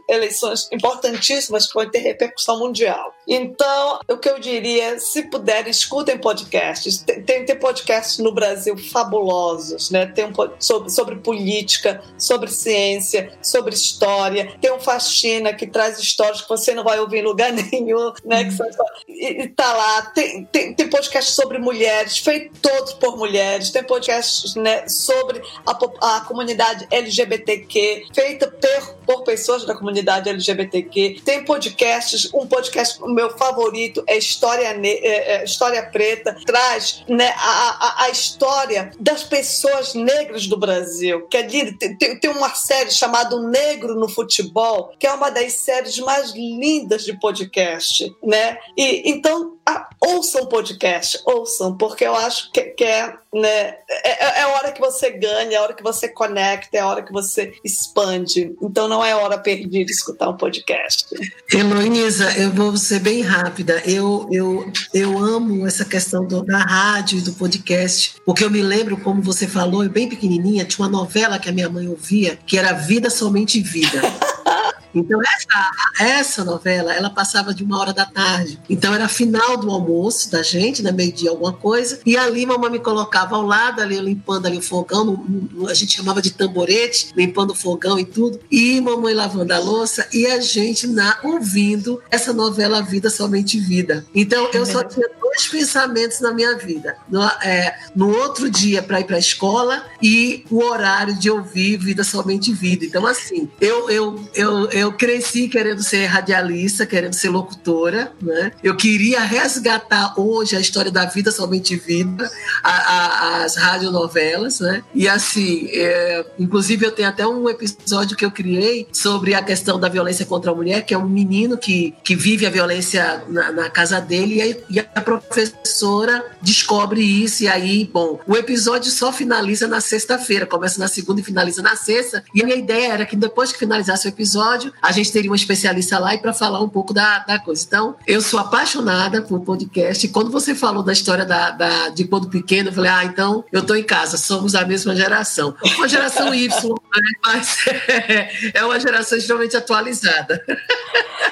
eleições 0.08 0.68
importantíssimas 0.72 1.68
que 1.68 1.74
vão 1.74 1.88
ter 1.88 2.00
repercussão 2.00 2.58
mundial. 2.58 3.14
Então, 3.28 4.00
o 4.10 4.16
que 4.16 4.28
eu 4.28 4.40
diria, 4.48 4.98
se 4.98 5.22
puderem, 5.22 5.70
escutem 5.70 6.18
podcasts. 6.18 6.98
Tem, 6.98 7.44
tem, 7.44 7.58
podcasts 7.58 8.18
no 8.18 8.32
Brasil 8.32 8.76
fabulosos, 8.76 9.90
né? 9.90 10.06
Tem 10.06 10.24
um 10.24 10.32
sobre, 10.58 10.90
sobre 10.90 11.16
política, 11.16 12.02
sobre 12.16 12.50
ciência, 12.50 13.32
sobre 13.42 13.74
história. 13.74 14.56
Tem 14.60 14.72
um 14.72 14.80
Faxina 14.80 15.52
que 15.52 15.66
traz 15.66 15.98
histórias 15.98 16.40
que 16.40 16.48
você 16.48 16.74
não 16.74 16.84
vai 16.84 16.98
ouvir 16.98 17.18
em 17.18 17.22
lugar 17.22 17.52
nenhum, 17.72 18.12
né? 18.24 18.44
Que 18.44 18.52
só, 18.52 18.64
e, 19.06 19.42
e 19.42 19.48
tá 19.48 19.72
lá. 19.72 20.02
Tem, 20.02 20.44
tem, 20.44 20.74
tem 20.74 20.88
podcast 20.88 21.32
sobre 21.32 21.58
mulheres, 21.58 22.18
feito 22.18 22.58
todos 22.60 22.94
por 22.94 23.16
mulheres. 23.16 23.70
Tem 23.70 23.82
podcasts 23.82 24.54
né, 24.54 24.88
sobre 24.88 25.42
a, 25.66 26.16
a 26.16 26.20
comunidade 26.22 26.86
LGBTQ, 26.90 28.06
feita 28.14 28.48
por, 28.48 28.94
por 29.04 29.24
pessoas 29.24 29.64
da 29.64 29.74
comunidade 29.74 30.28
LGBTQ. 30.28 31.20
Tem 31.24 31.44
podcasts, 31.44 32.32
um 32.32 32.46
podcast, 32.46 33.00
meu 33.06 33.30
favorito 33.36 34.02
é 34.06 34.16
História, 34.38 34.68
é, 34.68 35.42
História 35.42 35.82
Preta, 35.90 36.36
traz 36.46 37.02
né, 37.08 37.34
a, 37.36 38.02
a, 38.02 38.04
a, 38.04 38.10
história 38.10 38.92
das 39.00 39.24
pessoas 39.24 39.94
negras 39.94 40.46
do 40.46 40.56
Brasil. 40.56 41.26
Que 41.26 41.38
ali 41.38 41.72
tem, 41.72 41.96
tem 41.96 42.30
uma 42.30 42.54
série 42.54 42.92
chamada 42.92 43.36
Negro 43.40 43.96
no 43.96 44.08
Futebol, 44.08 44.92
que 44.96 45.08
é 45.08 45.12
uma 45.12 45.28
das 45.28 45.54
séries 45.54 45.98
mais 45.98 46.30
lindas 46.30 47.04
de 47.04 47.18
podcast, 47.18 48.14
né? 48.22 48.56
E 48.76 49.10
então 49.10 49.57
ah, 49.68 49.86
ouçam 50.00 50.46
podcast, 50.46 51.20
ouçam, 51.26 51.76
porque 51.76 52.02
eu 52.02 52.16
acho 52.16 52.50
que, 52.52 52.62
que 52.62 52.84
é, 52.84 53.12
né, 53.34 53.74
é, 53.86 54.40
é, 54.40 54.42
a 54.42 54.48
hora 54.48 54.72
que 54.72 54.80
você 54.80 55.10
ganha, 55.10 55.52
é 55.52 55.56
a 55.56 55.62
hora 55.62 55.74
que 55.74 55.82
você 55.82 56.08
conecta, 56.08 56.78
é 56.78 56.80
a 56.80 56.86
hora 56.86 57.02
que 57.02 57.12
você 57.12 57.52
expande. 57.62 58.56
Então 58.62 58.88
não 58.88 59.04
é 59.04 59.14
hora 59.14 59.36
perdida 59.36 59.90
escutar 59.90 60.30
um 60.30 60.38
podcast. 60.38 61.06
Heloísa, 61.52 62.38
eu 62.38 62.50
vou 62.50 62.78
ser 62.78 63.00
bem 63.00 63.20
rápida. 63.20 63.82
Eu, 63.84 64.26
eu, 64.32 64.72
eu 64.94 65.18
amo 65.18 65.66
essa 65.66 65.84
questão 65.84 66.24
do, 66.24 66.42
da 66.42 66.60
rádio 66.60 67.18
e 67.18 67.22
do 67.22 67.34
podcast, 67.34 68.14
porque 68.24 68.44
eu 68.44 68.50
me 68.50 68.62
lembro, 68.62 68.96
como 68.96 69.20
você 69.20 69.46
falou, 69.46 69.86
bem 69.86 70.08
pequenininha, 70.08 70.64
tinha 70.64 70.86
uma 70.86 70.98
novela 70.98 71.38
que 71.38 71.50
a 71.50 71.52
minha 71.52 71.68
mãe 71.68 71.86
ouvia, 71.86 72.38
que 72.46 72.56
era 72.56 72.72
Vida 72.72 73.10
Somente 73.10 73.60
Vida. 73.60 74.00
Então, 74.94 75.20
essa, 75.22 75.70
essa 76.00 76.44
novela, 76.44 76.94
ela 76.94 77.10
passava 77.10 77.52
de 77.52 77.62
uma 77.62 77.78
hora 77.78 77.92
da 77.92 78.06
tarde. 78.06 78.58
Então, 78.68 78.94
era 78.94 79.08
final 79.08 79.56
do 79.56 79.70
almoço 79.70 80.30
da 80.30 80.42
gente, 80.42 80.82
né? 80.82 80.90
Meio-dia, 80.90 81.30
alguma 81.30 81.52
coisa. 81.52 82.00
E 82.04 82.16
ali, 82.16 82.46
mamãe 82.46 82.70
me 82.70 82.78
colocava 82.78 83.36
ao 83.36 83.42
lado, 83.42 83.80
ali, 83.80 83.98
limpando 83.98 84.46
ali 84.46 84.58
o 84.58 84.62
fogão. 84.62 85.04
No, 85.04 85.16
no, 85.16 85.68
a 85.68 85.74
gente 85.74 85.96
chamava 85.96 86.22
de 86.22 86.30
tamborete, 86.30 87.10
limpando 87.16 87.50
o 87.50 87.54
fogão 87.54 87.98
e 87.98 88.04
tudo. 88.04 88.40
E 88.50 88.80
mamãe 88.80 89.14
lavando 89.14 89.52
a 89.52 89.58
louça. 89.58 90.08
E 90.12 90.26
a 90.26 90.40
gente 90.40 90.86
na, 90.86 91.18
ouvindo 91.22 92.02
essa 92.10 92.32
novela 92.32 92.82
Vida 92.82 93.10
Somente 93.10 93.58
Vida. 93.58 94.06
Então, 94.14 94.50
eu 94.52 94.64
só 94.64 94.82
tinha 94.82 95.08
dois 95.20 95.48
pensamentos 95.48 96.20
na 96.20 96.32
minha 96.32 96.56
vida. 96.56 96.96
No, 97.08 97.22
é, 97.42 97.78
no 97.94 98.08
outro 98.08 98.50
dia, 98.50 98.82
para 98.82 99.00
ir 99.00 99.04
para 99.04 99.16
a 99.16 99.20
escola 99.20 99.84
e 100.02 100.44
o 100.50 100.62
horário 100.62 101.18
de 101.18 101.30
ouvir 101.30 101.76
Vida 101.76 102.02
Somente 102.04 102.52
Vida. 102.52 102.84
Então, 102.84 103.06
assim, 103.06 103.48
eu, 103.60 103.90
eu, 103.90 104.28
eu 104.34 104.78
eu 104.78 104.87
cresci 104.92 105.48
querendo 105.48 105.82
ser 105.82 106.06
radialista, 106.06 106.86
querendo 106.86 107.14
ser 107.14 107.30
locutora, 107.30 108.12
né? 108.20 108.52
Eu 108.62 108.76
queria 108.76 109.20
resgatar 109.20 110.14
hoje 110.18 110.56
a 110.56 110.60
história 110.60 110.90
da 110.90 111.04
vida 111.04 111.30
somente 111.30 111.76
vida, 111.76 112.30
a, 112.62 112.70
a, 112.70 113.44
as 113.44 113.56
radionovelas, 113.56 114.60
né? 114.60 114.82
E 114.94 115.08
assim, 115.08 115.68
é, 115.72 116.24
inclusive 116.38 116.86
eu 116.86 116.92
tenho 116.92 117.08
até 117.08 117.26
um 117.26 117.48
episódio 117.48 118.16
que 118.16 118.24
eu 118.24 118.30
criei 118.30 118.86
sobre 118.92 119.34
a 119.34 119.42
questão 119.42 119.78
da 119.78 119.88
violência 119.88 120.26
contra 120.26 120.50
a 120.50 120.54
mulher, 120.54 120.82
que 120.84 120.94
é 120.94 120.98
um 120.98 121.08
menino 121.08 121.56
que, 121.56 121.94
que 122.02 122.14
vive 122.14 122.46
a 122.46 122.50
violência 122.50 123.22
na, 123.28 123.52
na 123.52 123.70
casa 123.70 124.00
dele 124.00 124.36
e 124.36 124.42
a, 124.42 124.56
e 124.70 124.80
a 124.80 125.00
professora 125.00 126.24
descobre 126.42 127.00
isso 127.00 127.38
e 127.42 127.48
aí, 127.48 127.88
bom, 127.92 128.20
o 128.26 128.36
episódio 128.36 128.90
só 128.90 129.12
finaliza 129.12 129.66
na 129.66 129.80
sexta-feira, 129.80 130.46
começa 130.46 130.78
na 130.78 130.88
segunda 130.88 131.20
e 131.20 131.24
finaliza 131.24 131.62
na 131.62 131.76
sexta. 131.76 132.24
E 132.34 132.42
a 132.42 132.44
minha 132.44 132.56
ideia 132.56 132.92
era 132.92 133.06
que 133.06 133.16
depois 133.16 133.52
que 133.52 133.58
finalizasse 133.58 134.06
o 134.06 134.10
episódio 134.10 134.67
episódio, 134.68 134.72
a 134.80 134.92
gente 134.92 135.12
teria 135.12 135.30
uma 135.30 135.36
especialista 135.36 135.98
lá 135.98 136.14
e 136.14 136.18
para 136.18 136.32
falar 136.32 136.60
um 136.60 136.68
pouco 136.68 136.92
da, 136.92 137.20
da 137.20 137.38
coisa. 137.38 137.64
Então, 137.66 137.96
eu 138.06 138.20
sou 138.20 138.38
apaixonada 138.38 139.22
por 139.22 139.40
podcast. 139.40 140.04
E 140.06 140.08
quando 140.08 140.30
você 140.30 140.54
falou 140.54 140.82
da 140.82 140.92
história 140.92 141.24
da, 141.24 141.50
da, 141.50 141.88
de 141.90 142.04
quando 142.04 142.28
pequeno, 142.28 142.68
eu 142.68 142.72
falei, 142.72 142.90
ah, 142.90 143.04
então 143.04 143.44
eu 143.52 143.60
estou 143.60 143.76
em 143.76 143.82
casa, 143.82 144.16
somos 144.16 144.54
a 144.54 144.64
mesma 144.64 144.94
geração. 144.94 145.54
Uma 145.76 145.88
geração 145.88 146.34
Y, 146.34 146.48
né? 146.68 147.02
mas 147.24 147.66
é, 147.66 148.52
é 148.58 148.64
uma 148.64 148.78
geração 148.78 149.18
extremamente 149.18 149.56
atualizada. 149.56 150.42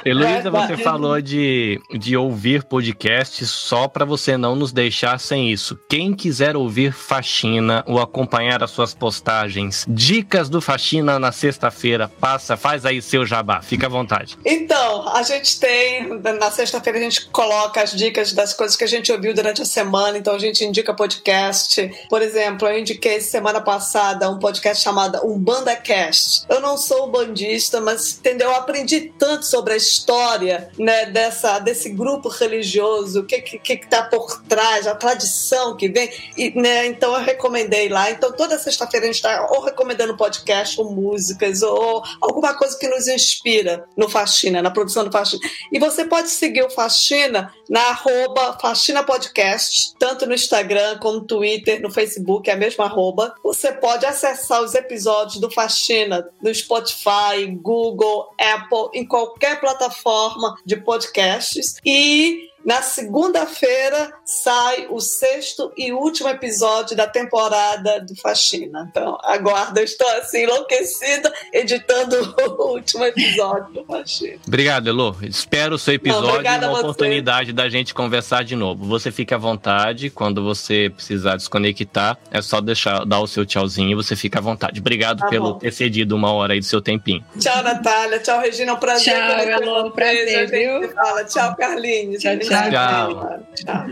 Heloísa, 0.05 0.51
você 0.51 0.77
falou 0.77 1.21
de, 1.21 1.81
de 1.99 2.17
ouvir 2.17 2.63
podcasts 2.63 3.51
só 3.51 3.89
para 3.89 4.05
você 4.05 4.37
não 4.37 4.55
nos 4.55 4.73
deixar 4.73 5.19
sem 5.19 5.51
isso. 5.51 5.79
Quem 5.89 6.15
quiser 6.15 6.57
ouvir 6.57 6.93
Faxina 6.93 7.83
ou 7.87 8.01
acompanhar 8.01 8.63
as 8.63 8.71
suas 8.71 8.95
postagens, 8.95 9.85
dicas 9.89 10.49
do 10.49 10.61
Faxina 10.61 11.19
na 11.19 11.33
sexta-feira, 11.33 12.09
passa, 12.21 12.57
faz 12.57 12.87
aí 12.87 13.03
seu 13.03 13.26
jabá, 13.27 13.61
fica 13.61 13.87
à 13.87 13.91
vontade. 13.91 14.37
Então, 14.45 15.09
a 15.09 15.23
gente 15.23 15.59
tem, 15.59 16.09
na 16.21 16.51
sexta-feira 16.51 16.99
a 16.99 17.03
gente 17.03 17.27
coloca 17.31 17.83
as 17.83 17.93
dicas 17.93 18.33
das 18.33 18.53
coisas 18.53 18.77
que 18.77 18.85
a 18.85 18.89
gente 18.89 19.11
ouviu 19.13 19.35
durante 19.35 19.63
a 19.63 19.65
semana, 19.65 20.19
então 20.19 20.35
a 20.35 20.39
gente 20.39 20.65
indica 20.65 20.95
podcast. 20.95 21.91
Por 22.09 22.23
exemplo, 22.23 22.69
eu 22.69 22.79
indiquei 22.79 23.21
semana 23.21 23.61
passada 23.61 24.31
um 24.31 24.39
podcast 24.39 24.83
chamado 24.83 25.19
Umbanda 25.27 25.75
Cast. 25.77 26.45
Eu 26.49 26.61
não 26.61 26.77
sou 26.77 27.11
bandista, 27.11 27.81
mas 27.81 28.19
entendeu? 28.19 28.49
Eu 28.49 28.57
aprendi 28.57 29.13
tanto 29.19 29.47
sobre 29.47 29.75
a 29.75 29.77
história 29.77 30.71
né, 30.79 31.07
dessa, 31.07 31.59
desse 31.59 31.91
grupo 31.91 32.29
religioso, 32.29 33.21
o 33.21 33.25
que, 33.25 33.41
que, 33.41 33.59
que 33.59 33.87
tá 33.87 34.03
por 34.05 34.43
trás, 34.43 34.87
a 34.87 34.95
tradição 34.95 35.77
que 35.77 35.89
vem. 35.89 36.11
E, 36.37 36.51
né, 36.59 36.87
então 36.87 37.15
eu 37.15 37.25
recomendei 37.25 37.89
lá. 37.89 38.11
Então 38.11 38.33
toda 38.33 38.59
sexta-feira 38.59 39.07
a 39.07 39.09
gente 39.09 39.17
está 39.17 39.47
ou 39.51 39.63
recomendando 39.63 40.17
podcast, 40.17 40.81
ou 40.81 40.91
músicas, 40.91 41.63
ou 41.63 42.03
alguma 42.21 42.55
coisa 42.55 42.79
que 42.79 42.89
nos 42.89 43.07
inspira 43.17 43.85
no 43.97 44.09
Faxina, 44.09 44.63
na 44.63 44.71
produção 44.71 45.05
do 45.05 45.11
Faxina. 45.11 45.43
E 45.73 45.79
você 45.79 46.05
pode 46.05 46.31
seguir 46.31 46.63
o 46.63 46.71
Faxina 46.71 47.53
na 47.69 47.81
arroba 47.89 48.59
Faxina 48.61 49.03
Podcast, 49.03 49.95
tanto 49.99 50.27
no 50.27 50.35
Instagram 50.35 50.99
como 50.99 51.17
no 51.17 51.27
Twitter, 51.27 51.81
no 51.81 51.91
Facebook, 51.91 52.49
é 52.49 52.53
a 52.53 52.57
mesma 52.57 52.85
arroba. 52.85 53.35
Você 53.43 53.73
pode 53.73 54.07
acessar 54.07 54.63
os 54.63 54.75
episódios 54.75 55.41
do 55.41 55.51
Faxina 55.51 56.29
no 56.43 56.55
Spotify, 56.55 57.47
Google, 57.61 58.29
Apple, 58.39 58.91
em 58.95 59.07
qualquer 59.07 59.59
plataforma 59.61 60.57
de 60.65 60.77
podcasts. 60.77 61.77
E 61.85 62.51
na 62.67 62.83
segunda-feira 62.83 64.13
sai 64.25 64.89
o 64.91 64.99
sexto 64.99 65.73
e 65.77 65.93
último 65.93 66.29
episódio 66.29 66.97
da 66.97 67.07
temporada 67.07 68.01
do 68.01 68.17
Faxina. 68.17 68.89
Então, 68.91 69.17
aguarda, 69.23 69.81
eu 69.81 69.85
estou 69.85 70.09
assim 70.19 70.43
enlouquecida 70.43 71.33
editando 71.53 72.35
o 72.59 72.73
último 72.73 73.05
episódio 73.05 73.73
do 73.73 73.85
Faxina. 73.85 74.41
Obrigado, 74.45 74.89
Elo. 74.89 75.17
Espero 75.23 75.77
o 75.77 75.79
seu 75.79 75.95
episódio 75.95 76.45
e 76.45 76.59
uma 76.67 76.81
oportunidade 76.81 77.53
da 77.53 77.69
gente 77.69 77.95
conversar 77.95 78.43
de 78.43 78.57
novo. 78.57 78.85
Você 78.87 79.13
fica 79.13 79.37
à 79.37 79.39
vontade, 79.39 80.11
quando 80.11 80.43
você 80.43 80.91
precisar 80.93 81.37
desconectar, 81.37 82.19
é 82.33 82.43
só 82.43 82.61
deixar 82.61 83.05
dar 83.05 83.21
o 83.21 83.29
seu 83.29 83.47
tchauzinho 83.47 83.93
e 83.93 83.95
você 83.95 84.17
fica 84.17 84.41
à 84.41 84.43
vontade. 84.43 84.81
Obrigado 84.81 85.21
tá 85.21 85.29
pelo 85.29 85.53
bom. 85.53 85.59
ter 85.61 85.73
cedido 85.73 86.17
uma 86.17 86.33
hora 86.33 86.55
aí 86.55 86.59
do 86.59 86.67
seu 86.67 86.81
tempinho. 86.81 87.25
Tchau, 87.39 87.63
Natália. 87.63 88.19
Tchau, 88.19 88.41
Regina. 88.41 88.73
É 88.73 88.75
um 88.75 88.79
prazer. 88.79 89.15
Tchau, 89.15 89.39
Elo. 89.39 89.91
Prazer, 89.93 90.51
viu? 90.51 90.93
Fala. 90.93 91.25
Tchau, 91.25 91.55
Carlinhos. 91.55 92.21
Tchau, 92.21 92.37
tchau. 92.39 92.56
Tchau. 92.71 93.43
Tchau. 93.55 93.87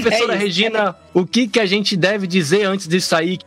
Professora 0.00 0.34
é 0.34 0.38
Regina, 0.38 0.96
o 1.12 1.26
que, 1.26 1.48
que 1.48 1.60
a 1.60 1.66
gente 1.66 1.96
deve 1.96 2.26
dizer 2.26 2.64
antes 2.64 2.86
de 2.86 3.00
sair? 3.00 3.38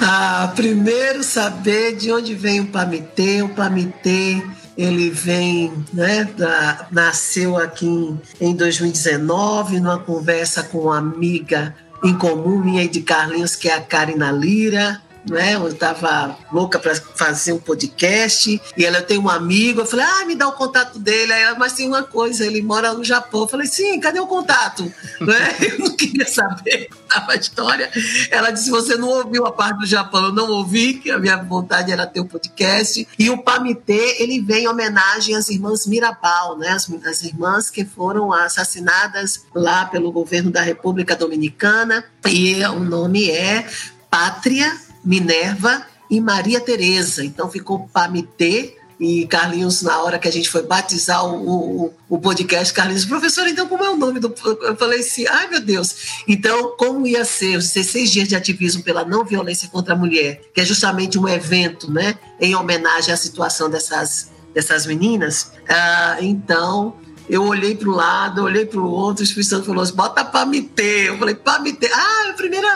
Ah, 0.00 0.52
primeiro 0.54 1.22
saber 1.22 1.96
de 1.96 2.12
onde 2.12 2.34
vem 2.34 2.60
o 2.60 2.66
Pamitê. 2.66 3.42
O 3.42 3.48
Pamitê 3.48 4.42
ele 4.76 5.10
vem, 5.10 5.72
né, 5.92 6.28
da, 6.36 6.86
nasceu 6.90 7.56
aqui 7.56 7.86
em, 7.86 8.20
em 8.40 8.54
2019, 8.54 9.80
numa 9.80 9.98
conversa 9.98 10.62
com 10.62 10.78
uma 10.78 10.98
amiga 10.98 11.74
em 12.02 12.14
comum 12.14 12.58
minha 12.58 12.82
e 12.82 12.88
de 12.88 13.00
Carlinhos, 13.02 13.54
que 13.54 13.68
é 13.68 13.74
a 13.74 13.80
Karina 13.80 14.32
Lira 14.32 15.00
né? 15.28 15.54
Eu 15.54 15.68
estava 15.68 16.36
louca 16.52 16.78
para 16.78 16.94
fazer 16.94 17.52
um 17.52 17.58
podcast 17.58 18.60
e 18.76 18.84
ela 18.84 19.02
tem 19.02 19.18
um 19.18 19.28
amigo, 19.28 19.80
eu 19.80 19.86
falei, 19.86 20.06
ah, 20.06 20.24
me 20.24 20.34
dá 20.34 20.48
o 20.48 20.52
contato 20.52 20.98
dele. 20.98 21.32
Aí 21.32 21.42
ela, 21.42 21.58
mas 21.58 21.72
tem 21.74 21.86
uma 21.86 22.02
coisa, 22.02 22.44
ele 22.44 22.62
mora 22.62 22.92
no 22.92 23.04
Japão. 23.04 23.42
Eu 23.42 23.48
falei, 23.48 23.66
sim, 23.66 23.98
cadê 24.00 24.20
o 24.20 24.26
contato? 24.26 24.82
né? 25.20 25.56
Eu 25.60 25.78
não 25.78 25.96
queria 25.96 26.26
saber 26.26 26.88
a 27.10 27.34
história. 27.36 27.90
Ela 28.30 28.50
disse, 28.50 28.70
você 28.70 28.96
não 28.96 29.08
ouviu 29.08 29.46
a 29.46 29.52
parte 29.52 29.80
do 29.80 29.86
Japão? 29.86 30.26
Eu 30.26 30.32
não 30.32 30.50
ouvi, 30.50 30.94
que 30.94 31.10
a 31.10 31.18
minha 31.18 31.36
vontade 31.36 31.92
era 31.92 32.06
ter 32.06 32.20
um 32.20 32.26
podcast. 32.26 33.06
E 33.18 33.30
o 33.30 33.38
Pamitê, 33.38 34.16
ele 34.18 34.40
vem 34.40 34.64
em 34.64 34.68
homenagem 34.68 35.34
às 35.34 35.48
irmãs 35.48 35.86
Mirabal, 35.86 36.58
né? 36.58 36.70
As, 36.70 36.90
as 37.06 37.22
irmãs 37.22 37.70
que 37.70 37.84
foram 37.84 38.32
assassinadas 38.32 39.44
lá 39.54 39.84
pelo 39.84 40.12
governo 40.12 40.50
da 40.50 40.62
República 40.62 41.14
Dominicana. 41.14 42.04
E 42.26 42.64
o 42.64 42.80
nome 42.80 43.30
é 43.30 43.66
Pátria 44.10 44.72
Minerva 45.04 45.86
e 46.10 46.20
Maria 46.20 46.60
Teresa. 46.60 47.24
Então 47.24 47.50
ficou 47.50 47.88
Pamitê 47.92 48.76
E 49.00 49.26
Carlinhos, 49.26 49.82
na 49.82 50.00
hora 50.02 50.18
que 50.18 50.28
a 50.28 50.30
gente 50.30 50.48
foi 50.48 50.62
batizar 50.62 51.24
o, 51.24 51.86
o, 51.86 51.94
o 52.08 52.18
podcast, 52.20 52.72
Carlinhos, 52.72 53.04
professor, 53.04 53.48
então 53.48 53.66
como 53.66 53.82
é 53.82 53.90
o 53.90 53.96
nome 53.96 54.20
do. 54.20 54.32
Eu 54.60 54.76
falei 54.76 55.00
assim, 55.00 55.26
ai 55.26 55.48
meu 55.48 55.60
Deus. 55.60 56.22
Então, 56.28 56.76
como 56.76 57.06
ia 57.06 57.24
ser 57.24 57.56
os 57.56 57.72
16 57.72 58.10
dias 58.10 58.28
de 58.28 58.36
ativismo 58.36 58.82
pela 58.82 59.04
não 59.04 59.24
violência 59.24 59.68
contra 59.68 59.94
a 59.94 59.96
mulher, 59.96 60.42
que 60.54 60.60
é 60.60 60.64
justamente 60.64 61.18
um 61.18 61.28
evento, 61.28 61.90
né, 61.90 62.14
em 62.40 62.54
homenagem 62.54 63.12
à 63.12 63.16
situação 63.16 63.68
dessas, 63.68 64.30
dessas 64.54 64.86
meninas. 64.86 65.52
Ah, 65.68 66.18
então, 66.20 66.94
eu 67.28 67.44
olhei 67.44 67.74
para 67.74 67.88
o 67.88 67.92
lado, 67.92 68.42
olhei 68.42 68.66
para 68.66 68.80
o 68.80 68.90
outro, 68.90 69.22
o 69.22 69.24
Espírito 69.24 69.50
Santo 69.50 69.66
falou 69.66 69.82
assim, 69.82 69.94
bota 69.94 70.24
para 70.24 70.46
meter. 70.46 71.06
Eu 71.06 71.18
falei, 71.18 71.34
para 71.34 71.60
meter. 71.60 71.90
Ah, 71.92 72.30
a 72.30 72.32
primeira. 72.34 72.68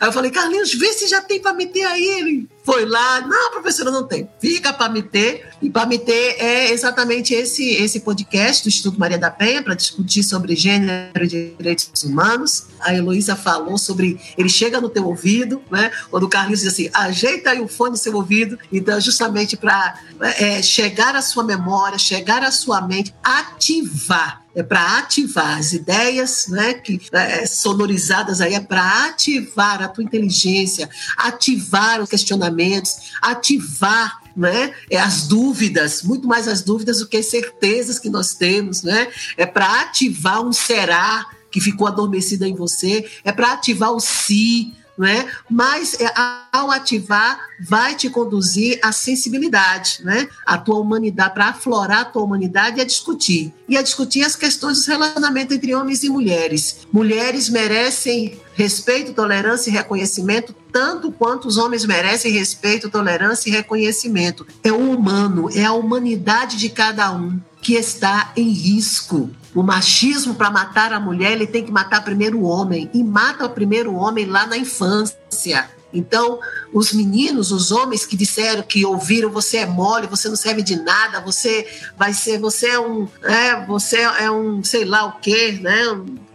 Aí 0.00 0.08
eu 0.08 0.12
falei, 0.12 0.30
Carlinhos, 0.30 0.74
vê 0.74 0.92
se 0.92 1.06
já 1.06 1.20
tem 1.20 1.40
para 1.40 1.52
meter 1.52 1.84
aí. 1.84 2.04
Ele 2.04 2.48
foi 2.64 2.86
lá, 2.86 3.20
não, 3.20 3.50
professora, 3.50 3.90
não 3.90 4.04
tem. 4.04 4.28
Fica 4.40 4.72
para 4.72 4.90
meter. 4.90 5.50
E 5.60 5.68
para 5.68 5.86
meter 5.86 6.36
é 6.38 6.70
exatamente 6.72 7.34
esse, 7.34 7.62
esse 7.74 8.00
podcast 8.00 8.64
do 8.64 8.68
Instituto 8.68 8.98
Maria 8.98 9.18
da 9.18 9.30
Penha 9.30 9.62
para 9.62 9.74
discutir 9.74 10.22
sobre 10.22 10.56
gênero 10.56 11.24
e 11.24 11.26
direitos 11.28 12.02
humanos. 12.02 12.68
A 12.80 12.94
Heloísa 12.94 13.36
falou 13.36 13.76
sobre 13.76 14.18
ele 14.38 14.48
chega 14.48 14.80
no 14.80 14.88
teu 14.88 15.06
ouvido, 15.06 15.62
né? 15.70 15.90
Quando 16.10 16.22
o 16.22 16.28
Carlinhos 16.28 16.60
diz 16.60 16.72
assim, 16.72 16.88
ajeita 16.94 17.50
aí 17.50 17.60
o 17.60 17.68
fone 17.68 17.92
no 17.92 17.96
seu 17.98 18.14
ouvido. 18.14 18.58
Então, 18.72 18.98
justamente 18.98 19.56
para 19.56 20.00
é, 20.20 20.62
chegar 20.62 21.14
à 21.14 21.20
sua 21.20 21.44
memória, 21.44 21.98
chegar 21.98 22.42
à 22.42 22.50
sua 22.50 22.80
mente, 22.80 23.14
ativar 23.22 24.43
é 24.54 24.62
para 24.62 24.98
ativar 24.98 25.58
as 25.58 25.72
ideias, 25.72 26.46
né, 26.48 26.74
que 26.74 27.00
é, 27.12 27.46
sonorizadas 27.46 28.40
aí 28.40 28.54
é 28.54 28.60
para 28.60 29.06
ativar 29.06 29.82
a 29.82 29.88
tua 29.88 30.04
inteligência, 30.04 30.88
ativar 31.16 32.00
os 32.00 32.08
questionamentos, 32.08 33.12
ativar 33.20 34.22
né? 34.36 34.74
É 34.90 34.98
as 34.98 35.28
dúvidas, 35.28 36.02
muito 36.02 36.26
mais 36.26 36.48
as 36.48 36.60
dúvidas 36.60 36.98
do 36.98 37.06
que 37.06 37.18
as 37.18 37.26
certezas 37.26 38.00
que 38.00 38.10
nós 38.10 38.34
temos, 38.34 38.82
né? 38.82 39.06
É 39.36 39.46
para 39.46 39.82
ativar 39.82 40.44
um 40.44 40.52
será 40.52 41.24
que 41.52 41.60
ficou 41.60 41.86
adormecido 41.86 42.44
em 42.44 42.54
você, 42.54 43.08
é 43.22 43.30
para 43.30 43.52
ativar 43.52 43.92
o 43.92 44.00
si, 44.00 44.74
né? 44.96 45.28
Mas 45.50 45.98
é, 46.00 46.12
ao 46.52 46.70
ativar, 46.70 47.38
vai 47.60 47.94
te 47.94 48.08
conduzir 48.08 48.78
à 48.82 48.92
sensibilidade, 48.92 50.00
né? 50.04 50.28
A 50.46 50.56
tua 50.56 50.78
humanidade, 50.78 51.34
para 51.34 51.48
aflorar 51.48 52.00
a 52.00 52.04
tua 52.04 52.22
humanidade 52.22 52.78
e 52.78 52.80
a 52.80 52.84
discutir. 52.84 53.52
E 53.68 53.76
a 53.76 53.82
discutir 53.82 54.22
as 54.22 54.36
questões 54.36 54.78
dos 54.78 54.86
relacionamentos 54.86 55.56
entre 55.56 55.74
homens 55.74 56.02
e 56.02 56.08
mulheres. 56.08 56.86
Mulheres 56.92 57.48
merecem 57.48 58.40
respeito, 58.54 59.12
tolerância 59.12 59.70
e 59.70 59.72
reconhecimento 59.72 60.54
tanto 60.74 61.12
quanto 61.12 61.46
os 61.46 61.56
homens 61.56 61.84
merecem 61.84 62.32
respeito, 62.32 62.90
tolerância 62.90 63.48
e 63.48 63.52
reconhecimento. 63.52 64.44
É 64.60 64.72
o 64.72 64.90
humano, 64.90 65.48
é 65.54 65.64
a 65.64 65.72
humanidade 65.72 66.56
de 66.56 66.68
cada 66.68 67.12
um 67.12 67.40
que 67.64 67.74
está 67.74 68.30
em 68.36 68.50
risco. 68.50 69.30
O 69.54 69.62
machismo, 69.62 70.34
para 70.34 70.50
matar 70.50 70.92
a 70.92 71.00
mulher, 71.00 71.32
ele 71.32 71.46
tem 71.46 71.64
que 71.64 71.72
matar 71.72 72.04
primeiro 72.04 72.38
o 72.38 72.44
homem. 72.44 72.90
E 72.92 73.02
mata 73.02 73.46
o 73.46 73.50
primeiro 73.50 73.94
homem 73.94 74.26
lá 74.26 74.46
na 74.46 74.58
infância. 74.58 75.70
Então, 75.90 76.40
os 76.72 76.92
meninos, 76.92 77.52
os 77.52 77.72
homens 77.72 78.04
que 78.04 78.16
disseram 78.16 78.62
que 78.62 78.84
ouviram 78.84 79.30
você 79.30 79.58
é 79.58 79.66
mole, 79.66 80.08
você 80.08 80.28
não 80.28 80.36
serve 80.36 80.60
de 80.60 80.76
nada, 80.76 81.20
você 81.20 81.66
vai 81.96 82.12
ser, 82.12 82.38
você 82.38 82.66
é 82.66 82.80
um, 82.80 83.08
é, 83.22 83.64
você 83.64 83.98
é 83.98 84.30
um, 84.30 84.62
sei 84.62 84.84
lá 84.84 85.06
o 85.06 85.12
quê, 85.20 85.58
né? 85.62 85.80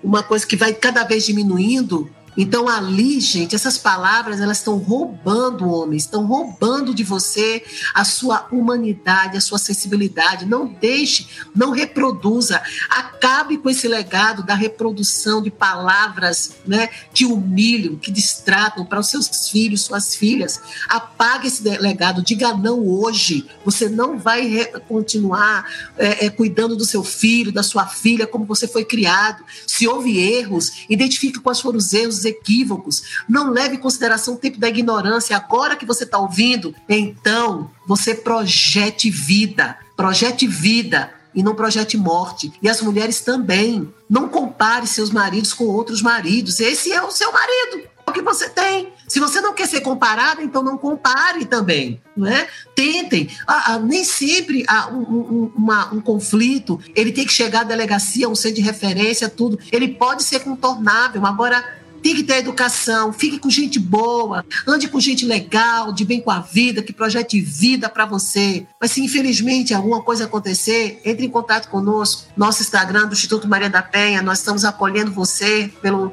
Uma 0.01 0.23
coisa 0.23 0.47
que 0.47 0.55
vai 0.55 0.73
cada 0.73 1.03
vez 1.03 1.25
diminuindo. 1.25 2.09
Então 2.39 2.69
ali, 2.69 3.19
gente, 3.19 3.53
essas 3.53 3.77
palavras 3.77 4.39
elas 4.39 4.59
estão 4.59 4.77
roubando 4.77 5.69
homens, 5.69 6.03
estão 6.03 6.25
roubando 6.25 6.95
de 6.95 7.03
você 7.03 7.61
a 7.93 8.05
sua 8.05 8.47
humanidade, 8.49 9.35
a 9.35 9.41
sua 9.41 9.57
sensibilidade. 9.57 10.45
Não 10.45 10.65
deixe, 10.65 11.27
não 11.53 11.71
reproduza, 11.71 12.61
acabe 12.89 13.57
com 13.57 13.69
esse 13.69 13.89
legado 13.89 14.41
da 14.41 14.55
reprodução 14.55 15.41
de 15.43 15.51
palavras, 15.51 16.53
né, 16.65 16.87
que 17.13 17.25
humilham, 17.25 17.97
que 17.97 18.09
distratam 18.09 18.85
para 18.85 19.01
os 19.01 19.07
seus 19.07 19.49
filhos, 19.49 19.81
suas 19.81 20.15
filhas. 20.15 20.61
Apague 20.87 21.47
esse 21.47 21.61
legado, 21.61 22.23
diga 22.23 22.53
não 22.53 22.87
hoje. 22.87 23.45
Você 23.65 23.89
não 23.89 24.17
vai 24.17 24.65
continuar 24.87 25.65
é, 25.97 26.27
é, 26.27 26.29
cuidando 26.29 26.77
do 26.77 26.85
seu 26.85 27.03
filho, 27.03 27.51
da 27.51 27.63
sua 27.63 27.85
filha, 27.85 28.25
como 28.25 28.45
você 28.45 28.65
foi 28.65 28.85
criado. 28.85 29.43
Se 29.67 29.85
houve 29.85 30.17
erros, 30.17 30.85
identifique 30.89 31.39
quais 31.39 31.59
foram 31.59 31.77
os 31.77 31.91
erros 31.91 32.28
equívocos. 32.30 33.03
Não 33.27 33.51
leve 33.51 33.75
em 33.75 33.80
consideração 33.80 34.36
o 34.36 34.38
tempo 34.38 34.59
da 34.59 34.69
ignorância. 34.69 35.36
Agora 35.36 35.75
que 35.75 35.86
você 35.86 36.03
está 36.03 36.17
ouvindo, 36.17 36.73
então 36.88 37.69
você 37.88 38.13
projete 38.15 39.09
vida. 39.09 39.77
Projete 39.95 40.47
vida 40.47 41.11
e 41.34 41.43
não 41.43 41.55
projete 41.55 41.97
morte. 41.97 42.51
E 42.61 42.69
as 42.69 42.82
mulheres 42.82 43.21
também. 43.21 43.93
Não 44.09 44.27
compare 44.27 44.88
seus 44.88 45.11
maridos 45.11 45.53
com 45.53 45.65
outros 45.65 46.01
maridos. 46.01 46.59
Esse 46.59 46.91
é 46.91 47.01
o 47.01 47.11
seu 47.11 47.32
marido, 47.32 47.88
é 48.05 48.09
o 48.09 48.13
que 48.13 48.21
você 48.21 48.49
tem. 48.49 48.91
Se 49.07 49.19
você 49.19 49.39
não 49.39 49.53
quer 49.53 49.67
ser 49.67 49.82
comparado, 49.82 50.41
então 50.41 50.63
não 50.63 50.77
compare 50.77 51.45
também, 51.45 52.01
não 52.15 52.27
é? 52.27 52.47
Tentem. 52.75 53.30
Ah, 53.47 53.73
ah, 53.73 53.80
nem 53.80 54.03
sempre 54.03 54.65
ah, 54.67 54.89
um, 54.91 55.01
um, 55.01 55.51
uma, 55.55 55.93
um 55.93 56.01
conflito 56.01 56.80
ele 56.95 57.11
tem 57.11 57.25
que 57.25 57.34
chegar 57.34 57.61
à 57.61 57.63
delegacia, 57.63 58.30
um 58.30 58.36
centro 58.36 58.57
de 58.57 58.61
referência, 58.61 59.30
tudo. 59.30 59.59
Ele 59.71 59.88
pode 59.88 60.23
ser 60.23 60.39
contornável. 60.39 61.25
Agora 61.25 61.78
tem 62.02 62.16
que 62.16 62.24
ter 62.24 62.38
educação, 62.38 63.14
fique 63.14 63.39
com 63.39 63.50
gente 63.50 63.80
boa, 63.80 64.45
ande 64.68 64.88
com 64.88 65.00
gente 65.00 65.26
legal, 65.26 65.91
de 65.93 66.06
bem 66.06 66.22
com 66.22 66.32
a 66.32 66.39
vida, 66.39 66.82
que 66.82 66.93
projete 66.93 67.39
vida 67.39 67.89
para 67.89 68.06
você. 68.06 68.66
Mas 68.80 68.91
se 68.91 69.02
infelizmente 69.02 69.74
alguma 69.74 70.02
coisa 70.02 70.26
acontecer, 70.26 71.02
entre 71.06 71.26
em 71.26 71.30
contato 71.30 71.70
conosco. 71.70 72.24
Nosso 72.36 72.62
Instagram 72.62 73.08
do 73.08 73.14
Instituto 73.14 73.47
Maria 73.47 73.70
da 73.70 73.82
Penha, 73.82 74.22
nós 74.22 74.39
estamos 74.39 74.66
acolhendo 74.66 75.12
você 75.12 75.72
pelo 75.82 76.12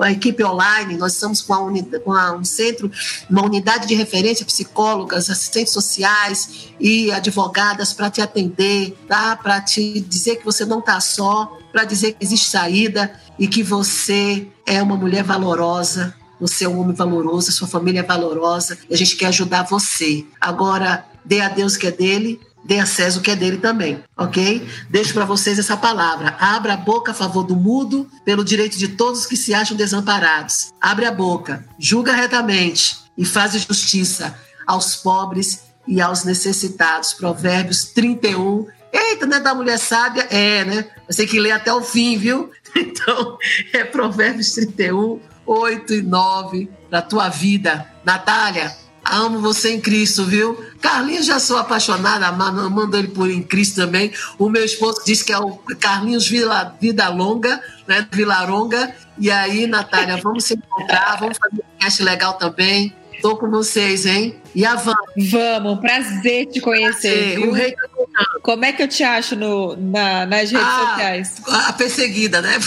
a 0.00 0.10
equipe 0.10 0.42
online. 0.44 0.96
Nós 0.96 1.14
estamos 1.14 1.42
com, 1.42 1.72
com 2.04 2.12
a, 2.12 2.32
um 2.32 2.44
centro, 2.44 2.90
uma 3.28 3.44
unidade 3.44 3.86
de 3.86 3.94
referência, 3.94 4.44
psicólogas, 4.44 5.30
assistentes 5.30 5.72
sociais 5.72 6.70
e 6.78 7.10
advogadas 7.10 7.92
para 7.92 8.10
te 8.10 8.20
atender, 8.20 8.96
tá? 9.06 9.36
Para 9.36 9.60
te 9.60 10.00
dizer 10.00 10.36
que 10.36 10.44
você 10.44 10.64
não 10.64 10.80
está 10.80 11.00
só, 11.00 11.59
para 11.72 11.84
dizer 11.84 12.12
que 12.12 12.24
existe 12.24 12.50
saída 12.50 13.12
e 13.38 13.46
que 13.46 13.62
você 13.62 14.48
é 14.66 14.82
uma 14.82 14.96
mulher 14.96 15.22
valorosa, 15.22 16.14
você 16.40 16.64
é 16.64 16.68
um 16.68 16.80
homem 16.80 16.94
valoroso, 16.94 17.52
sua 17.52 17.68
família 17.68 18.00
é 18.00 18.02
valorosa, 18.02 18.78
e 18.88 18.94
a 18.94 18.96
gente 18.96 19.16
quer 19.16 19.26
ajudar 19.26 19.64
você. 19.64 20.24
Agora, 20.40 21.04
dê 21.24 21.40
a 21.40 21.48
Deus 21.48 21.76
que 21.76 21.86
é 21.86 21.90
dele, 21.90 22.40
dê 22.64 22.78
a 22.78 22.86
César 22.86 23.18
o 23.18 23.22
que 23.22 23.30
é 23.30 23.36
dele 23.36 23.58
também, 23.58 24.02
ok? 24.16 24.66
Deixo 24.88 25.12
para 25.12 25.24
vocês 25.24 25.58
essa 25.58 25.76
palavra. 25.76 26.36
Abra 26.38 26.74
a 26.74 26.76
boca 26.76 27.12
a 27.12 27.14
favor 27.14 27.44
do 27.44 27.56
mudo, 27.56 28.08
pelo 28.24 28.44
direito 28.44 28.78
de 28.78 28.88
todos 28.88 29.26
que 29.26 29.36
se 29.36 29.52
acham 29.52 29.76
desamparados. 29.76 30.72
Abre 30.80 31.04
a 31.04 31.12
boca, 31.12 31.64
julga 31.78 32.14
retamente 32.14 32.98
e 33.16 33.24
faz 33.24 33.52
justiça 33.52 34.34
aos 34.66 34.96
pobres 34.96 35.64
e 35.86 36.00
aos 36.00 36.24
necessitados. 36.24 37.12
Provérbios 37.12 37.84
31, 37.84 38.66
Eita, 38.92 39.26
não 39.26 39.36
é 39.36 39.40
da 39.40 39.54
mulher 39.54 39.78
sábia? 39.78 40.26
É, 40.30 40.64
né? 40.64 40.86
Você 41.06 41.18
tem 41.18 41.26
que 41.26 41.40
ler 41.40 41.52
até 41.52 41.72
o 41.72 41.82
fim, 41.82 42.16
viu? 42.16 42.50
Então, 42.76 43.36
é 43.72 43.82
Provérbios 43.82 44.52
31, 44.52 45.18
8 45.44 45.94
e 45.94 46.02
9 46.02 46.70
da 46.88 47.02
tua 47.02 47.28
vida. 47.28 47.84
Natália, 48.04 48.72
amo 49.04 49.40
você 49.40 49.72
em 49.72 49.80
Cristo, 49.80 50.24
viu? 50.24 50.64
Carlinhos, 50.80 51.26
já 51.26 51.40
sou 51.40 51.56
apaixonada, 51.56 52.30
mando 52.30 52.96
ele 52.96 53.08
por 53.08 53.28
em 53.28 53.42
Cristo 53.42 53.74
também. 53.74 54.12
O 54.38 54.48
meu 54.48 54.64
esposo 54.64 55.02
diz 55.04 55.20
que 55.20 55.32
é 55.32 55.38
o 55.38 55.56
Carlinhos 55.80 56.28
Vila, 56.28 56.76
Vida 56.80 57.08
Longa, 57.08 57.60
né? 57.88 58.06
Vila 58.12 58.44
Longa. 58.44 58.94
E 59.18 59.30
aí, 59.30 59.66
Natália, 59.66 60.16
vamos 60.16 60.44
se 60.44 60.54
encontrar, 60.54 61.16
vamos 61.18 61.38
fazer 61.38 61.62
um 61.62 61.78
cast 61.78 62.02
legal 62.04 62.34
também. 62.34 62.94
Tô 63.20 63.36
com 63.36 63.50
vocês, 63.50 64.06
hein? 64.06 64.40
E 64.54 64.64
a 64.64 64.76
Van? 64.76 64.94
Vamos, 65.16 65.80
prazer 65.80 66.46
te 66.46 66.60
conhecer. 66.60 67.34
Prazer, 67.34 67.48
o 67.48 67.52
rei 67.52 67.72
tá 67.72 67.88
Como 68.42 68.64
é 68.64 68.72
que 68.72 68.82
eu 68.82 68.88
te 68.88 69.02
acho 69.02 69.36
no, 69.36 69.76
na, 69.76 70.26
nas 70.26 70.50
redes 70.50 70.66
ah, 70.66 70.88
sociais? 70.90 71.34
A 71.46 71.72
perseguida, 71.72 72.40
né? 72.40 72.58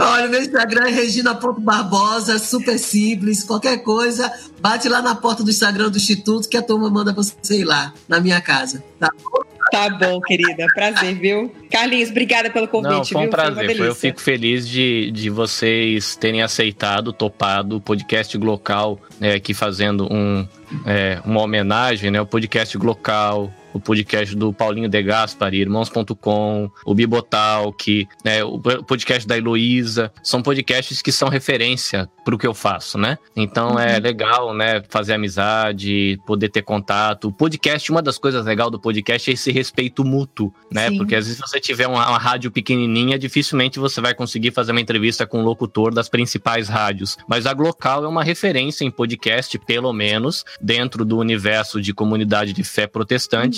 Olha, 0.00 0.28
meu 0.28 0.40
Instagram 0.40 0.88
é 0.88 0.90
regina.barbosa, 0.90 2.38
super 2.38 2.78
simples. 2.78 3.44
Qualquer 3.44 3.78
coisa, 3.78 4.32
bate 4.60 4.88
lá 4.88 5.02
na 5.02 5.14
porta 5.14 5.44
do 5.44 5.50
Instagram 5.50 5.90
do 5.90 5.98
Instituto 5.98 6.48
que 6.48 6.56
a 6.56 6.62
turma 6.62 6.88
manda 6.88 7.12
você 7.12 7.60
ir 7.60 7.64
lá, 7.64 7.92
na 8.08 8.20
minha 8.20 8.40
casa. 8.40 8.82
Tá 8.98 9.10
bom? 9.22 9.57
Tá 9.70 9.90
bom, 9.90 10.20
querida. 10.20 10.66
Prazer, 10.74 11.14
viu? 11.14 11.54
Carlinhos, 11.70 12.10
obrigada 12.10 12.50
pelo 12.50 12.66
convite. 12.68 12.92
Não, 12.92 13.04
foi 13.04 13.16
um 13.16 13.20
viu? 13.22 13.30
prazer. 13.30 13.76
Foi 13.76 13.88
eu 13.88 13.94
fico 13.94 14.20
feliz 14.20 14.68
de, 14.68 15.10
de 15.10 15.30
vocês 15.30 16.16
terem 16.16 16.42
aceitado, 16.42 17.12
topado 17.12 17.76
o 17.76 17.80
podcast 17.80 18.36
Glocal, 18.38 18.98
né, 19.20 19.34
aqui 19.34 19.52
fazendo 19.52 20.12
um, 20.12 20.46
é, 20.86 21.20
uma 21.24 21.42
homenagem, 21.42 22.10
né? 22.10 22.20
O 22.20 22.26
podcast 22.26 22.76
Glocal, 22.78 23.52
o 23.72 23.80
podcast 23.80 24.34
do 24.34 24.52
Paulinho 24.52 24.88
De 24.88 25.02
Gaspari, 25.02 25.60
Irmãos.com, 25.60 26.70
o 26.84 26.94
Bibotalk, 26.94 28.08
né, 28.24 28.42
o 28.44 28.58
podcast 28.58 29.26
da 29.26 29.36
Heloísa. 29.36 30.12
São 30.22 30.42
podcasts 30.42 31.02
que 31.02 31.12
são 31.12 31.28
referência 31.28 32.08
para 32.24 32.34
o 32.34 32.38
que 32.38 32.46
eu 32.46 32.54
faço, 32.54 32.98
né? 32.98 33.16
Então 33.34 33.78
é 33.78 33.86
uhum. 33.86 33.96
é 33.96 33.98
legal, 33.98 34.54
né, 34.54 34.82
fazer 34.88 35.14
amizade, 35.14 36.18
poder 36.26 36.48
ter 36.48 36.62
contato. 36.62 37.28
O 37.28 37.32
podcast, 37.32 37.90
uma 37.90 38.02
das 38.02 38.18
coisas 38.18 38.44
legais 38.44 38.70
do 38.70 38.78
podcast 38.78 39.30
é 39.30 39.34
esse 39.34 39.52
respeito 39.52 40.04
mútuo, 40.04 40.52
né? 40.70 40.88
Sim. 40.88 40.98
Porque 40.98 41.14
às 41.14 41.26
vezes 41.26 41.40
você 41.40 41.60
tiver 41.60 41.86
uma, 41.86 42.08
uma 42.08 42.18
rádio 42.18 42.50
pequenininha, 42.50 43.18
dificilmente 43.18 43.78
você 43.78 44.00
vai 44.00 44.14
conseguir 44.14 44.50
fazer 44.50 44.72
uma 44.72 44.80
entrevista 44.80 45.26
com 45.26 45.40
um 45.40 45.44
locutor 45.44 45.94
das 45.94 46.08
principais 46.08 46.68
rádios. 46.68 47.16
Mas 47.28 47.46
a 47.46 47.54
Glocal 47.54 48.04
é 48.04 48.08
uma 48.08 48.24
referência 48.24 48.84
em 48.84 48.90
podcast, 48.90 49.58
pelo 49.60 49.92
menos, 49.92 50.44
dentro 50.60 51.04
do 51.04 51.18
universo 51.18 51.80
de 51.80 51.94
comunidade 51.94 52.52
de 52.52 52.64
fé 52.64 52.86
protestante. 52.86 53.57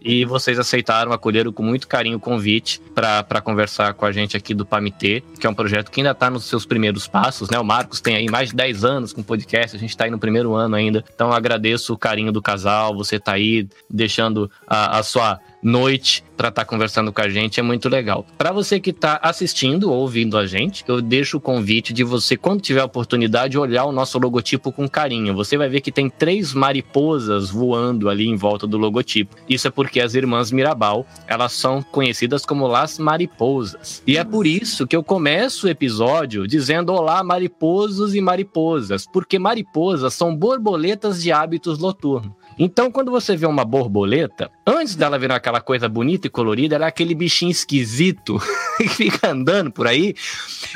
E 0.00 0.24
vocês 0.24 0.58
aceitaram, 0.58 1.12
acolheram 1.12 1.52
com 1.52 1.62
muito 1.62 1.88
carinho 1.88 2.16
o 2.16 2.20
convite 2.20 2.80
para 2.94 3.40
conversar 3.40 3.94
com 3.94 4.04
a 4.04 4.12
gente 4.12 4.36
aqui 4.36 4.54
do 4.54 4.66
Pamitê, 4.66 5.22
que 5.38 5.46
é 5.46 5.50
um 5.50 5.54
projeto 5.54 5.90
que 5.90 6.00
ainda 6.00 6.12
está 6.12 6.30
nos 6.30 6.44
seus 6.44 6.66
primeiros 6.66 7.06
passos, 7.06 7.50
né? 7.50 7.58
O 7.58 7.64
Marcos 7.64 8.00
tem 8.00 8.16
aí 8.16 8.28
mais 8.28 8.50
de 8.50 8.56
10 8.56 8.84
anos 8.84 9.12
com 9.12 9.22
podcast, 9.22 9.76
a 9.76 9.78
gente 9.78 9.90
está 9.90 10.04
aí 10.04 10.10
no 10.10 10.18
primeiro 10.18 10.54
ano 10.54 10.76
ainda. 10.76 11.04
Então 11.14 11.32
agradeço 11.32 11.92
o 11.94 11.98
carinho 11.98 12.32
do 12.32 12.42
casal, 12.42 12.94
você 12.94 13.18
tá 13.18 13.32
aí 13.32 13.68
deixando 13.88 14.50
a, 14.66 14.98
a 14.98 15.02
sua 15.02 15.40
noite 15.62 16.24
para 16.36 16.48
estar 16.48 16.62
tá 16.62 16.68
conversando 16.68 17.12
com 17.12 17.20
a 17.20 17.28
gente 17.28 17.60
é 17.60 17.62
muito 17.62 17.88
legal. 17.88 18.24
Para 18.38 18.50
você 18.52 18.80
que 18.80 18.90
está 18.90 19.20
assistindo 19.22 19.90
ou 19.90 19.98
ouvindo 19.98 20.38
a 20.38 20.46
gente, 20.46 20.82
eu 20.88 21.02
deixo 21.02 21.36
o 21.36 21.40
convite 21.40 21.92
de 21.92 22.02
você, 22.02 22.36
quando 22.36 22.62
tiver 22.62 22.80
a 22.80 22.86
oportunidade, 22.86 23.58
olhar 23.58 23.84
o 23.84 23.92
nosso 23.92 24.18
logotipo 24.18 24.72
com 24.72 24.88
carinho. 24.88 25.34
Você 25.34 25.58
vai 25.58 25.68
ver 25.68 25.82
que 25.82 25.92
tem 25.92 26.08
três 26.08 26.54
mariposas 26.54 27.50
voando 27.50 28.08
ali 28.08 28.26
em 28.26 28.36
volta 28.36 28.66
do 28.66 28.78
logotipo. 28.78 29.36
Isso 29.48 29.68
é 29.68 29.70
porque 29.70 30.00
as 30.00 30.14
irmãs 30.14 30.50
Mirabal, 30.50 31.06
elas 31.26 31.52
são 31.52 31.82
conhecidas 31.82 32.46
como 32.46 32.66
Las 32.66 32.98
Mariposas. 32.98 34.02
E 34.06 34.16
é 34.16 34.24
por 34.24 34.46
isso 34.46 34.86
que 34.86 34.96
eu 34.96 35.04
começo 35.04 35.66
o 35.66 35.70
episódio 35.70 36.46
dizendo 36.46 36.92
olá 36.92 37.22
mariposos 37.22 38.14
e 38.14 38.20
mariposas, 38.20 39.06
porque 39.12 39.38
mariposas 39.38 40.14
são 40.14 40.34
borboletas 40.34 41.22
de 41.22 41.30
hábitos 41.30 41.78
noturnos. 41.78 42.39
Então, 42.62 42.92
quando 42.92 43.10
você 43.10 43.34
vê 43.34 43.46
uma 43.46 43.64
borboleta, 43.64 44.50
antes 44.66 44.94
dela 44.94 45.18
virar 45.18 45.36
aquela 45.36 45.62
coisa 45.62 45.88
bonita 45.88 46.26
e 46.26 46.30
colorida, 46.30 46.74
ela 46.76 46.84
é 46.84 46.88
aquele 46.88 47.14
bichinho 47.14 47.50
esquisito 47.50 48.38
que 48.76 48.86
fica 48.86 49.30
andando 49.30 49.72
por 49.72 49.86
aí. 49.86 50.14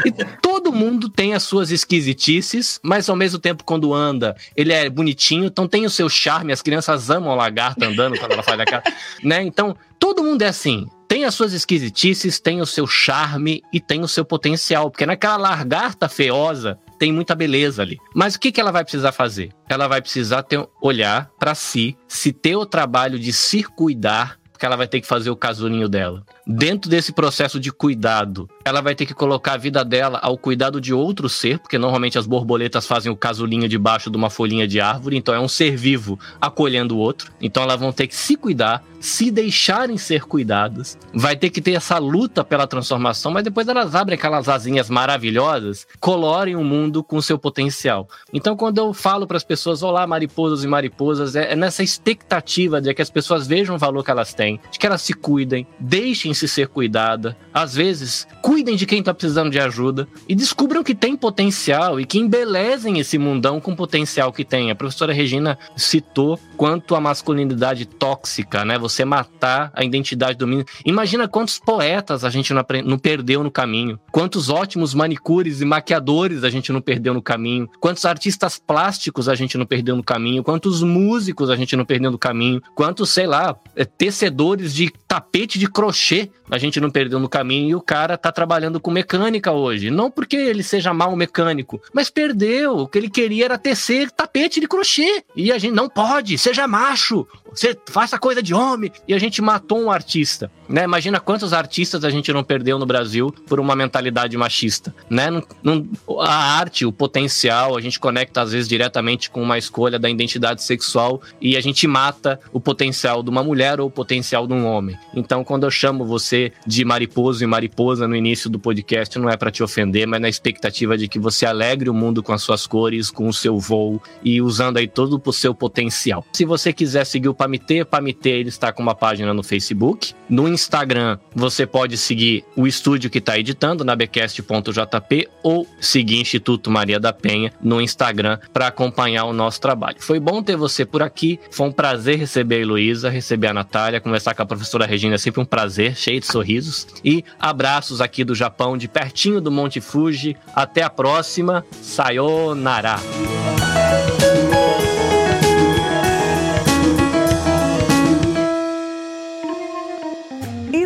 E 0.03 0.11
todo 0.41 0.73
mundo 0.73 1.11
tem 1.11 1.35
as 1.35 1.43
suas 1.43 1.71
esquisitices, 1.71 2.81
mas 2.83 3.11
ao 3.11 3.17
mesmo 3.17 3.39
tempo, 3.39 3.65
quando 3.65 3.93
anda, 3.93 4.35
ele 4.57 4.73
é 4.73 4.89
bonitinho, 4.89 5.45
então 5.45 5.69
tem 5.69 5.85
o 5.85 5.91
seu 5.91 6.09
charme. 6.09 6.55
As 6.55 6.63
crianças 6.63 7.11
amam 7.11 7.31
a 7.31 7.35
lagarta 7.37 7.87
andando 7.87 8.19
quando 8.19 8.33
ela 8.33 8.43
faz 8.43 8.59
aquela. 8.59 8.83
né? 9.23 9.43
Então, 9.43 9.77
todo 9.99 10.25
mundo 10.25 10.41
é 10.41 10.47
assim 10.47 10.87
tem 11.07 11.25
as 11.25 11.35
suas 11.35 11.53
esquisitices, 11.53 12.41
tem 12.41 12.61
o 12.61 12.67
seu 12.67 12.89
charme 12.89 13.63
e 13.73 13.79
tem 13.79 14.01
o 14.01 14.09
seu 14.09 14.25
potencial, 14.25 14.91
porque 14.91 15.07
naquela 15.07 15.37
lagarta 15.37 16.09
feiosa 16.09 16.77
tem 17.05 17.13
muita 17.13 17.35
beleza 17.35 17.83
ali. 17.83 17.99
Mas 18.15 18.35
o 18.35 18.41
que, 18.41 18.51
que 18.51 18.59
ela 18.59 18.73
vai 18.73 18.83
precisar 18.83 19.13
fazer? 19.13 19.51
Ela 19.69 19.87
vai 19.87 20.01
precisar 20.01 20.43
ter, 20.43 20.67
olhar 20.81 21.31
para 21.39 21.55
si, 21.55 21.99
se 22.09 22.33
ter 22.33 22.57
o 22.57 22.65
trabalho 22.65 23.19
de 23.19 23.31
se 23.31 23.63
cuidar, 23.63 24.39
porque 24.51 24.65
ela 24.65 24.75
vai 24.75 24.89
ter 24.89 25.03
que 25.03 25.07
fazer 25.07 25.29
o 25.29 25.37
casulinho 25.37 25.87
dela. 25.87 26.25
Dentro 26.47 26.91
desse 26.91 27.13
processo 27.13 27.61
de 27.61 27.71
cuidado, 27.71 28.49
ela 28.65 28.81
vai 28.81 28.95
ter 28.95 29.05
que 29.05 29.13
colocar 29.13 29.53
a 29.53 29.57
vida 29.59 29.85
dela 29.85 30.19
ao 30.23 30.39
cuidado 30.39 30.81
de 30.81 30.95
outro 30.95 31.29
ser, 31.29 31.59
porque 31.59 31.77
normalmente 31.77 32.19
as 32.19 32.27
borboletas 32.27 32.87
fazem 32.87 33.13
o 33.13 33.17
casulinho 33.17 33.69
debaixo 33.69 34.11
de 34.11 34.17
uma 34.17 34.31
folhinha 34.31 34.67
de 34.67 34.81
árvore, 34.81 35.17
então 35.17 35.35
é 35.35 35.39
um 35.39 35.49
ser 35.49 35.77
vivo 35.77 36.19
acolhendo 36.41 36.97
o 36.97 36.99
outro. 36.99 37.31
Então 37.41 37.63
elas 37.63 37.79
vão 37.79 37.93
ter 37.93 38.07
que 38.07 38.17
se 38.17 38.37
cuidar, 38.37 38.83
se 38.99 39.31
deixarem 39.31 39.99
ser 39.99 40.25
cuidadas, 40.25 40.97
vai 41.13 41.37
ter 41.37 41.51
que 41.51 41.61
ter 41.61 41.73
essa 41.73 41.99
luta 41.99 42.43
pela 42.43 42.67
transformação, 42.67 43.31
mas 43.31 43.45
depois 43.45 43.69
elas 43.69 43.95
abrem 43.95 44.17
aquelas 44.17 44.49
asinhas 44.49 44.89
maravilhosas, 44.89 45.87
colorem 46.01 46.57
o 46.57 46.65
mundo 46.65 47.05
com 47.05 47.21
seu 47.21 47.39
potencial. 47.39 48.09
Então 48.33 48.57
quando 48.57 48.79
eu 48.79 48.95
falo 48.95 49.27
para 49.27 49.37
as 49.37 49.45
pessoas, 49.45 49.83
olá 49.83 50.07
mariposas 50.07 50.65
e 50.65 50.67
mariposas, 50.67 51.37
é, 51.37 51.53
é 51.53 51.57
nessa 51.57 51.83
expectativa 51.83 52.81
de 52.81 52.95
que 52.95 53.03
as 53.03 53.11
pessoas 53.11 53.47
vejam 53.47 53.75
o 53.75 53.79
valor 53.79 54.03
que 54.03 54.11
elas 54.11 54.33
têm, 54.33 54.59
de 54.71 54.79
que 54.79 54.87
elas 54.87 55.03
se 55.03 55.13
cuidem, 55.13 55.67
deixem-se 55.79 56.49
ser 56.49 56.69
cuidada, 56.69 57.37
às 57.53 57.75
vezes 57.75 58.27
cuidem 58.55 58.77
de 58.77 58.87
quem 58.87 59.01
está 59.01 59.13
precisando 59.13 59.51
de 59.51 59.59
ajuda 59.59 60.07
e 60.29 60.35
descubram 60.37 60.85
que 60.85 60.95
tem 60.95 61.17
potencial 61.17 61.99
e 61.99 62.07
que 62.07 62.21
embelezem 62.21 63.01
esse 63.01 63.19
mundão 63.19 63.61
com 63.61 63.75
potencial 63.75 64.33
que 64.33 64.45
tem. 64.45 64.71
A 64.71 64.77
professora 64.77 65.13
Regina 65.13 65.59
citou 65.77 66.39
quanto 66.57 66.95
a 66.95 67.01
masculinidade 67.01 67.85
tóxica, 67.85 68.65
né? 68.65 68.79
Você 68.79 69.05
matar 69.05 69.73
a 69.75 69.83
identidade 69.83 70.39
do 70.39 70.47
menino. 70.47 70.65
Imagina 70.87 71.27
quantos 71.27 71.59
poetas 71.59 72.23
a 72.23 72.31
gente 72.31 72.55
não, 72.55 72.65
não 72.85 72.97
perdeu 72.97 73.43
no 73.43 73.51
caminho, 73.51 73.99
quantos 74.13 74.49
ótimos 74.49 74.95
manicures 74.95 75.61
e 75.61 75.65
maquiadores 75.65 76.45
a 76.45 76.49
gente 76.49 76.71
não 76.71 76.81
perdeu 76.81 77.13
no 77.13 77.21
caminho, 77.21 77.69
quantos 77.81 78.05
artistas 78.05 78.57
plásticos 78.57 79.29
a 79.29 79.35
gente 79.35 79.59
não 79.59 79.67
perdeu 79.67 79.97
no 79.97 80.05
caminho, 80.05 80.45
quantos 80.45 80.81
músicos 80.81 81.51
a 81.51 81.57
gente 81.57 81.75
não 81.75 81.85
perdeu 81.85 82.13
no 82.13 82.19
caminho, 82.19 82.63
quantos, 82.77 83.11
sei 83.11 83.27
lá, 83.27 83.57
é, 83.75 83.85
tecedores 83.85 84.73
de 84.73 84.93
tapete 85.09 85.59
de 85.59 85.69
crochê 85.69 86.31
a 86.51 86.59
gente 86.59 86.81
não 86.81 86.91
perdeu 86.91 87.19
no 87.19 87.29
caminho 87.29 87.71
e 87.71 87.75
o 87.75 87.81
cara 87.81 88.19
tá 88.19 88.31
trabalhando 88.31 88.44
com 88.81 88.91
mecânica 88.91 89.53
hoje. 89.53 89.91
Não 89.91 90.11
porque 90.11 90.37
ele 90.37 90.63
seja 90.63 90.93
mal 90.93 91.15
mecânico, 91.17 91.81
mas 91.93 92.11
perdeu. 92.11 92.79
O 92.79 92.89
que 92.89 92.99
ele 92.99 93.11
queria 93.11 93.45
era 93.47 93.59
tecer 93.59 94.11
tapete 94.11 94.61
de 94.61 94.69
crochê. 94.69 95.25
E 95.37 95.53
a 95.53 95.59
gente 95.59 95.75
não 95.75 95.89
pode, 95.89 96.37
seja 96.39 96.67
macho, 96.67 97.27
você 97.51 97.77
faça 97.89 98.19
coisa 98.19 98.43
de 98.43 98.55
homem. 98.55 98.91
E 99.07 99.15
a 99.15 99.19
gente 99.19 99.41
matou 99.41 99.81
um 99.81 99.91
artista, 99.91 100.51
né? 100.69 100.85
Imagina 100.85 101.21
quantos 101.21 101.53
artistas 101.53 102.05
a 102.05 102.11
gente 102.11 102.33
não 102.33 102.43
perdeu 102.43 102.79
no 102.79 102.87
Brasil 102.87 103.35
por 103.47 103.61
uma 103.61 103.75
mentalidade 103.77 104.37
machista, 104.37 104.95
né? 105.09 105.31
Não, 105.31 105.43
não, 105.63 105.89
a 106.21 106.59
arte, 106.59 106.87
o 106.87 106.93
potencial, 106.93 107.77
a 107.77 107.81
gente 107.81 107.99
conecta 107.99 108.43
às 108.43 108.53
vezes 108.53 108.69
diretamente 108.69 109.31
com 109.31 109.43
uma 109.43 109.59
escolha 109.59 109.99
da 109.99 110.09
identidade 110.09 110.63
sexual 110.63 111.21
e 111.41 111.57
a 111.57 111.61
gente 111.61 111.87
mata 111.87 112.41
o 112.53 112.61
potencial 112.61 113.23
de 113.23 113.31
uma 113.31 113.43
mulher 113.43 113.81
ou 113.81 113.89
o 113.89 113.91
potencial 113.91 114.47
de 114.47 114.53
um 114.53 114.67
homem. 114.67 114.97
Então, 115.15 115.45
quando 115.45 115.65
eu 115.65 115.71
chamo 115.71 116.05
você 116.05 116.53
de 116.67 116.85
mariposo 116.85 117.45
e 117.45 117.47
mariposa 117.47 118.09
no 118.09 118.17
início 118.17 118.49
do 118.49 118.59
podcast, 118.59 119.19
não 119.19 119.29
é 119.29 119.37
para 119.37 119.51
te 119.51 119.63
ofender, 119.63 120.07
mas 120.07 120.21
na 120.21 120.29
expectativa 120.29 120.97
de 120.97 121.09
que 121.09 121.19
você 121.19 121.47
alegre 121.47 121.91
o 121.91 121.95
mundo 121.95 122.23
com 122.23 122.33
as 122.33 122.43
suas 122.43 122.67
cores, 122.67 123.11
com 123.11 123.29
o 123.29 123.33
seu 123.33 123.59
voo 123.59 124.03
e 124.23 124.41
usando 124.41 124.79
aí 124.79 124.89
todo 124.89 125.21
o 125.25 125.33
seu 125.33 125.55
potencial. 125.55 126.25
Se 126.33 126.45
você 126.45 126.73
quiser 126.73 127.05
seguir 127.05 127.29
o 127.29 127.35
Pamitê, 127.35 127.85
Pamitê 127.85 128.31
ele 128.31 128.49
está 128.49 128.73
com 128.73 128.83
uma 128.83 128.95
página 128.95 129.35
no 129.35 129.43
Facebook. 129.43 130.15
No 130.29 130.49
Instagram, 130.55 131.19
você 131.35 131.67
pode 131.67 131.97
seguir 131.99 132.45
o 132.57 132.67
estúdio 132.67 133.11
que 133.11 133.19
está 133.19 133.39
editando, 133.39 133.85
nabecast.jp, 133.85 135.29
ou 135.43 135.67
seguir 135.81 136.21
Instituto 136.21 136.71
Maria 136.71 136.99
da 136.99 137.13
Penha 137.13 137.53
no 137.63 137.81
Instagram 137.81 138.39
para 138.53 138.69
acompanhar 138.69 139.25
o 139.25 139.33
nosso 139.33 139.61
trabalho. 139.61 139.97
Foi 140.01 140.19
bom 140.19 140.43
ter 140.43 140.57
você 140.57 140.85
por 140.85 141.03
aqui, 141.03 141.39
foi 141.51 141.67
um 141.67 141.73
prazer 141.73 142.19
receber 142.19 142.57
a 142.57 142.61
Heloísa, 142.61 143.11
receber 143.11 143.49
a 143.49 143.55
Natália, 143.55 144.01
conversar 144.01 144.35
com 144.35 144.43
a 144.43 144.47
professora 144.47 144.87
Regina, 144.87 145.17
é 145.17 145.19
sempre 145.19 145.41
um 145.41 145.45
prazer, 145.45 145.97
cheio 145.97 146.21
de 146.21 146.27
sorrisos. 146.27 146.87
E 147.05 147.25
abraços 147.39 148.01
aqui 148.01 148.25
do 148.25 148.35
Japão, 148.35 148.77
de 148.77 148.89
pertinho 148.89 149.41
do 149.41 149.51
Monte 149.51 149.81
Fuji. 149.81 150.37
Até 150.55 150.83
a 150.83 150.91
próxima. 150.91 151.65
Sayonara. 151.83 152.97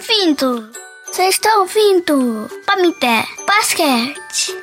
Bem-vindo! 0.01 0.70
Você 1.07 1.24
está 1.24 1.57
ouvindo 1.59 2.48
Pamité 2.64 3.22
Basquete. 3.46 4.57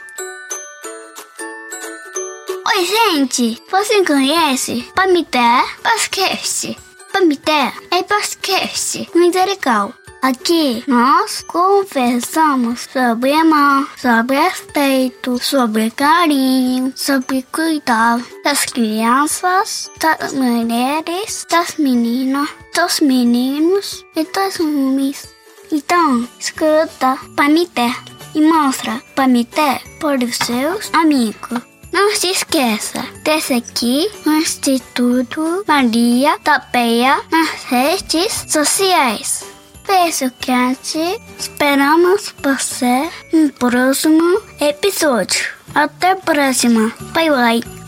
Oi, 2.65 2.85
gente! 2.85 3.61
Você 3.69 4.03
conhece 4.03 4.81
Pamité 4.95 5.63
Basquete? 5.83 6.75
Pamité 7.13 7.71
é 7.91 8.01
basquete, 8.03 9.07
muito 9.13 9.37
legal. 9.37 9.93
Aqui 10.21 10.83
nós 10.87 11.43
conversamos 11.43 12.87
sobre 12.91 13.31
amor, 13.33 13.87
sobre 13.97 14.35
respeito, 14.35 15.37
sobre 15.41 15.91
carinho, 15.91 16.91
sobre 16.95 17.43
cuidar 17.51 18.19
das 18.43 18.65
crianças, 18.65 19.89
das 19.99 20.33
mulheres, 20.33 21.45
das 21.49 21.77
meninas, 21.77 22.49
dos 22.75 22.99
meninos 22.99 24.03
e 24.15 24.23
dos 24.23 24.59
homens. 24.59 25.29
Então, 25.71 26.27
escuta 26.39 27.17
Pamité 27.35 27.93
e 28.33 28.41
mostra 28.41 29.01
Pamité 29.15 29.81
para 29.99 30.25
os 30.25 30.35
seus 30.35 30.91
amigos. 30.93 31.61
Não 31.93 32.13
se 32.15 32.27
esqueça 32.27 33.05
de 33.23 33.39
seguir 33.39 34.11
o 34.25 34.31
Instituto 34.31 35.63
Maria 35.67 36.37
da 36.43 36.59
Penha 36.59 37.21
nas 37.31 37.63
redes 37.63 38.45
sociais. 38.49 39.56
Beijo 39.87 40.31
grande, 40.45 41.19
esperamos 41.39 42.33
você 42.43 43.09
no 43.31 43.49
próximo 43.53 44.41
episódio. 44.59 45.47
Até 45.73 46.11
a 46.11 46.15
próxima, 46.17 46.91
bye 47.13 47.29
bye. 47.29 47.86